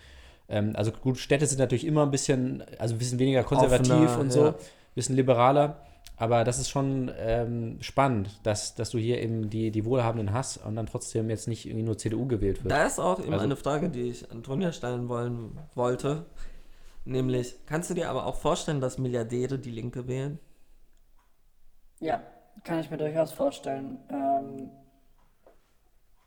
Ähm, 0.48 0.72
also 0.74 0.92
gut, 0.92 1.16
Städte 1.18 1.46
sind 1.46 1.58
natürlich 1.58 1.86
immer 1.86 2.02
ein 2.02 2.10
bisschen, 2.10 2.62
also 2.78 2.94
ein 2.94 2.98
bisschen 2.98 3.18
weniger 3.18 3.44
konservativ 3.44 3.92
Offener, 3.92 4.18
und 4.18 4.32
so, 4.32 4.44
ja. 4.44 4.50
ein 4.50 4.54
bisschen 4.94 5.16
liberaler. 5.16 5.78
Aber 6.18 6.44
das 6.44 6.58
ist 6.58 6.68
schon 6.68 7.10
ähm, 7.18 7.78
spannend, 7.80 8.38
dass, 8.42 8.74
dass 8.74 8.90
du 8.90 8.98
hier 8.98 9.20
eben 9.22 9.48
die, 9.48 9.70
die 9.70 9.84
Wohlhabenden 9.84 10.32
hast 10.32 10.58
und 10.58 10.76
dann 10.76 10.86
trotzdem 10.86 11.30
jetzt 11.30 11.48
nicht 11.48 11.66
irgendwie 11.66 11.82
nur 11.82 11.96
CDU 11.96 12.26
gewählt 12.26 12.62
wird. 12.62 12.70
Da 12.70 12.84
ist 12.84 13.00
auch 13.00 13.18
eben 13.18 13.32
Also- 13.32 13.44
eine 13.44 13.56
Frage, 13.56 13.88
die 13.88 14.10
ich 14.10 14.30
Antonia 14.30 14.70
stellen 14.72 15.08
wollen 15.08 15.58
wollte. 15.74 16.26
Nämlich, 17.04 17.56
kannst 17.66 17.90
du 17.90 17.94
dir 17.94 18.10
aber 18.10 18.26
auch 18.26 18.36
vorstellen, 18.36 18.80
dass 18.80 18.98
Milliardäre 18.98 19.58
die 19.58 19.70
Linke 19.70 20.08
wählen? 20.08 20.38
Ja, 22.00 22.22
kann 22.64 22.80
ich 22.80 22.90
mir 22.90 22.98
durchaus 22.98 23.32
vorstellen. 23.32 23.98
Ähm, 24.10 24.70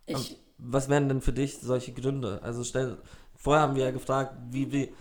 ich, 0.05 0.38
Was 0.57 0.89
wären 0.89 1.07
denn 1.09 1.21
für 1.21 1.33
dich 1.33 1.59
solche 1.59 1.93
Gründe? 1.93 2.41
Also 2.43 2.63
stell, 2.63 2.97
vorher 3.35 3.63
haben 3.63 3.75
wir 3.75 3.85
ja 3.85 3.91
gefragt, 3.91 4.35
wie, 4.51 4.71
wie, 4.71 4.95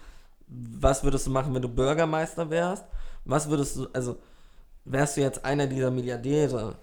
was 0.47 1.05
würdest 1.05 1.27
du 1.27 1.31
machen, 1.31 1.55
wenn 1.55 1.63
du 1.63 1.69
Bürgermeister 1.69 2.51
wärst? 2.51 2.85
Was 3.25 3.49
würdest 3.49 3.77
du, 3.77 3.89
also 3.93 4.19
wärst 4.85 5.17
du 5.17 5.23
jetzt 5.23 5.45
einer 5.45 5.67
dieser 5.67 5.91
Milliardäre 5.91 6.77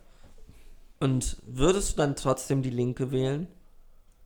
und 0.99 1.37
würdest 1.45 1.93
du 1.93 1.97
dann 1.97 2.15
trotzdem 2.15 2.61
die 2.61 2.69
Linke 2.69 3.11
wählen? 3.11 3.47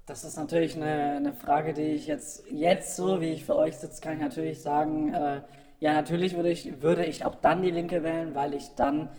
Das 0.06 0.24
ist 0.24 0.38
natürlich 0.38 0.76
eine, 0.76 1.16
eine 1.16 1.34
Frage, 1.34 1.74
die 1.74 1.82
ich 1.82 2.06
jetzt, 2.06 2.44
jetzt 2.52 2.96
so, 2.96 3.22
wie 3.22 3.32
ich 3.32 3.44
für 3.44 3.56
euch 3.56 3.76
sitze, 3.76 4.02
kann 4.02 4.14
ich 4.14 4.20
natürlich 4.20 4.62
sagen, 4.62 5.14
äh, 5.14 5.42
ja, 5.80 5.94
natürlich 5.94 6.36
würde 6.36 6.52
ich, 6.52 6.82
würde 6.82 7.06
ich 7.06 7.26
auch 7.26 7.36
dann 7.36 7.64
die 7.64 7.72
Linke 7.72 8.04
wählen, 8.04 8.36
weil 8.36 8.54
ich 8.54 8.76
dann 8.76 9.10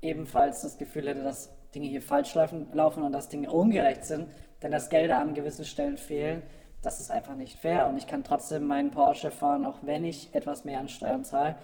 ebenfalls 0.00 0.62
das 0.62 0.78
Gefühl 0.78 1.08
hätte, 1.08 1.22
dass 1.22 1.50
Dinge 1.74 1.88
hier 1.88 2.00
falsch 2.00 2.34
laufen, 2.34 2.68
laufen 2.72 3.02
und 3.02 3.12
dass 3.12 3.28
Dinge 3.28 3.50
ungerecht 3.50 4.04
sind, 4.04 4.28
denn 4.62 4.70
dass 4.72 4.88
Gelder 4.88 5.18
an 5.18 5.34
gewissen 5.34 5.66
Stellen 5.66 5.98
fehlen, 5.98 6.42
das 6.82 7.00
ist 7.00 7.10
einfach 7.10 7.36
nicht 7.36 7.58
fair 7.58 7.86
und 7.88 7.98
ich 7.98 8.06
kann 8.06 8.24
trotzdem 8.24 8.66
meinen 8.66 8.90
Porsche 8.90 9.30
fahren, 9.30 9.66
auch 9.66 9.78
wenn 9.82 10.04
ich 10.04 10.34
etwas 10.34 10.64
mehr 10.64 10.80
an 10.80 10.88
Steuern 10.88 11.22
zahle. 11.22 11.56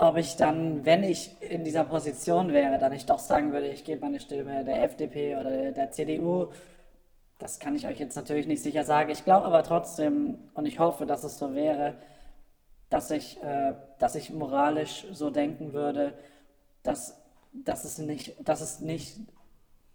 Ob 0.00 0.16
ich 0.16 0.36
dann, 0.36 0.86
wenn 0.86 1.04
ich 1.04 1.36
in 1.42 1.62
dieser 1.62 1.84
Position 1.84 2.54
wäre, 2.54 2.78
dann 2.78 2.90
nicht 2.90 3.10
doch 3.10 3.18
sagen 3.18 3.52
würde, 3.52 3.68
ich 3.68 3.84
gebe 3.84 4.00
meine 4.00 4.18
Stimme 4.18 4.64
der 4.64 4.82
FDP 4.82 5.36
oder 5.36 5.72
der 5.72 5.90
CDU, 5.90 6.46
das 7.38 7.58
kann 7.58 7.76
ich 7.76 7.86
euch 7.86 8.00
jetzt 8.00 8.16
natürlich 8.16 8.46
nicht 8.46 8.62
sicher 8.62 8.84
sagen. 8.84 9.10
Ich 9.10 9.24
glaube 9.24 9.44
aber 9.44 9.62
trotzdem, 9.62 10.38
und 10.54 10.64
ich 10.64 10.78
hoffe, 10.78 11.04
dass 11.04 11.22
es 11.22 11.36
so 11.36 11.54
wäre, 11.54 11.96
dass 12.88 13.10
ich, 13.10 13.42
äh, 13.42 13.74
dass 13.98 14.14
ich 14.14 14.30
moralisch 14.30 15.06
so 15.12 15.28
denken 15.28 15.74
würde, 15.74 16.14
dass, 16.82 17.20
dass 17.52 17.84
es 17.84 17.98
nicht, 17.98 18.36
dass 18.48 18.62
es 18.62 18.80
nicht, 18.80 19.18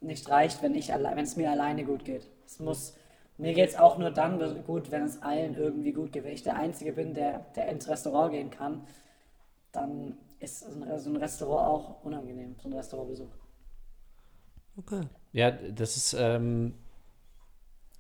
nicht 0.01 0.29
reicht, 0.29 0.61
wenn, 0.61 0.75
ich 0.75 0.89
wenn 0.89 1.17
es 1.17 1.35
mir 1.35 1.49
alleine 1.49 1.83
gut 1.83 2.05
geht. 2.05 2.27
Es 2.45 2.59
muss, 2.59 2.95
mir 3.39 3.55
geht 3.55 3.69
es 3.69 3.75
auch 3.75 3.97
nur 3.97 4.11
dann 4.11 4.63
gut, 4.67 4.91
wenn 4.91 5.01
es 5.01 5.23
allen 5.23 5.55
irgendwie 5.57 5.93
gut 5.93 6.11
geht. 6.13 6.25
Wenn 6.25 6.33
ich 6.33 6.43
der 6.43 6.57
Einzige 6.57 6.93
bin, 6.93 7.15
der, 7.15 7.39
der 7.55 7.69
ins 7.69 7.89
Restaurant 7.89 8.33
gehen 8.33 8.51
kann, 8.51 8.85
dann 9.75 10.17
ist 10.39 10.59
so 10.61 11.09
ein, 11.09 11.15
Restaurant 11.17 11.67
auch 11.67 12.03
unangenehm, 12.03 12.55
so 12.61 12.69
ein 12.69 12.73
Restaurantbesuch. 12.73 13.29
Okay. 14.77 15.01
Ja, 15.31 15.51
das 15.51 15.97
ist 15.97 16.13
ähm, 16.17 16.73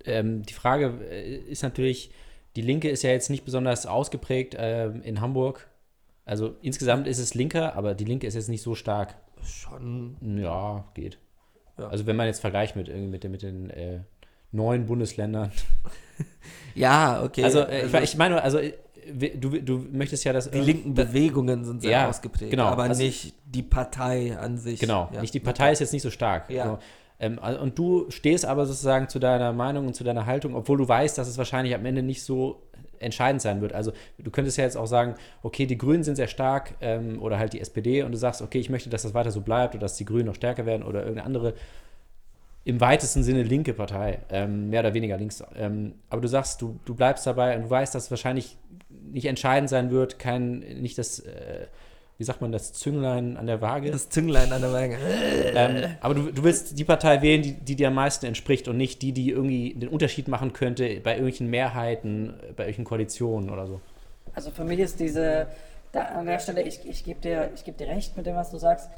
ähm, 0.05 0.43
die 0.43 0.53
Frage 0.53 0.99
äh, 1.09 1.35
ist 1.37 1.63
natürlich, 1.63 2.11
die 2.55 2.61
Linke 2.61 2.89
ist 2.89 3.03
ja 3.03 3.11
jetzt 3.11 3.29
nicht 3.29 3.45
besonders 3.45 3.85
ausgeprägt 3.85 4.55
ähm, 4.57 5.01
in 5.01 5.21
Hamburg. 5.21 5.69
Also 6.25 6.55
insgesamt 6.61 7.07
ist 7.07 7.19
es 7.19 7.33
linker, 7.35 7.75
aber 7.75 7.93
die 7.95 8.05
Linke 8.05 8.27
ist 8.27 8.33
jetzt 8.35 8.49
nicht 8.49 8.61
so 8.61 8.75
stark. 8.75 9.15
Schon. 9.43 10.17
Ja, 10.39 10.85
geht. 10.93 11.19
Ja. 11.77 11.87
Also 11.87 12.05
wenn 12.07 12.15
man 12.15 12.27
jetzt 12.27 12.39
vergleicht 12.39 12.75
mit, 12.75 12.87
irgendwie 12.87 13.09
mit, 13.09 13.23
den- 13.23 13.31
mit 13.31 13.41
den 13.43 13.69
äh, 13.69 13.99
neuen 14.51 14.85
Bundesländern. 14.85 15.51
Ja, 16.75 17.23
okay. 17.23 17.43
Also, 17.45 17.61
äh, 17.61 17.85
ich, 17.85 17.93
ich 17.93 18.17
meine, 18.17 18.41
also 18.41 18.57
äh, 18.57 18.73
du, 19.13 19.61
du 19.61 19.77
möchtest 19.91 20.23
ja, 20.23 20.33
dass 20.33 20.49
die 20.49 20.59
linken 20.59 20.93
Bewegungen 20.93 21.63
sind 21.65 21.81
sehr 21.81 21.91
Ja, 21.91 22.09
ausgeprägt, 22.09 22.51
genau. 22.51 22.65
aber 22.65 22.83
Also- 22.83 23.03
nicht 23.03 23.33
die 23.45 23.63
Partei 23.63 24.37
an 24.37 24.57
sich. 24.57 24.79
Genau, 24.79 25.09
Ja. 25.13 25.21
nicht 25.21 25.33
die 25.33 25.39
Partei 25.39 25.71
ist 25.71 25.79
jetzt 25.79 25.93
nicht 25.93 26.01
so 26.01 26.09
stark. 26.11 26.49
Ja. 26.49 26.65
So, 26.65 26.77
ähm, 27.19 27.39
also- 27.41 27.59
und 27.61 27.77
du 27.77 28.09
stehst 28.09 28.45
aber 28.45 28.65
sozusagen 28.65 29.07
zu 29.09 29.19
deiner 29.19 29.53
Meinung 29.53 29.87
und 29.87 29.93
zu 29.95 30.03
deiner 30.03 30.25
Haltung, 30.25 30.55
obwohl 30.55 30.77
du 30.77 30.87
weißt, 30.87 31.17
dass 31.17 31.27
es 31.27 31.37
wahrscheinlich 31.37 31.75
am 31.75 31.85
Ende 31.85 32.01
nicht 32.01 32.23
so 32.23 32.61
entscheidend 32.99 33.41
sein 33.41 33.61
wird. 33.61 33.73
Also 33.73 33.91
du 34.17 34.31
könntest 34.31 34.57
ja 34.57 34.63
jetzt 34.63 34.77
auch 34.77 34.87
sagen, 34.87 35.15
okay, 35.43 35.65
die 35.65 35.77
Grünen 35.77 36.03
sind 36.03 36.15
sehr 36.15 36.27
stark 36.27 36.75
ähm, 36.81 37.21
oder 37.21 37.37
halt 37.37 37.53
die 37.53 37.59
SPD 37.59 38.03
und 38.03 38.11
du 38.13 38.17
sagst, 38.17 38.41
okay, 38.41 38.57
ich 38.59 38.69
möchte, 38.69 38.89
dass 38.89 39.03
das 39.03 39.13
weiter 39.13 39.31
so 39.31 39.41
bleibt 39.41 39.75
oder 39.75 39.81
dass 39.81 39.97
die 39.97 40.05
Grünen 40.05 40.25
noch 40.27 40.35
stärker 40.35 40.65
werden 40.65 40.81
oder 40.83 40.99
irgendeine 41.01 41.25
andere 41.25 41.53
im 42.65 42.81
weitesten 42.81 43.23
Sinne 43.23 43.43
linke 43.43 43.73
Partei, 43.73 44.19
ähm, 44.29 44.71
mehr 44.71 44.79
oder 44.81 44.95
weniger 44.95 45.17
links. 45.17 45.43
Ähm, 45.55 45.93
aber 46.09 46.21
du 46.21 46.27
sagst, 46.27 46.61
du, 46.61 46.79
du 46.85 46.95
bleibst 46.95 47.25
dabei 47.27 47.55
und 47.55 47.63
du 47.63 47.69
weißt, 47.69 47.93
dass 47.93 48.05
es 48.05 48.11
wahrscheinlich 48.11 48.57
nicht 48.89 49.25
entscheidend 49.25 49.69
sein 49.69 49.91
wird, 49.91 50.17
kein, 50.17 50.59
nicht 50.81 50.97
das, 50.97 51.19
äh, 51.19 51.67
wie 52.17 52.23
sagt 52.23 52.41
man, 52.41 52.51
das 52.51 52.73
Zünglein 52.73 53.37
an 53.37 53.45
der 53.45 53.61
Waage. 53.61 53.91
Das 53.91 54.09
Zünglein 54.09 54.51
an 54.51 54.61
der 54.61 54.73
Waage. 54.73 54.97
Ähm, 55.53 55.91
aber 56.01 56.15
du, 56.15 56.31
du 56.31 56.43
willst 56.43 56.79
die 56.79 56.83
Partei 56.83 57.21
wählen, 57.21 57.43
die, 57.43 57.53
die 57.53 57.75
dir 57.75 57.89
am 57.89 57.93
meisten 57.93 58.25
entspricht 58.25 58.67
und 58.67 58.77
nicht 58.77 59.03
die, 59.03 59.11
die 59.11 59.29
irgendwie 59.29 59.75
den 59.75 59.89
Unterschied 59.89 60.27
machen 60.27 60.51
könnte 60.51 60.85
bei 61.01 61.11
irgendwelchen 61.11 61.49
Mehrheiten, 61.49 62.33
bei 62.39 62.63
irgendwelchen 62.63 62.85
Koalitionen 62.85 63.51
oder 63.51 63.67
so. 63.67 63.79
Also 64.33 64.49
für 64.49 64.63
mich 64.63 64.79
ist 64.79 64.99
diese, 64.99 65.47
da, 65.91 66.01
an 66.01 66.25
der 66.25 66.39
Stelle, 66.39 66.63
ich, 66.63 66.79
ich 66.83 67.03
gebe 67.03 67.21
dir, 67.21 67.51
ich 67.53 67.63
geb 67.63 67.77
dir 67.77 67.87
recht 67.87 68.17
mit 68.17 68.25
dem, 68.25 68.35
was 68.35 68.49
du 68.49 68.57
sagst. 68.57 68.89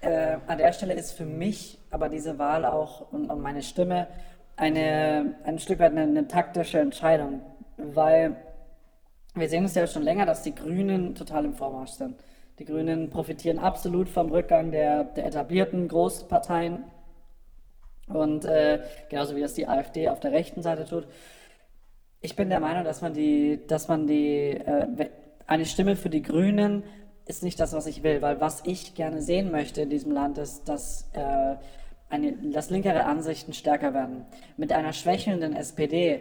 Äh, 0.00 0.38
an 0.46 0.58
der 0.58 0.72
Stelle 0.72 0.94
ist 0.94 1.12
für 1.12 1.24
mich 1.24 1.78
aber 1.90 2.08
diese 2.08 2.38
Wahl 2.38 2.64
auch 2.64 3.12
und, 3.12 3.30
und 3.30 3.40
meine 3.40 3.62
Stimme 3.62 4.08
eine, 4.56 5.36
ein 5.44 5.58
Stück 5.58 5.78
weit 5.78 5.92
eine, 5.92 6.02
eine 6.02 6.28
taktische 6.28 6.78
Entscheidung, 6.78 7.42
weil 7.76 8.36
wir 9.34 9.48
sehen 9.48 9.64
es 9.64 9.74
ja 9.74 9.86
schon 9.86 10.02
länger, 10.02 10.26
dass 10.26 10.42
die 10.42 10.54
Grünen 10.54 11.14
total 11.14 11.44
im 11.44 11.54
Vormarsch 11.54 11.92
sind. 11.92 12.16
Die 12.58 12.64
Grünen 12.64 13.10
profitieren 13.10 13.58
absolut 13.58 14.08
vom 14.08 14.30
Rückgang 14.30 14.70
der, 14.70 15.04
der 15.04 15.26
etablierten 15.26 15.88
Großparteien 15.88 16.84
und 18.08 18.44
äh, 18.44 18.80
genauso 19.10 19.36
wie 19.36 19.40
das 19.40 19.54
die 19.54 19.66
AfD 19.66 20.08
auf 20.08 20.20
der 20.20 20.32
rechten 20.32 20.62
Seite 20.62 20.86
tut. 20.86 21.06
Ich 22.20 22.34
bin 22.34 22.48
der 22.48 22.60
Meinung, 22.60 22.84
dass 22.84 23.02
man 23.02 23.12
die, 23.12 23.66
dass 23.66 23.88
man 23.88 24.06
die, 24.06 24.52
äh, 24.52 25.10
eine 25.46 25.66
Stimme 25.66 25.96
für 25.96 26.08
die 26.08 26.22
Grünen 26.22 26.84
ist 27.26 27.42
nicht 27.42 27.58
das, 27.60 27.72
was 27.72 27.86
ich 27.86 28.02
will, 28.02 28.22
weil 28.22 28.40
was 28.40 28.62
ich 28.64 28.94
gerne 28.94 29.20
sehen 29.20 29.50
möchte 29.50 29.82
in 29.82 29.90
diesem 29.90 30.12
Land 30.12 30.38
ist, 30.38 30.68
dass, 30.68 31.10
äh, 31.12 31.56
eine, 32.08 32.32
dass 32.52 32.70
linkere 32.70 33.04
Ansichten 33.04 33.52
stärker 33.52 33.92
werden. 33.92 34.24
Mit 34.56 34.72
einer 34.72 34.92
schwächelnden 34.92 35.54
SPD 35.54 36.20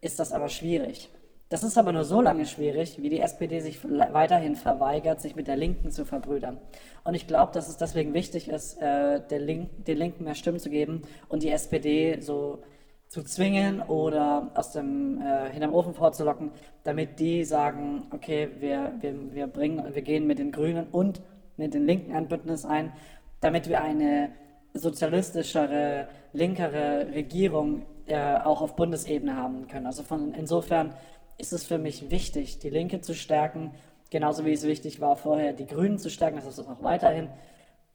ist 0.00 0.18
das 0.18 0.32
aber 0.32 0.48
schwierig. 0.48 1.10
Das 1.50 1.62
ist 1.62 1.78
aber 1.78 1.92
nur 1.92 2.04
so 2.04 2.20
lange 2.20 2.44
schwierig, 2.44 3.00
wie 3.00 3.08
die 3.08 3.20
SPD 3.20 3.60
sich 3.60 3.78
weiterhin 3.82 4.54
verweigert, 4.54 5.20
sich 5.20 5.34
mit 5.34 5.48
der 5.48 5.56
Linken 5.56 5.90
zu 5.90 6.04
verbrüdern. 6.04 6.58
Und 7.04 7.14
ich 7.14 7.26
glaube, 7.26 7.52
dass 7.52 7.68
es 7.68 7.78
deswegen 7.78 8.12
wichtig 8.12 8.48
ist, 8.48 8.80
äh, 8.80 9.20
der 9.30 9.40
Link, 9.40 9.84
den 9.86 9.96
Linken 9.96 10.24
mehr 10.24 10.34
Stimmen 10.34 10.58
zu 10.58 10.68
geben 10.68 11.02
und 11.28 11.42
die 11.42 11.50
SPD 11.50 12.20
so 12.20 12.62
zu 13.08 13.22
zwingen 13.22 13.80
oder 13.82 14.50
aus 14.54 14.72
dem 14.72 15.20
äh, 15.20 15.50
hinterm 15.50 15.72
Ofen 15.72 15.94
vorzulocken, 15.94 16.50
damit 16.84 17.18
die 17.18 17.44
sagen, 17.44 18.06
okay, 18.10 18.50
wir, 18.58 18.92
wir, 19.00 19.34
wir 19.34 19.46
bringen, 19.46 19.94
wir 19.94 20.02
gehen 20.02 20.26
mit 20.26 20.38
den 20.38 20.52
Grünen 20.52 20.86
und 20.92 21.22
mit 21.56 21.74
den 21.74 21.86
Linken 21.86 22.14
ein 22.14 22.28
Bündnis 22.28 22.64
ein, 22.64 22.92
damit 23.40 23.68
wir 23.68 23.82
eine 23.82 24.30
sozialistischere, 24.74 26.08
linkere 26.32 27.08
Regierung 27.14 27.86
äh, 28.06 28.36
auch 28.36 28.60
auf 28.60 28.76
Bundesebene 28.76 29.36
haben 29.36 29.68
können. 29.68 29.86
Also 29.86 30.02
von 30.02 30.34
insofern 30.34 30.94
ist 31.38 31.52
es 31.52 31.64
für 31.64 31.78
mich 31.78 32.10
wichtig, 32.10 32.58
die 32.58 32.70
Linke 32.70 33.00
zu 33.00 33.14
stärken, 33.14 33.72
genauso 34.10 34.44
wie 34.44 34.52
es 34.52 34.64
wichtig 34.64 35.00
war 35.00 35.16
vorher, 35.16 35.52
die 35.52 35.66
Grünen 35.66 35.98
zu 35.98 36.10
stärken, 36.10 36.36
das 36.36 36.46
ist 36.46 36.58
es 36.58 36.66
auch 36.66 36.82
weiterhin, 36.82 37.28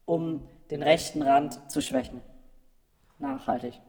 um 0.05 0.41
den 0.71 0.81
rechten 0.81 1.21
Rand 1.21 1.59
zu 1.69 1.81
schwächen. 1.81 2.21
Nachhaltig. 3.19 3.79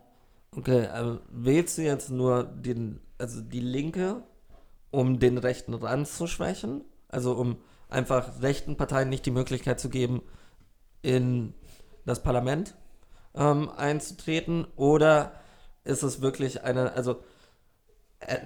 Okay, 0.56 0.86
also 0.86 1.20
wählst 1.30 1.78
du 1.78 1.82
jetzt 1.82 2.10
nur 2.10 2.44
den, 2.44 3.00
also 3.18 3.40
die 3.40 3.60
Linke, 3.60 4.22
um 4.90 5.18
den 5.18 5.38
rechten 5.38 5.74
Rand 5.74 6.06
zu 6.08 6.26
schwächen? 6.26 6.84
Also 7.08 7.32
um 7.32 7.56
einfach 7.88 8.40
rechten 8.42 8.76
Parteien 8.76 9.08
nicht 9.08 9.26
die 9.26 9.30
Möglichkeit 9.30 9.80
zu 9.80 9.88
geben, 9.88 10.22
in 11.02 11.54
das 12.06 12.22
Parlament 12.22 12.76
ähm, 13.34 13.68
einzutreten? 13.70 14.66
Oder 14.76 15.32
ist 15.84 16.02
es 16.02 16.20
wirklich 16.20 16.62
eine, 16.62 16.92
also, 16.92 17.22
äh, 18.20 18.38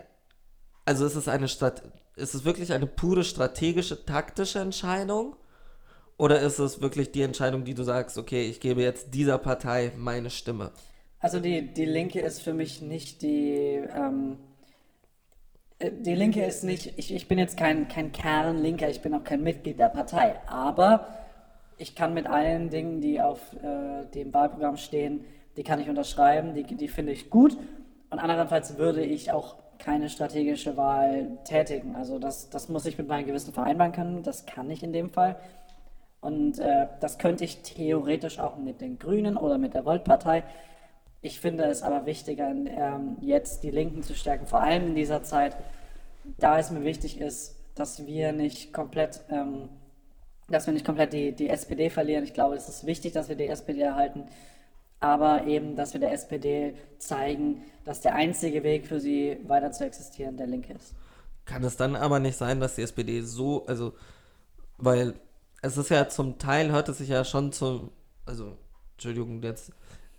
also 0.84 1.04
ist 1.04 1.16
es 1.16 1.28
eine 1.28 1.48
Strat 1.48 1.82
ist 2.18 2.34
es 2.34 2.44
wirklich 2.44 2.72
eine 2.72 2.86
pure 2.86 3.24
strategische, 3.24 4.04
taktische 4.04 4.58
Entscheidung? 4.58 5.36
Oder 6.16 6.40
ist 6.40 6.58
es 6.58 6.80
wirklich 6.80 7.12
die 7.12 7.22
Entscheidung, 7.22 7.64
die 7.64 7.74
du 7.74 7.84
sagst, 7.84 8.18
okay, 8.18 8.48
ich 8.48 8.58
gebe 8.58 8.82
jetzt 8.82 9.14
dieser 9.14 9.38
Partei 9.38 9.92
meine 9.96 10.30
Stimme? 10.30 10.72
Also 11.20 11.40
die, 11.40 11.72
die 11.72 11.84
Linke 11.84 12.20
ist 12.20 12.42
für 12.42 12.54
mich 12.54 12.80
nicht 12.80 13.22
die. 13.22 13.82
Ähm, 13.94 14.38
äh, 15.78 15.90
die 15.92 16.14
Linke 16.14 16.44
ist 16.44 16.64
nicht. 16.64 16.98
Ich, 16.98 17.12
ich 17.12 17.28
bin 17.28 17.38
jetzt 17.38 17.56
kein, 17.56 17.88
kein 17.88 18.12
Kernlinker, 18.12 18.88
ich 18.88 19.02
bin 19.02 19.14
auch 19.14 19.24
kein 19.24 19.42
Mitglied 19.42 19.78
der 19.78 19.88
Partei. 19.88 20.36
Aber 20.46 21.08
ich 21.76 21.94
kann 21.94 22.14
mit 22.14 22.26
allen 22.26 22.70
Dingen, 22.70 23.00
die 23.00 23.20
auf 23.20 23.40
äh, 23.54 24.04
dem 24.14 24.32
Wahlprogramm 24.32 24.76
stehen, 24.76 25.24
die 25.56 25.64
kann 25.64 25.80
ich 25.80 25.88
unterschreiben, 25.88 26.54
die, 26.54 26.64
die 26.64 26.88
finde 26.88 27.12
ich 27.12 27.30
gut. 27.30 27.56
Und 28.10 28.18
andererseits 28.18 28.78
würde 28.78 29.04
ich 29.04 29.32
auch 29.32 29.56
keine 29.78 30.08
strategische 30.08 30.76
Wahl 30.76 31.38
tätigen. 31.44 31.96
Also 31.96 32.18
das, 32.18 32.50
das 32.50 32.68
muss 32.68 32.86
ich 32.86 32.98
mit 32.98 33.08
meinem 33.08 33.26
Gewissen 33.26 33.52
vereinbaren 33.52 33.92
können. 33.92 34.22
Das 34.22 34.46
kann 34.46 34.70
ich 34.70 34.82
in 34.82 34.92
dem 34.92 35.10
Fall. 35.10 35.36
Und 36.20 36.58
äh, 36.58 36.88
das 37.00 37.18
könnte 37.18 37.44
ich 37.44 37.62
theoretisch 37.62 38.38
auch 38.38 38.56
mit 38.56 38.80
den 38.80 38.98
Grünen 38.98 39.36
oder 39.36 39.58
mit 39.58 39.74
der 39.74 39.84
Volt-Partei. 39.84 40.42
Ich 41.20 41.40
finde 41.40 41.64
es 41.64 41.82
aber 41.82 42.06
wichtiger, 42.06 42.48
ähm, 42.48 43.16
jetzt 43.20 43.64
die 43.64 43.70
Linken 43.70 44.02
zu 44.02 44.14
stärken, 44.14 44.46
vor 44.46 44.60
allem 44.60 44.88
in 44.88 44.94
dieser 44.94 45.22
Zeit, 45.22 45.56
da 46.38 46.58
es 46.58 46.70
mir 46.70 46.84
wichtig 46.84 47.20
ist, 47.20 47.56
dass 47.74 48.06
wir 48.06 48.32
nicht 48.32 48.72
komplett, 48.72 49.22
ähm, 49.28 49.68
dass 50.48 50.66
wir 50.66 50.74
nicht 50.74 50.86
komplett 50.86 51.12
die, 51.12 51.32
die 51.32 51.48
SPD 51.48 51.90
verlieren. 51.90 52.24
Ich 52.24 52.34
glaube, 52.34 52.54
es 52.54 52.68
ist 52.68 52.86
wichtig, 52.86 53.12
dass 53.12 53.28
wir 53.28 53.36
die 53.36 53.48
SPD 53.48 53.80
erhalten, 53.80 54.24
aber 55.00 55.46
eben, 55.46 55.76
dass 55.76 55.92
wir 55.92 56.00
der 56.00 56.12
SPD 56.12 56.74
zeigen, 56.98 57.62
dass 57.84 58.00
der 58.00 58.14
einzige 58.14 58.62
Weg 58.62 58.86
für 58.86 59.00
sie 59.00 59.38
weiter 59.46 59.72
zu 59.72 59.84
existieren 59.84 60.36
der 60.36 60.46
linke 60.46 60.72
ist. 60.72 60.94
Kann 61.44 61.64
es 61.64 61.76
dann 61.76 61.96
aber 61.96 62.20
nicht 62.20 62.36
sein, 62.36 62.60
dass 62.60 62.76
die 62.76 62.82
SPD 62.82 63.22
so, 63.22 63.66
also, 63.66 63.94
weil 64.76 65.14
es 65.62 65.76
ist 65.76 65.90
ja 65.90 66.08
zum 66.08 66.38
Teil, 66.38 66.70
hört 66.70 66.88
es 66.88 66.98
sich 66.98 67.08
ja 67.08 67.24
schon 67.24 67.52
zum, 67.52 67.90
also, 68.26 68.56
Entschuldigung, 68.94 69.42
jetzt, 69.42 69.72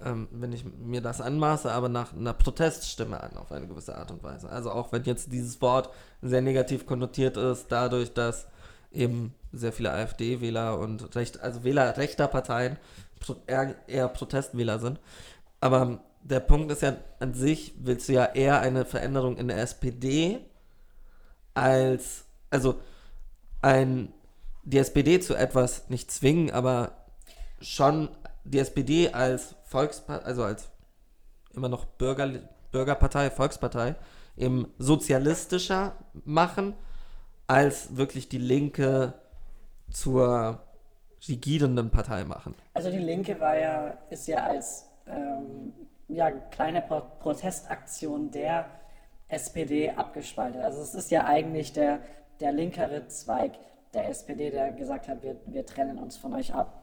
ähm, 0.04 0.28
wenn 0.32 0.54
ich 0.54 0.64
mir 0.64 1.02
das 1.02 1.22
anmaße, 1.22 1.72
aber 1.72 1.90
nach 1.90 2.14
einer 2.14 2.34
Proteststimme 2.34 3.22
an, 3.22 3.38
auf 3.38 3.52
eine 3.52 3.68
gewisse 3.68 3.98
Art 3.98 4.12
und 4.12 4.24
Weise. 4.24 4.50
Also 4.50 4.72
auch 4.72 4.92
wenn 4.92 5.04
jetzt 5.04 5.32
dieses 5.32 5.62
Wort 5.62 5.90
sehr 6.22 6.42
negativ 6.42 6.86
konnotiert 6.86 7.38
ist, 7.38 7.68
dadurch, 7.70 8.14
dass 8.14 8.48
eben 8.92 9.34
sehr 9.52 9.74
viele 9.74 9.92
AfD-Wähler 9.92 10.80
und 10.80 11.16
recht, 11.16 11.42
also 11.42 11.64
Wähler 11.64 11.98
rechter 11.98 12.28
Parteien 12.28 12.78
eher, 13.48 13.76
eher 13.88 14.08
Protestwähler 14.08 14.80
sind. 14.80 15.00
Aber 15.60 16.00
der 16.24 16.40
Punkt 16.40 16.72
ist 16.72 16.82
ja, 16.82 16.98
an 17.20 17.34
sich 17.34 17.74
willst 17.80 18.10
du 18.10 18.14
ja 18.14 18.26
eher 18.26 18.62
eine 18.62 18.86
Veränderung 18.86 19.38
in 19.38 19.48
der 19.48 19.58
SPD 19.58 20.40
als, 21.54 22.26
also 22.50 22.80
ein, 23.62 24.14
die 24.64 24.78
SPD 24.78 25.20
zu 25.20 25.36
etwas 25.36 25.90
nicht 25.90 26.12
zwingen, 26.12 26.52
aber 26.52 26.94
schon 27.62 28.10
die 28.50 28.60
SPD 28.60 29.10
als 29.10 29.56
Volkspartei, 29.64 30.26
also 30.26 30.44
als 30.44 30.70
immer 31.54 31.70
noch 31.70 31.86
Bürger, 31.86 32.30
Bürgerpartei, 32.72 33.30
Volkspartei, 33.30 33.96
eben 34.38 34.72
sozialistischer 34.78 35.94
machen, 36.26 36.74
als 37.48 37.96
wirklich 37.98 38.30
die 38.30 38.38
Linke 38.38 39.14
zur 39.92 40.62
rigidenden 41.28 41.90
Partei 41.90 42.24
machen. 42.24 42.56
Also 42.74 42.92
die 42.92 42.98
Linke 42.98 43.40
war 43.40 43.58
ja, 43.58 43.98
ist 44.10 44.28
ja 44.28 44.44
als 44.44 44.86
ähm, 45.08 45.74
ja, 46.08 46.32
kleine 46.32 46.82
Pro 46.82 47.02
Protestaktion 47.20 48.32
der 48.32 48.66
SPD 49.28 49.92
abgespalten. 49.92 50.62
Also 50.62 50.82
es 50.82 50.96
ist 50.96 51.12
ja 51.12 51.26
eigentlich 51.26 51.74
der, 51.74 52.00
der 52.40 52.52
linkere 52.52 53.08
Zweig 53.08 53.54
der 53.94 54.10
SPD, 54.10 54.52
der 54.52 54.72
gesagt 54.72 55.08
hat, 55.08 55.24
wir, 55.24 55.36
wir 55.46 55.66
trennen 55.66 55.98
uns 55.98 56.18
von 56.18 56.34
euch 56.34 56.54
ab. 56.54 56.79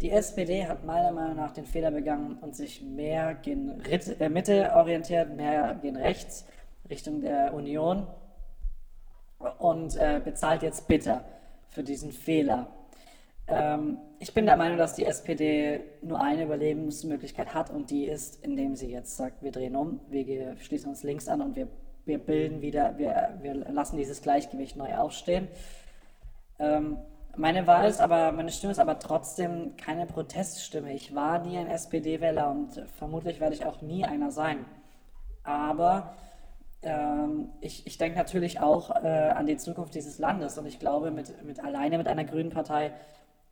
Die 0.00 0.10
SPD 0.12 0.66
hat 0.66 0.84
meiner 0.84 1.10
Meinung 1.10 1.36
nach 1.36 1.50
den 1.50 1.66
Fehler 1.66 1.90
begangen 1.90 2.38
und 2.40 2.54
sich 2.54 2.82
mehr 2.82 3.34
gen 3.34 3.80
Ritt, 3.80 4.20
äh, 4.20 4.28
Mitte 4.28 4.72
orientiert, 4.76 5.34
mehr 5.34 5.76
gen 5.82 5.96
rechts, 5.96 6.46
Richtung 6.88 7.20
der 7.20 7.52
Union 7.52 8.06
und 9.58 9.96
äh, 9.96 10.20
bezahlt 10.24 10.62
jetzt 10.62 10.86
bitter 10.86 11.24
für 11.68 11.82
diesen 11.82 12.12
Fehler. 12.12 12.68
Ähm, 13.48 13.98
ich 14.20 14.32
bin 14.32 14.46
der 14.46 14.56
Meinung, 14.56 14.78
dass 14.78 14.94
die 14.94 15.04
SPD 15.04 15.80
nur 16.02 16.20
eine 16.20 16.44
Überlebensmöglichkeit 16.44 17.52
hat 17.52 17.70
und 17.70 17.90
die 17.90 18.04
ist, 18.04 18.44
indem 18.44 18.76
sie 18.76 18.90
jetzt 18.92 19.16
sagt, 19.16 19.42
wir 19.42 19.50
drehen 19.50 19.74
um, 19.74 20.00
wir 20.08 20.56
schließen 20.58 20.90
uns 20.90 21.02
links 21.02 21.26
an 21.26 21.40
und 21.40 21.56
wir, 21.56 21.66
wir 22.04 22.18
bilden 22.18 22.62
wieder, 22.62 22.96
wir, 22.98 23.36
wir 23.42 23.54
lassen 23.54 23.96
dieses 23.96 24.22
Gleichgewicht 24.22 24.76
neu 24.76 24.94
aufstehen. 24.94 25.48
Ähm, 26.60 26.98
meine 27.38 27.66
Wahl 27.66 27.88
ist 27.88 28.00
aber, 28.00 28.32
meine 28.32 28.50
Stimme 28.50 28.72
ist 28.72 28.80
aber 28.80 28.98
trotzdem 28.98 29.76
keine 29.76 30.06
Proteststimme. 30.06 30.92
Ich 30.92 31.14
war 31.14 31.38
nie 31.38 31.56
ein 31.56 31.68
SPD-Wähler 31.68 32.50
und 32.50 32.82
vermutlich 32.98 33.40
werde 33.40 33.54
ich 33.54 33.64
auch 33.64 33.80
nie 33.80 34.04
einer 34.04 34.30
sein. 34.30 34.64
Aber 35.44 36.14
ähm, 36.82 37.50
ich, 37.60 37.86
ich 37.86 37.96
denke 37.96 38.18
natürlich 38.18 38.60
auch 38.60 38.90
äh, 39.02 39.30
an 39.30 39.46
die 39.46 39.56
Zukunft 39.56 39.94
dieses 39.94 40.18
Landes 40.18 40.58
und 40.58 40.66
ich 40.66 40.78
glaube, 40.78 41.10
mit, 41.10 41.44
mit 41.44 41.64
alleine 41.64 41.98
mit 41.98 42.08
einer 42.08 42.24
grünen 42.24 42.50
Partei 42.50 42.92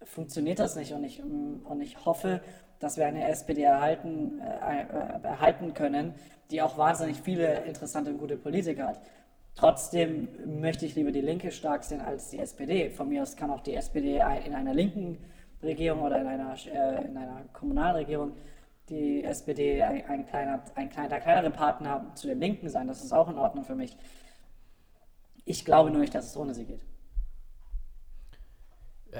funktioniert 0.03 0.59
das 0.59 0.77
nicht 0.77 0.93
und 0.93 1.05
ich, 1.05 1.23
und 1.23 1.81
ich 1.81 2.05
hoffe, 2.05 2.41
dass 2.81 2.97
wir 2.97 3.07
eine 3.07 3.29
SPD 3.29 3.63
erhalten, 3.63 4.41
äh, 4.41 4.83
äh, 4.83 5.23
erhalten 5.23 5.75
können, 5.75 6.15
die 6.51 6.61
auch 6.61 6.77
wahnsinnig 6.77 7.21
viele 7.23 7.65
interessante 7.65 8.11
und 8.11 8.19
gute 8.19 8.37
Politiker 8.37 8.89
hat. 8.89 9.01
Trotzdem 9.57 10.29
möchte 10.61 10.85
ich 10.85 10.95
lieber 10.95 11.11
die 11.11 11.23
Linke 11.23 11.51
stark 11.51 11.83
sehen 11.83 12.03
als 12.03 12.29
die 12.29 12.39
SPD. 12.39 12.91
Von 12.91 13.09
mir 13.09 13.23
aus 13.23 13.37
kann 13.37 13.51
auch 13.51 13.63
die 13.63 13.75
SPD 13.75 14.17
in 14.17 14.55
einer 14.55 14.75
linken 14.75 15.19
Regierung 15.63 16.03
oder 16.03 16.21
in 16.21 16.27
einer, 16.27 16.55
äh, 16.67 17.07
in 17.07 17.17
einer 17.17 17.43
Kommunalregierung 17.55 18.33
die 18.91 19.25
SPD 19.25 19.83
ein, 19.83 20.05
ein, 20.05 20.27
kleiner, 20.27 20.63
ein 20.75 20.91
kleiner, 20.91 21.21
kleinere 21.21 21.51
Partner 21.51 22.13
zu 22.15 22.27
den 22.27 22.39
Linken 22.39 22.69
sein. 22.69 22.87
Das 22.87 23.03
ist 23.03 23.13
auch 23.13 23.29
in 23.29 23.39
Ordnung 23.39 23.65
für 23.65 23.75
mich. 23.75 23.97
Ich 25.47 25.65
glaube 25.65 25.91
nur 25.91 26.01
nicht, 26.01 26.15
dass 26.15 26.27
es 26.27 26.37
ohne 26.37 26.55
sie 26.55 26.67
geht. 26.67 26.85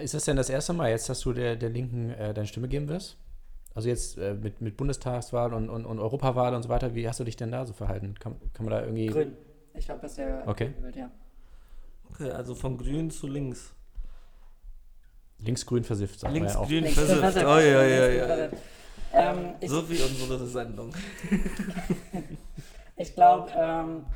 Ist 0.03 0.13
das 0.13 0.27
denn 0.27 0.37
das 0.37 0.51
erste 0.51 0.75
Mal 0.75 0.91
jetzt, 0.91 1.09
dass 1.09 1.21
du 1.21 1.33
der, 1.33 1.57
der 1.57 1.71
Linken 1.71 2.11
äh, 2.11 2.35
deine 2.35 2.47
Stimme 2.47 2.69
geben 2.69 2.89
wirst? 2.89 3.17
Also 3.75 3.89
jetzt 3.89 4.19
äh, 4.19 4.35
mit, 4.35 4.61
mit 4.61 4.77
Bundestagswahl 4.77 5.55
und, 5.55 5.71
und, 5.71 5.87
und 5.87 5.99
Europawahl 5.99 6.55
und 6.55 6.63
so 6.63 6.69
weiter, 6.69 6.95
wie 6.95 7.09
hast 7.09 7.21
du 7.21 7.25
dich 7.25 7.37
denn 7.37 7.51
da 7.51 7.65
so 7.65 7.73
verhalten? 7.73 8.15
Kann, 8.19 8.37
kann 8.53 8.67
man 8.67 8.75
da 8.75 8.83
irgendwie. 8.83 9.07
Grün. 9.07 9.37
Ich 9.77 9.91
habe 9.91 10.01
bisher 10.01 10.43
okay. 10.47 10.73
gewählt, 10.77 10.97
ja. 10.97 11.11
Okay, 12.11 12.31
also 12.31 12.55
von 12.55 12.79
grün 12.79 13.11
zu 13.11 13.27
links. 13.27 13.73
Linksgrün 15.39 15.85
versifft, 15.85 16.19
sagt 16.19 16.33
Links, 16.33 16.55
man 16.55 16.69
ja 16.69 16.81
Links 16.81 16.95
versifft. 16.95 17.47
Oh, 17.47 17.59
ja, 17.59 17.83
ja, 17.83 18.09
ja. 18.09 18.49
Ähm, 19.13 19.55
ich, 19.61 19.71
So 19.71 19.89
wie 19.89 20.01
unsere 20.01 20.47
Sendung. 20.47 20.93
ich 22.97 23.15
glaube, 23.15 23.51
ähm, 23.55 24.07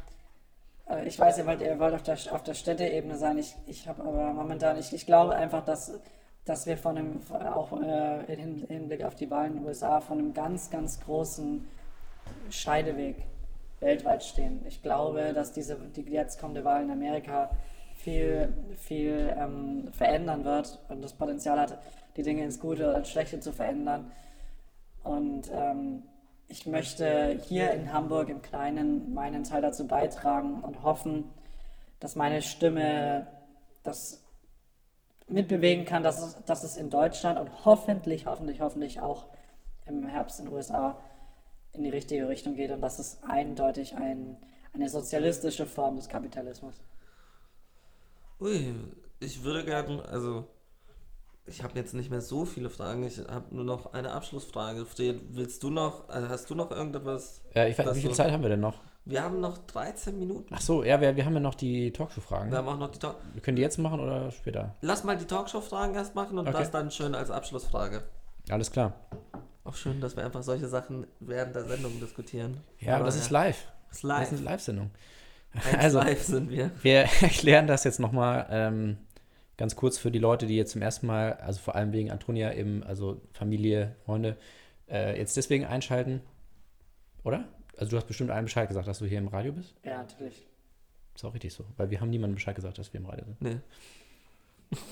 äh, 0.89 1.07
ich 1.07 1.19
weiß, 1.19 1.39
ihr 1.39 1.47
wollt, 1.47 1.61
ihr 1.61 1.79
wollt 1.79 1.95
auf 1.95 2.03
der, 2.03 2.17
auf 2.31 2.43
der 2.43 2.55
Städteebene 2.55 3.17
sein. 3.17 3.39
Ich, 3.39 3.55
ich 3.67 3.87
habe 3.87 4.03
aber 4.03 4.33
momentan, 4.33 4.79
ich, 4.79 4.93
ich 4.93 5.05
glaube 5.05 5.35
einfach, 5.35 5.65
dass, 5.65 5.93
dass 6.45 6.67
wir 6.67 6.79
von 6.79 6.97
einem, 6.97 7.21
auch 7.31 7.81
äh, 7.81 8.33
im 8.33 8.65
Hinblick 8.67 9.05
auf 9.05 9.15
die 9.15 9.31
Wahlen 9.31 9.53
in 9.53 9.59
den 9.59 9.67
USA, 9.67 10.01
von 10.01 10.19
einem 10.19 10.35
ganz, 10.35 10.71
ganz 10.71 11.01
großen 11.01 11.67
Scheideweg 12.51 13.17
weltweit 13.81 14.23
stehen. 14.23 14.65
Ich 14.67 14.83
glaube, 14.83 15.33
dass 15.33 15.53
diese, 15.53 15.77
die 15.77 16.03
jetzt 16.03 16.41
kommende 16.41 16.65
Wahl 16.65 16.83
in 16.83 16.91
Amerika 16.91 17.51
viel, 17.95 18.53
viel 18.77 19.35
ähm, 19.39 19.89
verändern 19.93 20.45
wird 20.45 20.79
und 20.89 21.03
das 21.03 21.13
Potenzial 21.13 21.59
hat, 21.59 21.79
die 22.17 22.23
Dinge 22.23 22.45
ins 22.45 22.61
Gute 22.61 22.89
oder 22.89 22.99
ins 22.99 23.11
Schlechte 23.11 23.41
zu 23.41 23.53
verändern. 23.53 24.11
Und 25.03 25.51
ähm, 25.53 26.03
ich 26.49 26.67
möchte 26.67 27.39
hier 27.45 27.71
in 27.73 27.93
Hamburg 27.93 28.29
im 28.29 28.43
Kleinen 28.43 29.15
meinen 29.15 29.45
Teil 29.45 29.63
dazu 29.63 29.87
beitragen 29.87 30.61
und 30.63 30.83
hoffen, 30.83 31.31
dass 32.01 32.17
meine 32.17 32.43
Stimme 32.43 33.27
das 33.83 34.25
mitbewegen 35.29 35.85
kann, 35.85 36.03
dass 36.03 36.21
es, 36.21 36.45
dass 36.45 36.65
es 36.65 36.77
in 36.77 36.91
Deutschland 36.91 37.39
und 37.39 37.65
hoffentlich, 37.65 38.27
hoffentlich, 38.27 38.61
hoffentlich 38.61 39.01
auch 39.01 39.27
im 39.87 40.07
Herbst 40.07 40.41
in 40.41 40.47
den 40.47 40.55
USA 40.55 40.97
in 41.73 41.85
die 41.85 41.91
richtige 41.91 42.29
Richtung 42.29 42.55
geht 42.55 42.71
und 42.71 42.81
dass 42.81 42.99
es 42.99 43.19
eindeutig 43.23 43.95
ein, 43.97 44.37
eine 44.75 44.89
sozialistische 44.89 45.67
Form 45.67 45.97
des 45.97 46.09
Kapitalismus. 46.09 46.75
Ui, 48.41 48.75
ich 49.21 49.43
würde 49.45 49.65
gerne, 49.65 50.03
also 50.09 50.47
ich 51.47 51.63
habe 51.63 51.79
jetzt 51.79 51.95
nicht 51.95 52.11
mehr 52.11 52.21
so 52.21 52.45
viele 52.45 52.71
Fragen, 52.71 53.03
ich 53.05 53.19
habe 53.19 53.55
nur 53.55 53.65
noch 53.65 53.93
eine 53.93 54.13
Abschlussfrage. 54.13 54.87
Fred, 54.87 55.21
willst 55.31 55.63
du 55.63 55.71
noch, 55.71 56.09
also 56.09 56.29
hast 56.29 56.49
du 56.49 56.55
noch 56.55 56.71
irgendetwas? 56.71 57.43
Ja, 57.55 57.67
ich 57.67 57.79
weiß, 57.79 57.95
wie 57.97 58.01
viel 58.01 58.11
du- 58.11 58.17
Zeit 58.17 58.31
haben 58.33 58.43
wir 58.43 58.51
denn 58.51 58.61
noch? 58.61 58.79
Wir 59.07 59.23
haben 59.23 59.41
noch 59.41 59.59
13 59.59 60.19
Minuten. 60.19 60.53
Ach 60.55 60.61
so, 60.61 60.85
ja, 60.85 61.01
wir, 61.01 61.17
wir 61.17 61.25
haben 61.25 61.33
ja 61.35 61.41
noch 61.41 61.55
die 61.55 61.91
Talkshow-Fragen. 61.91 62.51
Wir 62.51 62.59
haben 62.59 62.69
auch 62.69 62.79
noch 62.79 62.91
die 62.91 62.99
Talk 62.99 63.17
Wir 63.33 63.41
können 63.43 63.57
die 63.57 63.63
jetzt 63.63 63.79
machen 63.79 63.99
oder 63.99 64.31
später? 64.31 64.77
Lass 64.83 65.05
mal 65.05 65.17
die 65.17 65.25
Talkshow-Fragen 65.25 65.95
erst 65.95 66.15
machen 66.15 66.39
und 66.39 66.47
Okay. 66.47 66.59
das 66.59 66.71
dann 66.71 66.91
schön 66.91 67.15
als 67.15 67.31
Abschlussfrage. 67.31 68.03
Alles 68.51 68.71
klar. 68.71 68.93
Auch 69.65 69.75
schön, 69.75 70.01
dass 70.01 70.17
wir 70.17 70.25
einfach 70.25 70.43
solche 70.43 70.69
Sachen 70.69 71.07
während 71.21 71.55
der 71.55 71.65
Sendung 71.65 72.01
diskutieren. 72.01 72.61
Ja, 72.79 72.97
aber 72.97 73.05
das 73.05 73.17
ist 73.17 73.31
live. 73.31 73.67
Das 73.89 73.99
ist 73.99 74.05
Das 74.05 74.09
live. 74.09 74.33
ist 74.33 74.39
eine 74.39 74.45
Live-Sendung. 74.45 74.91
Also- 75.79 75.99
live 75.99 76.23
sind 76.23 76.51
wir. 76.51 76.71
Wir 76.83 77.01
erklären 77.21 77.67
das 77.67 77.85
jetzt 77.85 77.99
nochmal 78.01 78.47
ähm, 78.51 78.99
Ganz 79.57 79.77
kurz 79.77 79.99
für 79.99 80.11
die 80.11 80.19
Leute, 80.19 80.47
die 80.47 80.57
jetzt 80.57 80.73
zum 80.73 80.81
ersten 80.81 81.07
Mal, 81.07 81.35
also 81.35 81.61
vor 81.61 81.75
allem 81.75 81.93
wegen 81.93 82.11
Antonia 82.11 82.55
eben, 82.55 82.83
also 82.83 83.21
Familie, 83.35 83.95
Freunde, 84.07 84.39
äh, 84.89 85.19
jetzt 85.19 85.37
deswegen 85.37 85.67
einschalten. 85.67 86.23
Oder? 87.25 87.45
Also 87.77 87.91
du 87.91 87.99
hast 87.99 88.07
bestimmt 88.07 88.31
allen 88.31 88.47
Bescheid 88.47 88.69
gesagt, 88.69 88.89
dass 88.89 89.01
du 89.01 89.05
hier 89.05 89.19
im 89.19 89.29
Radio 89.29 89.53
bist. 89.53 89.75
Ja, 89.85 89.99
natürlich. 89.99 90.47
Ist 91.15 91.25
auch 91.27 91.35
richtig 91.35 91.53
so. 91.53 91.67
Weil 91.77 91.91
wir 91.91 92.01
haben 92.01 92.09
niemandem 92.09 92.37
Bescheid 92.37 92.57
gesagt, 92.57 92.79
dass 92.79 92.91
wir 92.95 93.01
im 93.01 93.07
Radio 93.07 93.27
sind. 93.27 93.43
Nee. 93.43 93.59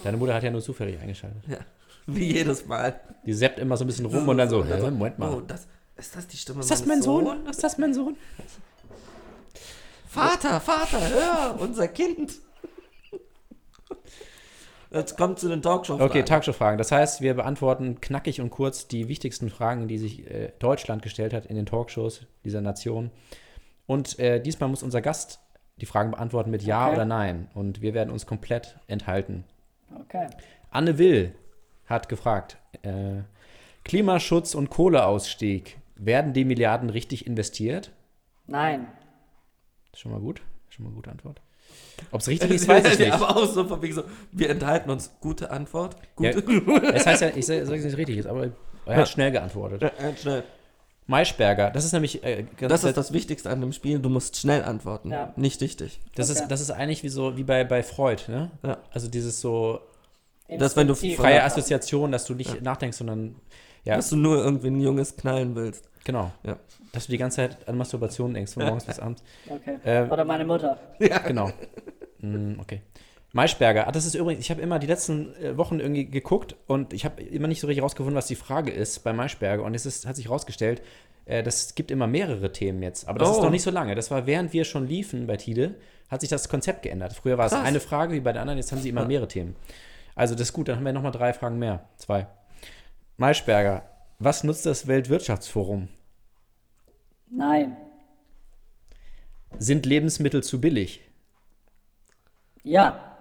Deine 0.04 0.18
Mutter 0.18 0.34
hat 0.34 0.42
ja 0.42 0.50
nur 0.50 0.60
zufällig 0.60 1.00
eingeschaltet. 1.00 1.42
Wie 2.09 2.32
jedes 2.32 2.66
Mal. 2.66 2.98
Die 3.26 3.34
seppt 3.34 3.59
immer 3.59 3.76
so 3.76 3.84
ein 3.84 3.86
bisschen 3.86 4.06
rum 4.06 4.26
und 4.26 4.38
dann 4.38 4.48
so, 4.48 4.64
hä, 4.64 4.80
Moment 4.90 5.18
mal. 5.18 5.34
Oh, 5.34 5.40
das, 5.42 5.66
ist 5.96 6.16
das 6.16 6.26
die 6.26 6.38
Stimme 6.38 6.61
ist 6.61 6.70
das 6.70 6.86
mein 6.86 7.02
Sohn? 7.02 7.26
Sohnes? 7.26 7.50
Ist 7.50 7.62
das 7.64 7.76
mein 7.76 7.92
Sohn? 7.92 8.16
Vater, 10.09 10.59
Vater, 10.61 11.00
hör, 11.11 11.61
unser 11.61 11.86
Kind. 11.88 12.32
Jetzt 14.90 15.18
kommt 15.18 15.38
zu 15.38 15.48
den 15.48 15.61
talkshow 15.61 16.00
Okay, 16.00 16.22
Talkshow-Fragen. 16.22 16.78
Das 16.78 16.90
heißt, 16.90 17.20
wir 17.20 17.34
beantworten 17.34 18.00
knackig 18.00 18.40
und 18.40 18.48
kurz 18.48 18.88
die 18.88 19.09
wichtigsten 19.09 19.50
Fragen, 19.50 19.86
die 19.86 19.98
sich 19.98 20.26
äh, 20.30 20.52
Deutschland 20.59 21.02
gestellt 21.02 21.34
hat 21.34 21.44
in 21.44 21.56
den 21.56 21.66
Talkshows 21.66 22.22
dieser 22.42 22.62
Nation. 22.62 23.11
Und 23.86 24.18
äh, 24.18 24.40
diesmal 24.40 24.70
muss 24.70 24.82
unser 24.82 25.02
Gast 25.02 25.40
die 25.76 25.86
Fragen 25.86 26.12
beantworten 26.12 26.50
mit 26.50 26.62
Ja 26.62 26.86
Okay. 26.86 26.94
oder 26.94 27.04
Nein. 27.04 27.50
Und 27.52 27.82
wir 27.82 27.92
werden 27.92 28.11
uns 28.11 28.24
komplett 28.24 28.78
enthalten. 28.86 29.44
Okay. 30.00 30.28
Anne 30.70 30.96
Will 30.96 31.34
hat 31.89 32.09
gefragt: 32.09 32.59
äh, 32.82 33.22
Klimaschutz 33.84 34.55
und 34.55 34.70
Kohleausstieg. 34.70 35.78
Werden 35.97 36.32
die 36.32 36.45
Milliarden 36.45 36.91
richtig 36.91 37.26
investiert? 37.26 37.91
Nein. 38.47 38.86
Ist 39.93 40.01
schon 40.01 40.12
mal 40.12 40.20
gut. 40.20 40.41
Schon 40.68 40.84
mal 40.84 40.91
eine 40.91 40.97
gute 40.97 41.11
Antwort. 41.11 41.41
Ob 42.12 42.20
es 42.20 42.28
richtig 42.28 42.51
ist, 42.53 42.68
weiß 42.68 42.93
ich 42.93 42.99
nicht. 43.01 43.12
Aber 43.12 43.36
auch 43.36 43.47
so 43.47 43.64
von 43.64 43.82
wegen 43.82 43.95
so, 43.95 44.05
wir 44.30 44.51
enthalten 44.51 44.91
uns. 44.91 45.11
Gute 45.20 45.51
Antwort. 45.51 45.97
Ja, 46.20 46.32
Gute. 46.32 46.93
das 46.93 47.05
heißt 47.07 47.22
ja, 47.22 47.30
ich 47.34 47.47
sage 47.47 47.61
es 47.62 47.68
nicht 47.70 47.97
richtig 47.97 48.18
ist, 48.18 48.26
aber 48.26 48.51
er 48.86 48.97
hat 48.97 49.09
schnell 49.09 49.32
geantwortet. 49.32 49.82
Ja, 49.82 50.16
schnell. 50.16 50.45
Maischberger, 51.09 51.70
das 51.70 51.86
ist 51.86 51.93
nämlich 51.93 52.22
äh, 52.22 52.45
Das 52.61 52.84
ist 52.84 52.97
das 52.97 53.12
Wichtigste 53.14 53.49
an 53.49 53.62
dem 53.62 53.72
Spiel. 53.72 53.99
Du 53.99 54.11
musst 54.11 54.36
schnell 54.36 54.62
antworten. 54.62 55.11
Ja. 55.11 55.32
Nicht 55.36 55.61
richtig. 55.62 56.01
das 56.14 56.30
Okay. 56.30 56.41
ist 56.43 56.49
das 56.49 56.61
ist 56.61 56.70
eigentlich 56.70 57.03
wie 57.03 57.09
so 57.09 57.36
wie 57.39 57.45
bei 57.45 57.64
bei 57.64 57.82
Freud, 57.82 58.24
ne? 58.28 58.51
Ja. 58.62 58.78
Also 58.93 59.09
dieses 59.09 59.41
so 59.41 59.80
Das, 60.57 60.76
wenn 60.76 60.86
du 60.88 60.94
freie 60.94 61.36
Ja. 61.36 61.44
Assoziation, 61.44 62.11
dass 62.12 62.24
du 62.24 62.34
nicht 62.34 62.62
nachdenkst, 62.62 62.96
sondern 62.96 63.36
ja, 63.84 63.96
Dass 63.96 64.11
du 64.11 64.16
nur 64.16 64.36
irgendwie 64.38 64.68
ein 64.68 64.80
Junges 64.80 65.16
knallen 65.16 65.55
willst. 65.55 65.88
genau. 66.05 66.30
Ja. 66.42 66.57
Dass 66.92 67.07
du 67.07 67.12
die 67.12 67.18
ganze 67.18 67.36
Zeit 67.36 67.68
an 67.68 67.76
Masturbation 67.76 68.32
denkst, 68.34 68.53
von 68.55 68.64
morgens 68.64 68.84
bis 68.84 68.99
abends. 68.99 69.22
Okay. 69.51 69.78
Äh, 69.84 70.09
Oder 70.11 70.24
meine 70.24 70.44
Mutter. 70.44 70.78
Genau. 71.26 71.51
Mm, 72.20 72.59
okay. 72.61 72.80
Maischberger, 73.32 73.86
ah, 73.86 73.92
das 73.92 74.07
ist 74.07 74.14
übrigens, 74.14 74.42
ich 74.42 74.51
habe 74.51 74.62
immer 74.62 74.78
die 74.78 74.86
letzten 74.86 75.34
äh, 75.36 75.57
Wochen 75.59 75.80
irgendwie 75.80 76.07
geguckt 76.07 76.57
und 76.66 76.92
ich 76.94 77.05
habe 77.05 77.22
immer 77.22 77.46
nicht 77.46 77.61
so 77.61 77.66
richtig 77.66 77.82
rausgefunden, 77.84 78.16
was 78.16 78.26
die 78.26 78.34
Frage 78.36 78.70
ist 78.70 79.05
bei 79.05 79.12
Maischberger 79.12 79.62
und 79.62 79.74
es 79.74 79.84
ist, 79.84 80.07
hat 80.07 80.16
sich 80.16 80.30
rausgestellt, 80.30 80.80
äh, 81.26 81.42
das 81.42 81.74
gibt 81.74 81.90
immer 81.90 82.07
mehrere 82.07 82.51
Themen 82.53 82.82
jetzt, 82.82 83.07
aber 83.07 83.18
das 83.18 83.30
ist 83.30 83.36
Oh. 83.38 83.42
noch 83.42 83.51
nicht 83.51 83.62
so 83.62 83.70
lange. 83.70 83.94
Das 83.94 84.11
war 84.11 84.26
während 84.26 84.55
wir 84.55 84.64
schon 84.64 84.86
liefen 84.88 85.26
bei 85.26 85.36
Tide, 85.36 85.74
hat 86.11 86.22
sich 86.22 86.30
das 86.30 86.49
Konzept 86.49 86.82
geändert. 86.82 87.12
Früher 87.12 87.36
war 87.36 87.46
es 87.46 87.53
Krass. 87.53 87.66
eine 87.66 87.80
Frage 87.80 88.14
wie 88.14 88.20
bei 88.20 88.32
den 88.32 88.40
anderen, 88.40 88.59
jetzt 88.59 88.72
haben 88.72 88.80
sie 88.80 88.88
immer 88.88 89.05
mehrere 89.05 89.28
Themen. 89.28 89.55
Also 90.18 90.34
das 90.34 90.48
ist 90.48 90.52
gut, 90.52 90.66
dann 90.66 90.76
haben 90.76 90.84
wir 90.84 90.92
nochmal 90.92 91.12
drei 91.12 91.32
Fragen 91.32 91.60
mehr. 91.60 91.88
Zwei. 91.96 92.26
Maischberger, 93.18 93.88
was 94.18 94.42
nutzt 94.42 94.66
das 94.66 94.88
Weltwirtschaftsforum? 94.88 95.88
Nein. 97.30 97.76
Sind 99.60 99.86
Lebensmittel 99.86 100.42
zu 100.42 100.60
billig? 100.60 101.08
Ja. 102.64 103.16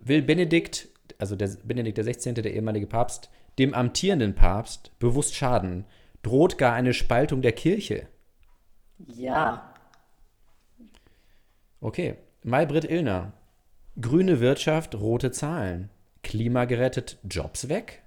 Will 0.00 0.20
Benedikt, 0.20 0.88
also 1.16 1.34
der 1.34 1.48
Benedikt 1.64 1.96
der 1.96 2.04
16., 2.04 2.34
der 2.34 2.52
ehemalige 2.52 2.86
Papst, 2.86 3.30
dem 3.58 3.72
amtierenden 3.72 4.34
Papst 4.34 4.98
bewusst 4.98 5.34
schaden? 5.34 5.86
Droht 6.22 6.58
gar 6.58 6.74
eine 6.74 6.92
Spaltung 6.92 7.40
der 7.40 7.52
Kirche? 7.52 8.06
Ja. 8.98 9.72
Okay. 11.80 12.16
Maybrit 12.42 12.84
Illner. 12.84 13.32
Grüne 14.00 14.40
Wirtschaft, 14.40 14.94
rote 14.94 15.30
Zahlen. 15.32 15.90
Klima 16.22 16.64
gerettet, 16.64 17.18
Jobs 17.28 17.68
weg? 17.68 18.02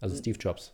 Also 0.00 0.16
Steve 0.16 0.38
Jobs. 0.38 0.72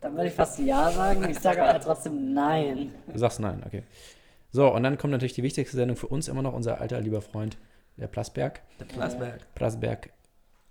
Dann 0.00 0.14
würde 0.14 0.28
ich 0.28 0.34
fast 0.34 0.60
Ja 0.60 0.92
sagen. 0.92 1.28
Ich 1.28 1.40
sage 1.40 1.62
aber 1.62 1.80
trotzdem 1.80 2.32
Nein. 2.32 2.94
Du 3.12 3.18
sagst 3.18 3.40
nein, 3.40 3.64
okay. 3.66 3.82
So, 4.50 4.72
und 4.72 4.84
dann 4.84 4.96
kommt 4.96 5.10
natürlich 5.10 5.32
die 5.32 5.42
wichtigste 5.42 5.76
Sendung 5.76 5.96
für 5.96 6.06
uns 6.06 6.28
immer 6.28 6.42
noch, 6.42 6.54
unser 6.54 6.80
alter 6.80 7.00
lieber 7.00 7.20
Freund, 7.20 7.58
der 7.96 8.06
Plasberg. 8.06 8.62
Der 8.78 8.84
Plasberg. 8.84 9.54
Plasberg. 9.54 10.10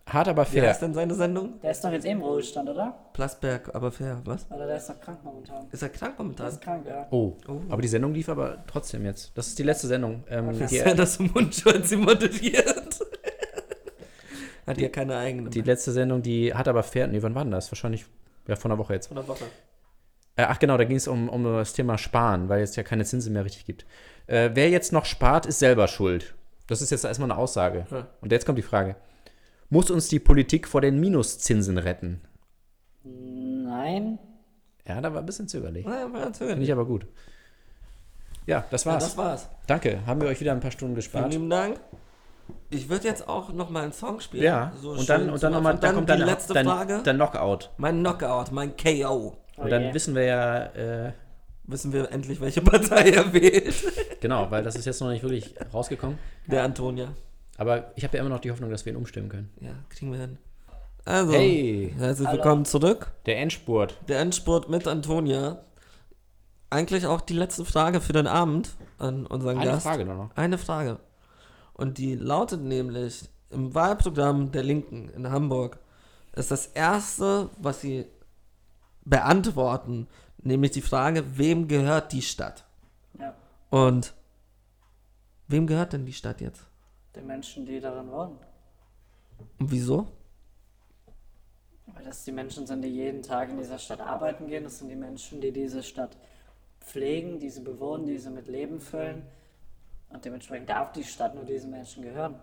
Hart 0.08 0.28
aber 0.30 0.45
Wie 0.47 0.51
fair. 0.60 0.70
heißt 0.70 0.82
denn 0.82 0.93
seine 0.93 1.14
Sendung? 1.14 1.60
Der 1.62 1.72
ist 1.72 1.84
doch 1.84 1.91
jetzt 1.91 2.05
eben 2.05 2.22
im 2.22 2.26
Ruhestand, 2.26 2.70
oder? 2.70 2.95
Plasberg, 3.14 3.76
aber 3.76 3.91
fair. 3.91 4.22
Was? 4.24 4.49
Oder 4.49 4.66
der 4.66 4.78
ist 4.78 4.88
doch 4.89 4.99
krank 5.01 5.20
momentan. 5.24 5.68
Ist 5.70 5.82
er 5.84 5.89
krank 5.89 6.16
Der 6.16 6.24
momentan? 6.24 6.47
ist 6.47 6.62
krank, 6.62 6.86
ja. 6.88 7.08
Oh, 7.12 7.34
Oh. 7.47 7.60
aber 7.70 7.82
die 7.82 7.88
Sendung 7.89 8.14
lief 8.14 8.30
aber 8.30 8.64
trotzdem 8.68 9.03
jetzt. 9.05 9.32
Das 9.38 9.47
ist 9.47 9.60
die 9.60 9.64
letzte 9.64 9.88
Sendung. 9.88 10.24
Ähm, 10.30 10.49
Ist 10.51 10.72
die, 10.72 10.78
er 10.80 10.95
das 10.95 11.18
im 11.18 11.32
Mundschutz 11.34 11.89
sie 11.89 11.97
moderiert? 11.97 12.99
Hat 14.66 14.78
ja 14.80 14.89
keine 14.89 15.18
eigene. 15.18 15.49
Die 15.49 15.62
letzte 15.62 15.91
Sendung, 15.91 16.22
die 16.22 16.53
hat 16.53 16.68
aber 16.68 16.84
fair. 16.84 17.08
Nee, 17.08 17.22
wann 17.22 17.36
war 17.36 17.43
denn 17.43 17.51
das? 17.51 17.72
Wahrscheinlich 17.72 18.05
ja, 18.47 18.55
vor 18.55 18.70
einer 18.72 18.78
Woche 18.78 18.93
jetzt. 18.93 19.08
Von 19.08 19.16
der 19.18 19.28
Woche. 19.28 19.45
Äh, 20.36 20.43
ach 20.43 20.60
genau, 20.60 20.78
da 20.78 20.84
ging 20.84 20.97
es 20.97 21.08
um, 21.08 21.30
um 21.30 21.43
das 21.43 21.74
Thema 21.74 21.97
Sparen, 21.97 22.47
weil 22.49 22.62
es 22.62 22.76
ja 22.76 22.84
keine 22.84 23.05
Zinsen 23.05 23.34
mehr 23.34 23.43
richtig 23.45 23.66
gibt. 23.66 23.86
Äh, 24.28 24.51
wer 24.53 24.70
jetzt 24.70 24.91
noch 24.93 25.05
spart, 25.05 25.45
ist 25.45 25.60
selber 25.60 25.88
schuld. 25.88 26.36
Das 26.68 26.82
ist 26.82 26.91
jetzt 26.91 27.05
erstmal 27.05 27.32
eine 27.32 27.39
Aussage. 27.39 27.88
Ja. 27.91 28.08
Und 28.22 28.32
jetzt 28.32 28.45
kommt 28.45 28.58
die 28.58 28.62
Frage. 28.64 28.95
Muss 29.70 29.89
uns 29.91 30.07
die 30.07 30.20
Politik 30.20 30.68
vor 30.68 30.82
den 30.82 30.99
Minuszinsen 30.99 31.78
retten? 31.78 32.22
Nein. 33.03 34.20
Ja, 34.88 35.01
da 35.01 35.13
war 35.13 35.20
ein 35.22 35.26
bisschen 35.26 35.47
zögerlich. 35.47 35.86
Na, 35.88 36.07
mal 36.07 36.24
erzählen. 36.24 36.51
Finde 36.51 36.63
ich 36.65 36.72
aber 36.72 36.86
gut. 36.86 37.05
Ja, 38.45 38.65
das 38.72 38.86
Ja, 38.86 38.93
war's. 38.93 39.03
das 39.03 39.18
war's. 39.18 39.49
Danke. 39.68 39.99
Haben 40.05 40.22
wir 40.22 40.30
euch 40.30 40.39
wieder 40.39 40.53
ein 40.53 40.61
paar 40.61 40.72
Stunden 40.72 40.93
Vielen 40.93 40.95
gespart. 40.95 41.34
lieben 41.34 41.49
Dank. 41.49 41.80
Ich 42.70 42.88
würde 42.88 43.05
jetzt 43.05 43.28
auch 43.28 43.51
noch 43.51 43.70
mal 43.70 43.84
einen 43.84 43.91
Song 43.91 44.22
spielen. 44.22 44.43
Ja, 44.43 44.72
So 44.82 44.91
und 44.91 45.09
dann, 45.09 45.30
und 45.30 45.43
dann 45.43 45.51
nochmal, 45.51 45.78
dann 45.78 45.95
kommt 45.95 46.07
die 46.07 46.13
deine, 46.13 46.26
letzte 46.26 46.53
dein, 46.53 46.65
Frage. 46.65 47.01
dein 47.03 47.18
Knockout. 47.18 47.72
mein 47.78 47.99
Knockout, 47.99 48.51
mein 48.53 48.74
KO. 48.78 49.36
Und 49.57 49.70
dann 49.70 49.84
je. 49.84 49.93
wissen 49.93 50.15
wir 50.15 50.24
ja, 50.24 50.65
äh, 50.68 51.11
Wissen 51.70 51.91
wir 51.91 52.09
endlich, 52.13 52.39
welche 52.39 52.61
Partei 52.61 53.09
er 53.09 53.34
wählt. 53.34 53.76
genau, 54.22 54.49
weil 54.49 54.63
das 54.63 54.78
ist 54.78 54.86
jetzt 54.86 55.01
noch 55.01 55.09
nicht 55.09 55.22
wirklich 55.24 55.53
rausgekommen. 55.74 56.18
Der 56.45 56.63
Antonia. 56.63 57.09
Aber 57.58 57.91
ich 57.95 58.03
habe 58.03 58.16
ja 58.18 58.22
immer 58.22 58.30
noch 58.30 58.39
die 58.39 58.51
Hoffnung, 58.51 58.70
dass 58.70 58.86
wir 58.86 58.93
ihn 58.93 58.97
umstimmen 58.97 59.30
können. 59.30 59.49
Ja, 59.60 59.72
kriegen 59.89 60.12
wir 60.12 60.20
hin. 60.20 60.38
Also, 61.05 61.34
Hey. 61.34 61.93
herzlich 61.97 62.28
Hallo. 62.28 62.38
willkommen 62.38 62.66
zurück. 62.66 63.12
Der 63.26 63.39
Endspurt. 63.39 63.97
Der 64.08 64.20
Endspurt 64.20 64.70
mit 64.70 64.88
Antonia. 64.88 65.64
Eigentlich 66.70 67.05
auch 67.08 67.22
die 67.22 67.34
letzte 67.34 67.66
Frage 67.66 68.01
für 68.01 68.14
den 68.14 68.28
Abend 68.28 68.76
an 68.97 69.26
unseren 69.26 69.58
Eine 69.58 69.72
Gast. 69.72 69.86
Frage 69.88 70.05
nur 70.05 70.16
noch. 70.16 70.36
Eine 70.36 70.58
Frage. 70.58 70.99
Und 71.74 71.97
die 71.97 72.16
lautet 72.16 72.62
nämlich, 72.62 73.30
im 73.49 73.74
Wahlprogramm 73.74 74.51
der 74.51 74.64
Linken 74.64 75.10
in 75.10 75.30
Hamburg 75.32 75.80
ist 76.34 76.51
das 76.51 76.68
erste, 76.68 77.49
was 77.58 77.82
sie 77.82 78.05
beantworten, 79.05 80.08
nämlich 80.43 80.72
die 80.72 80.82
Frage, 80.82 81.38
wem 81.38 81.68
gehört 81.68 82.12
die 82.12 82.22
Stadt? 82.22 82.66
Ja. 83.18 83.34
Und 83.70 84.14
wem 85.47 85.66
gehört 85.66 85.93
denn 85.93 86.05
die 86.05 86.14
Stadt 86.14 86.41
jetzt? 86.41 86.66
Den 87.18 87.26
Menschen, 87.26 87.65
die 87.65 87.80
darin 87.80 88.11
wohnen. 88.11 88.38
Und 89.57 89.72
wieso? 89.72 90.07
Weil 91.88 92.03
das 92.03 92.24
die 92.24 92.32
Menschen 92.32 92.68
sind, 92.68 92.84
die 92.84 92.89
jeden 92.89 93.24
Tag 93.24 93.49
in 93.49 93.57
dieser 93.57 93.80
Stadt 93.80 94.01
arbeiten 94.01 94.45
gehen. 94.45 94.63
Das 94.63 94.78
sind 94.78 94.89
die 94.89 94.95
Menschen, 94.95 95.41
die 95.41 95.51
diese 95.51 95.82
Stadt 95.82 96.15
pflegen, 96.80 97.39
die 97.39 97.49
sie 97.49 97.61
bewohnen, 97.61 98.05
die 98.05 98.20
sie 98.20 98.30
mit 98.30 98.47
Leben 98.47 98.80
füllen. 98.80 99.24
Und 100.09 100.24
dementsprechend 100.24 100.70
darf 100.70 100.91
die 100.91 101.03
Stadt 101.03 101.34
nur 101.34 101.43
diesen 101.43 101.72
Menschen 101.72 102.03
gehören. 102.03 102.36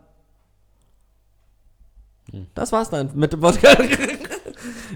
Das 2.55 2.72
war's 2.72 2.91
dann 2.91 3.14
mit 3.14 3.33
dem 3.33 3.41
Podcast. 3.41 3.81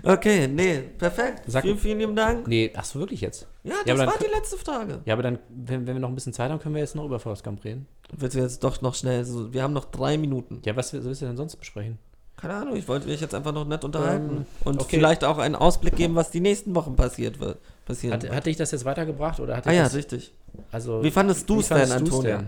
Okay, 0.03 0.49
nee, 0.49 0.81
perfekt. 0.99 1.43
Sag- 1.47 1.63
vielen, 1.63 1.79
vielen 1.79 1.99
lieben 1.99 2.17
Dank. 2.17 2.47
Nee, 2.47 2.73
ach 2.77 2.85
so, 2.85 2.99
wirklich 2.99 3.21
jetzt? 3.21 3.47
Ja, 3.65 3.73
Ja, 3.73 3.77
das 3.87 4.01
aber 4.01 4.11
war 4.13 4.19
dann- 4.19 4.29
die 4.29 4.35
letzte 4.35 4.57
Frage. 4.57 5.01
Ja, 5.05 5.15
aber 5.15 5.23
dann, 5.23 5.39
wenn, 5.49 5.87
wenn 5.87 5.95
wir 5.95 6.01
noch 6.01 6.09
ein 6.09 6.15
bisschen 6.15 6.33
Zeit 6.33 6.51
haben, 6.51 6.59
können 6.61 6.75
wir 6.75 6.83
jetzt 6.83 6.95
noch 6.95 7.05
über 7.05 7.19
Forrest 7.19 7.45
Gump 7.45 7.65
reden. 7.65 7.87
Willst 8.17 8.37
du 8.37 8.41
jetzt 8.41 8.65
doch 8.65 8.81
noch 8.81 8.95
schnell, 8.95 9.25
so, 9.25 9.53
wir 9.53 9.63
haben 9.63 9.73
noch 9.75 9.85
drei 9.87 10.17
Minuten. 10.17 10.61
Ja, 10.65 10.75
was 10.77 10.93
willst 10.93 11.23
du 11.23 11.27
denn 11.27 11.37
sonst 11.37 11.57
besprechen? 11.57 11.99
Keine 12.37 12.55
Ahnung, 12.55 12.77
ich 12.77 12.87
wollte 12.87 13.09
mich 13.09 13.21
jetzt 13.21 13.35
einfach 13.35 13.53
noch 13.53 13.67
nett 13.67 13.85
unterhalten. 13.85 14.29
Ähm, 14.39 14.47
und 14.65 14.81
okay. 14.81 14.97
vielleicht 14.97 15.25
auch 15.25 15.39
einen 15.39 15.57
Ausblick 15.57 15.97
geben, 15.97 16.15
was 16.15 16.31
die 16.31 16.41
nächsten 16.41 16.73
Wochen 16.75 16.95
passiert 16.95 17.41
wird. 17.41 17.59
Passieren 17.85 18.15
Hat, 18.15 18.23
wird. 18.23 18.33
hat 18.33 18.47
dich 18.47 18.57
das 18.57 18.71
jetzt 18.71 18.85
weitergebracht 18.85 19.41
oder 19.41 19.57
hat 19.57 19.67
ah 19.67 19.73
ja, 19.73 19.83
das, 19.85 19.95
richtig. 19.95 20.33
also, 20.71 21.03
Wie 21.03 21.11
fandest 21.11 21.51
du 21.51 21.59
es 21.61 21.69
denn, 21.69 21.91
Antonia? 21.91 22.45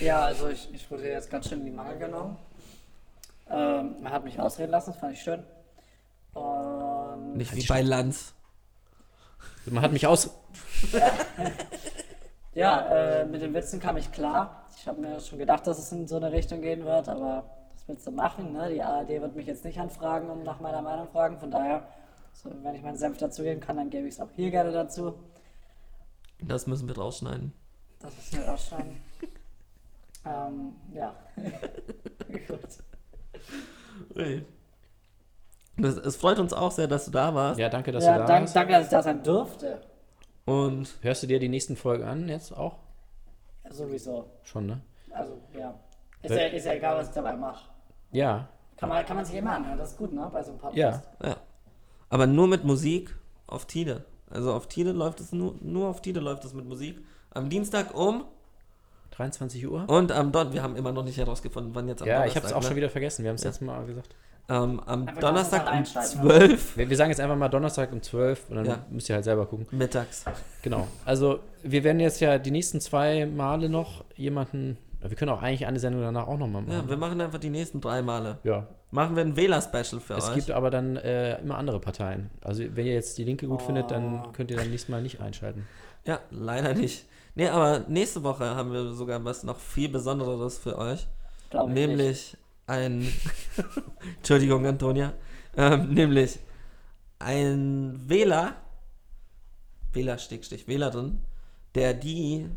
Ja, 0.00 0.22
also 0.22 0.48
ich, 0.48 0.68
ich 0.72 0.90
wurde 0.90 1.04
jetzt 1.08 1.30
ganz 1.30 1.48
schön 1.48 1.60
in 1.60 1.66
die 1.66 1.70
Mangel 1.70 1.98
genommen. 1.98 2.36
Ähm, 3.50 3.94
man 4.02 4.12
hat 4.12 4.24
mich 4.24 4.38
ausreden 4.40 4.72
lassen, 4.72 4.90
das 4.90 5.00
fand 5.00 5.12
ich 5.14 5.20
schön. 5.22 5.42
Und 6.38 7.36
Nicht 7.36 7.54
wie 7.54 7.66
bei 7.66 7.82
Lanz. 7.82 8.34
Man 9.66 9.82
hat 9.82 9.92
mich 9.92 10.06
aus. 10.06 10.30
Ja, 12.58 12.80
äh, 12.88 13.24
mit 13.26 13.40
den 13.40 13.54
Witzen 13.54 13.78
kam 13.78 13.96
ich 13.96 14.10
klar. 14.10 14.66
Ich 14.76 14.88
habe 14.88 15.00
mir 15.00 15.20
schon 15.20 15.38
gedacht, 15.38 15.66
dass 15.66 15.78
es 15.78 15.92
in 15.92 16.08
so 16.08 16.16
eine 16.16 16.32
Richtung 16.32 16.60
gehen 16.60 16.84
wird, 16.84 17.08
aber 17.08 17.44
das 17.72 17.86
willst 17.86 18.06
du 18.06 18.10
machen. 18.10 18.52
Ne? 18.52 18.70
Die 18.72 18.82
ARD 18.82 19.08
wird 19.08 19.36
mich 19.36 19.46
jetzt 19.46 19.64
nicht 19.64 19.78
anfragen 19.78 20.28
und 20.28 20.42
nach 20.42 20.58
meiner 20.58 20.82
Meinung 20.82 21.08
fragen. 21.08 21.38
Von 21.38 21.50
daher, 21.50 21.86
so, 22.32 22.50
wenn 22.62 22.74
ich 22.74 22.82
meinen 22.82 22.96
Senf 22.96 23.18
dazugeben 23.18 23.60
kann, 23.60 23.76
dann 23.76 23.90
gebe 23.90 24.08
ich 24.08 24.14
es 24.14 24.20
auch 24.20 24.30
hier 24.34 24.50
gerne 24.50 24.72
dazu. 24.72 25.14
Das 26.40 26.66
müssen 26.66 26.88
wir 26.88 26.96
rausschneiden. 26.96 27.52
Das 28.00 28.16
ist 28.18 28.32
mir 28.32 28.44
rausschneiden. 28.44 28.96
ähm, 30.24 30.72
ja. 30.94 31.14
Gut. 32.48 32.78
Ui. 34.16 34.44
Das, 35.78 35.96
es 35.96 36.16
freut 36.16 36.38
uns 36.38 36.52
auch 36.52 36.70
sehr, 36.72 36.88
dass 36.88 37.04
du 37.06 37.10
da 37.10 37.34
warst. 37.34 37.58
Ja, 37.58 37.68
danke, 37.68 37.92
dass 37.92 38.04
Ja, 38.04 38.14
du 38.14 38.18
da 38.20 38.26
dank, 38.26 38.40
warst. 38.42 38.56
danke, 38.56 38.72
dass 38.72 38.84
ich 38.84 38.90
da 38.90 39.02
sein 39.02 39.22
durfte. 39.22 39.80
Und 40.44 40.88
Hörst 41.02 41.22
du 41.22 41.26
dir 41.26 41.38
die 41.38 41.48
nächsten 41.48 41.76
Folgen 41.76 42.04
an 42.04 42.28
jetzt 42.28 42.56
auch? 42.56 42.76
Ja, 43.64 43.72
sowieso. 43.72 44.24
Schon, 44.42 44.66
ne? 44.66 44.80
Also, 45.10 45.38
ja. 45.58 45.74
Ist 46.22 46.34
ja, 46.34 46.46
ist 46.46 46.66
ja 46.66 46.72
egal, 46.72 46.96
was 46.96 47.08
ich 47.08 47.14
dabei 47.14 47.34
mache. 47.36 47.68
Ja. 48.12 48.48
Kann 48.76 48.88
man, 48.88 49.04
kann 49.04 49.16
man 49.16 49.24
sich 49.24 49.36
immer 49.36 49.52
anhören. 49.52 49.78
Das 49.78 49.90
ist 49.92 49.98
gut, 49.98 50.12
ne? 50.12 50.28
Bei 50.32 50.42
so 50.42 50.50
einem 50.50 50.58
Podcast. 50.58 50.76
Ja. 50.76 51.02
ja. 51.22 51.36
Aber 52.08 52.26
nur 52.26 52.48
mit 52.48 52.64
Musik 52.64 53.14
auf 53.46 53.66
Tide. 53.66 54.04
Also 54.30 54.52
auf 54.52 54.66
Tide 54.68 54.92
läuft 54.92 55.20
es 55.20 55.32
nur, 55.32 55.54
nur 55.60 55.88
auf 55.88 56.00
Tide 56.00 56.20
läuft 56.20 56.44
es 56.44 56.54
mit 56.54 56.64
Musik. 56.66 56.98
Am 57.30 57.48
Dienstag 57.50 57.94
um 57.94 58.24
23 59.10 59.66
Uhr? 59.68 59.88
und 59.88 60.12
am 60.12 60.32
Don 60.32 60.52
wir 60.52 60.62
haben 60.62 60.76
immer 60.76 60.92
noch 60.92 61.04
nicht 61.04 61.18
herausgefunden, 61.18 61.74
wann 61.74 61.88
jetzt 61.88 62.02
am 62.02 62.08
ja, 62.08 62.14
Donnerstag. 62.18 62.30
ich 62.30 62.36
habe 62.36 62.46
es 62.46 62.52
auch 62.52 62.60
ne? 62.62 62.66
schon 62.68 62.76
wieder 62.76 62.90
vergessen. 62.90 63.22
Wir 63.24 63.30
haben 63.30 63.36
es 63.36 63.44
letztes 63.44 63.66
Mal 63.66 63.84
gesagt. 63.86 64.14
Ähm, 64.50 64.80
am 64.86 65.06
Einfach 65.06 65.20
Donnerstag 65.20 65.62
um 65.66 65.68
einschalten, 65.68 66.20
12 66.22 66.76
Wir, 66.78 66.88
wir 66.88 66.96
sagen 66.96 67.10
jetzt 67.10 67.20
einfach 67.20 67.36
mal 67.36 67.48
Donnerstag 67.50 67.92
um 67.92 68.00
12 68.00 68.48
und 68.48 68.56
dann 68.56 68.64
Ja. 68.66 68.78
müsst 68.90 69.08
ihr 69.10 69.14
halt 69.14 69.24
selber 69.24 69.44
gucken. 69.46 69.66
mittags. 69.72 70.24
Genau. 70.62 70.88
Also 71.04 71.40
wir 71.62 71.84
werden 71.84 72.00
jetzt 72.00 72.20
ja 72.20 72.38
die 72.38 72.50
nächsten 72.50 72.80
zwei 72.80 73.26
Male 73.26 73.68
noch 73.68 74.04
jemanden. 74.16 74.78
Wir 75.02 75.14
können 75.16 75.30
auch 75.30 75.42
eigentlich 75.42 75.66
eine 75.66 75.78
Sendung 75.78 76.00
danach 76.02 76.26
auch 76.26 76.38
nochmal 76.38 76.62
machen. 76.62 76.72
Ja, 76.72 76.88
wir 76.88 76.96
machen 76.96 77.20
einfach 77.20 77.38
die 77.38 77.50
nächsten 77.50 77.80
drei 77.80 78.00
Male. 78.02 78.38
ja. 78.44 78.66
Machen 78.90 79.16
wir 79.16 79.22
ein 79.22 79.36
Wähler-Special 79.36 80.00
für 80.00 80.14
Es 80.14 80.30
euch. 80.30 80.36
gibt 80.36 80.50
aber 80.50 80.70
dann 80.70 80.96
äh, 80.96 81.38
immer 81.42 81.58
andere 81.58 81.78
Parteien. 81.78 82.30
Also 82.40 82.64
wenn 82.74 82.86
ihr 82.86 82.94
jetzt 82.94 83.18
die 83.18 83.24
Linke 83.24 83.46
gut 83.46 83.60
findet, 83.60 83.84
Oh. 83.84 83.88
dann 83.90 84.32
könnt 84.32 84.50
ihr 84.50 84.56
dann 84.56 84.70
nächstes 84.70 84.88
Mal 84.88 85.02
nicht 85.02 85.20
einschalten. 85.20 85.66
Ja, 86.06 86.20
leider 86.30 86.72
nicht. 86.72 87.04
Nee, 87.38 87.50
aber 87.50 87.84
nächste 87.86 88.24
Woche 88.24 88.56
haben 88.56 88.72
wir 88.72 88.92
sogar 88.94 89.24
was 89.24 89.44
noch 89.44 89.60
viel 89.60 89.88
Besonderes 89.88 90.58
für 90.58 90.76
euch. 90.76 91.06
Glaub 91.50 91.68
ich 91.68 91.74
nicht. 91.74 91.86
nämlich 91.86 92.36
ein. 92.66 93.12
Entschuldigung, 94.16 94.66
Antonia. 94.66 95.12
Ähm, 95.56 95.94
nämlich 95.94 96.40
ein 97.20 97.94
Wähler, 98.08 98.56
Wähler, 99.92 100.18
Stickstich, 100.18 100.66
Wählerin, 100.66 101.20
der 101.76 101.94
die 101.94 102.48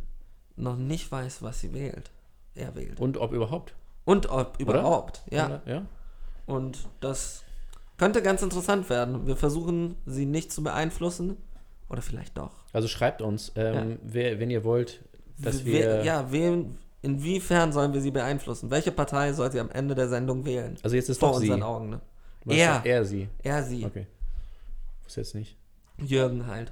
noch 0.55 0.77
nicht 0.77 1.11
weiß, 1.11 1.43
was 1.43 1.61
sie 1.61 1.75
wählt. 1.75 2.09
Er 2.55 2.73
wählt. 2.73 2.99
Und 2.99 3.17
ob 3.17 3.33
überhaupt. 3.33 3.75
Und 4.03 4.31
ob 4.31 4.59
überhaupt. 4.59 5.21
Ja. 5.29 5.45
Oder? 5.45 5.61
ja. 5.67 5.85
Und 6.47 6.87
das 7.01 7.43
könnte 7.97 8.23
ganz 8.23 8.41
interessant 8.41 8.89
werden. 8.89 9.27
Wir 9.27 9.35
versuchen, 9.35 9.95
sie 10.07 10.25
nicht 10.25 10.51
zu 10.51 10.63
beeinflussen. 10.63 11.37
Oder 11.87 12.01
vielleicht 12.01 12.35
doch. 12.35 12.60
Also 12.73 12.87
schreibt 12.87 13.21
uns, 13.21 13.51
ähm, 13.55 13.99
wer, 14.03 14.39
wenn 14.39 14.49
ihr 14.49 14.63
wollt, 14.63 15.01
dass 15.37 15.65
wir. 15.65 15.99
We- 16.01 16.05
ja, 16.05 16.31
wen, 16.31 16.77
inwiefern 17.01 17.71
sollen 17.73 17.93
wir 17.93 18.01
sie 18.01 18.11
beeinflussen? 18.11 18.69
Welche 18.71 18.91
Partei 18.91 19.33
soll 19.33 19.51
sie 19.51 19.59
am 19.59 19.69
Ende 19.71 19.95
der 19.95 20.07
Sendung 20.07 20.45
wählen? 20.45 20.77
Also 20.83 20.95
jetzt 20.95 21.09
ist 21.09 21.19
Vor 21.19 21.33
doch 21.33 21.39
sie. 21.39 21.45
unseren 21.47 21.63
Augen, 21.63 21.89
ne? 21.89 22.01
Er. 22.47 22.81
Er, 22.85 23.05
sie. 23.05 23.27
Er, 23.43 23.63
sie. 23.63 23.85
Okay. 23.85 24.07
Wusste 25.03 25.21
jetzt 25.21 25.35
nicht. 25.35 25.57
Jürgen 25.97 26.47
halt. 26.47 26.71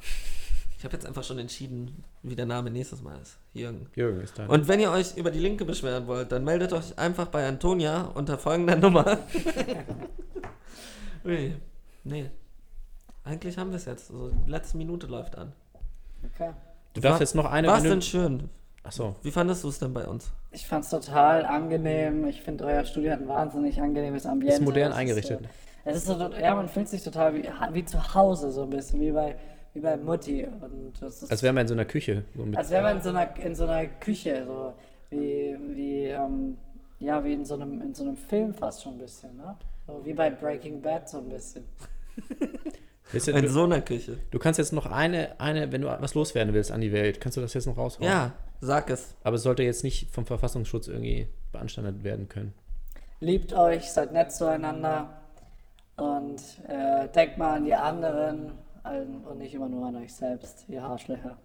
Ich 0.78 0.86
habe 0.86 0.93
jetzt 0.95 1.06
einfach 1.06 1.24
schon 1.26 1.38
entschieden, 1.39 2.04
wie 2.24 2.36
der 2.38 2.45
Name 2.45 2.72
nächstes 2.72 3.02
Mal 3.02 3.20
ist. 3.22 3.38
Jürgen. 3.54 3.88
Jürgen 3.95 4.22
ist 4.22 4.39
da. 4.39 4.45
Und 4.47 4.68
wenn 4.70 4.80
ihr 4.80 4.89
euch 4.91 5.18
über 5.18 5.30
die 5.30 5.39
Linke 5.39 5.66
beschweren 5.66 6.08
wollt, 6.08 6.32
dann 6.32 6.45
meldet 6.45 6.72
euch 6.72 6.97
einfach 6.97 7.28
bei 7.28 7.45
Antonia 7.45 8.04
unter 8.16 8.38
folgender 8.38 8.78
Nummer. 8.78 9.20
Ui, 11.26 11.54
nee. 12.06 12.30
Eigentlich 13.24 13.58
haben 13.58 13.72
wir 13.72 13.76
es 13.78 13.86
jetzt. 13.86 14.10
Also 14.10 14.30
die 14.30 14.50
letzte 14.50 14.78
Minute 14.78 15.06
läuft 15.08 15.38
an. 15.38 15.52
Okay. 16.24 16.52
du 16.94 17.02
darfst 17.02 17.16
War- 17.16 17.20
jetzt 17.22 17.36
noch 17.36 17.46
eine. 17.52 17.68
War's 17.68 17.84
wenn 17.84 17.90
denn 17.92 18.02
schön? 18.02 18.50
achso. 18.84 19.16
Wie 19.24 19.32
fandest 19.32 19.64
du 19.64 19.70
es 19.70 19.80
denn 19.80 19.94
bei 19.94 20.06
uns? 20.08 20.32
Ich 20.52 20.66
fand 20.66 20.84
es 20.84 20.90
total 20.90 21.46
angenehm. 21.46 22.26
Ich 22.28 22.42
finde, 22.42 22.66
euer 22.66 22.84
Studio 22.86 23.12
hat 23.12 23.20
ein 23.22 23.28
wahnsinnig 23.28 23.80
angenehmes 23.82 24.26
Ambiente. 24.26 24.56
Ist 24.56 24.62
modern 24.62 24.92
Es 24.92 24.98
eingerichtet. 24.98 25.40
so, 25.42 25.48
es 25.86 25.98
ist 25.98 26.06
so, 26.08 26.14
ja, 26.40 26.56
man 26.56 26.68
fühlt 26.68 26.88
sich 26.90 27.04
total 27.04 27.36
wie, 27.36 27.48
wie 27.74 27.86
zu 27.86 28.16
Hause, 28.16 28.52
so 28.52 28.64
ein 28.64 28.70
bisschen, 28.70 29.00
wie 29.02 29.12
bei, 29.12 29.36
wie 29.74 29.80
bei 29.80 29.96
Mutti. 29.98 30.46
Und 30.46 30.94
das 31.02 31.22
ist, 31.24 31.32
Als 31.32 31.44
wären 31.44 31.56
wir 31.56 31.62
in 31.62 31.68
so 31.68 31.74
einer 31.76 31.86
Küche. 31.86 32.24
So 32.36 32.46
mit, 32.46 32.58
als 32.58 32.70
wäre 32.72 32.82
man 32.84 32.98
in 32.98 33.04
so 33.04 33.10
einer, 33.10 33.38
in 33.38 33.56
so 33.56 33.64
einer 33.66 33.86
Küche, 33.88 34.44
so 34.48 34.74
wie, 35.12 35.56
wie, 35.76 36.06
ähm, 36.06 36.58
ja, 37.00 37.24
wie 37.24 37.34
in 37.34 37.46
so, 37.46 37.54
einem, 37.56 37.82
in 37.82 37.94
so 37.94 38.04
einem 38.04 38.18
Film 38.18 38.54
fast 38.54 38.82
schon 38.84 38.94
ein 38.94 38.98
bisschen, 39.00 39.38
ne? 39.38 39.56
So 39.88 40.02
wie 40.04 40.14
bei 40.14 40.30
Breaking 40.32 40.82
Bad 40.82 41.08
so 41.10 41.20
ein 41.20 41.30
bisschen. 41.30 41.66
Du, 43.12 43.32
In 43.32 43.41
du, 43.41 43.49
so 43.49 43.64
einer 43.64 43.82
Küche. 43.82 44.18
du 44.30 44.38
kannst 44.39 44.60
jetzt 44.60 44.72
noch 44.72 44.86
eine, 44.86 45.39
eine, 45.39 45.72
wenn 45.72 45.82
du 45.82 45.88
was 45.88 46.14
loswerden 46.14 46.53
willst 46.53 46.72
an 46.72 46.82
die 46.82 46.91
Welt, 46.91 47.20
kannst 47.20 47.38
du 47.38 47.41
das 47.41 47.53
jetzt 47.55 47.66
noch 47.66 47.78
raushauen. 47.78 48.05
Ja, 48.07 48.34
sag 48.62 48.89
es. 48.91 49.16
Aber 49.24 49.38
es 49.38 49.43
sollte 49.43 49.64
jetzt 49.64 49.84
nicht 49.84 50.12
vom 50.12 50.26
Verfassungsschutz 50.28 50.88
irgendwie 50.88 51.28
beanstandet 51.51 52.03
werden 52.03 52.30
können. 52.30 52.53
Liebt 53.20 53.53
euch, 53.53 53.91
seid 53.91 54.14
nett 54.14 54.32
zueinander 54.32 55.22
und 55.97 56.39
äh, 56.68 57.07
denkt 57.10 57.38
mal 57.38 57.57
an 57.57 57.66
die 57.66 57.74
anderen 57.74 58.51
und 58.84 59.39
nicht 59.39 59.53
immer 59.53 59.68
nur 59.70 59.88
an 59.88 59.95
euch 59.97 60.14
selbst, 60.14 60.66
ihr 60.68 60.84
Arschlöcher. 60.84 61.38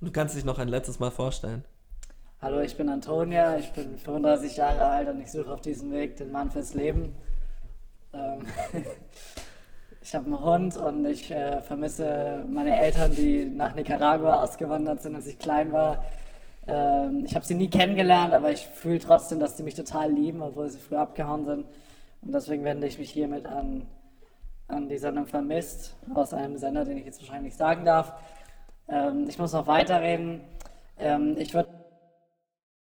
Du 0.00 0.10
kannst 0.10 0.36
dich 0.36 0.44
noch 0.44 0.58
ein 0.58 0.68
letztes 0.68 0.98
Mal 0.98 1.10
vorstellen. 1.10 1.64
Hallo, 2.40 2.60
ich 2.60 2.76
bin 2.76 2.88
Antonia, 2.88 3.58
ich 3.58 3.70
bin 3.72 3.98
35 3.98 4.56
Jahre 4.56 4.84
alt 4.84 5.08
und 5.08 5.20
ich 5.20 5.30
suche 5.30 5.50
auf 5.52 5.60
diesem 5.60 5.90
Weg 5.92 6.16
den 6.16 6.30
Mann 6.30 6.50
fürs 6.50 6.72
Leben. 6.74 7.14
Ähm, 8.14 8.46
ich 10.02 10.14
habe 10.14 10.26
einen 10.26 10.40
Hund 10.42 10.76
und 10.76 11.04
ich 11.04 11.30
äh, 11.30 11.60
vermisse 11.60 12.44
meine 12.48 12.80
Eltern, 12.80 13.14
die 13.14 13.44
nach 13.44 13.74
Nicaragua 13.74 14.42
ausgewandert 14.42 15.02
sind, 15.02 15.14
als 15.14 15.26
ich 15.26 15.38
klein 15.38 15.72
war. 15.72 16.04
Ähm, 16.66 17.24
ich 17.26 17.34
habe 17.34 17.44
sie 17.44 17.54
nie 17.54 17.68
kennengelernt, 17.68 18.32
aber 18.32 18.50
ich 18.50 18.66
fühle 18.66 18.98
trotzdem, 18.98 19.40
dass 19.40 19.56
sie 19.56 19.62
mich 19.62 19.74
total 19.74 20.10
lieben, 20.10 20.40
obwohl 20.40 20.70
sie 20.70 20.78
früh 20.78 20.96
abgehauen 20.96 21.44
sind. 21.44 21.66
Und 22.22 22.32
deswegen 22.32 22.64
wende 22.64 22.86
ich 22.86 22.98
mich 22.98 23.10
hiermit 23.10 23.46
an, 23.46 23.86
an 24.68 24.88
die 24.88 24.98
Sendung 24.98 25.26
Vermisst, 25.26 25.94
aus 26.14 26.32
einem 26.32 26.56
Sender, 26.56 26.84
den 26.84 26.98
ich 26.98 27.04
jetzt 27.04 27.20
wahrscheinlich 27.20 27.52
nicht 27.52 27.58
sagen 27.58 27.84
darf. 27.84 28.14
Ähm, 28.88 29.26
ich 29.28 29.38
muss 29.38 29.52
noch 29.52 29.66
weiterreden. 29.66 30.40
Ähm, 30.98 31.36
ich 31.38 31.52
würde 31.52 31.68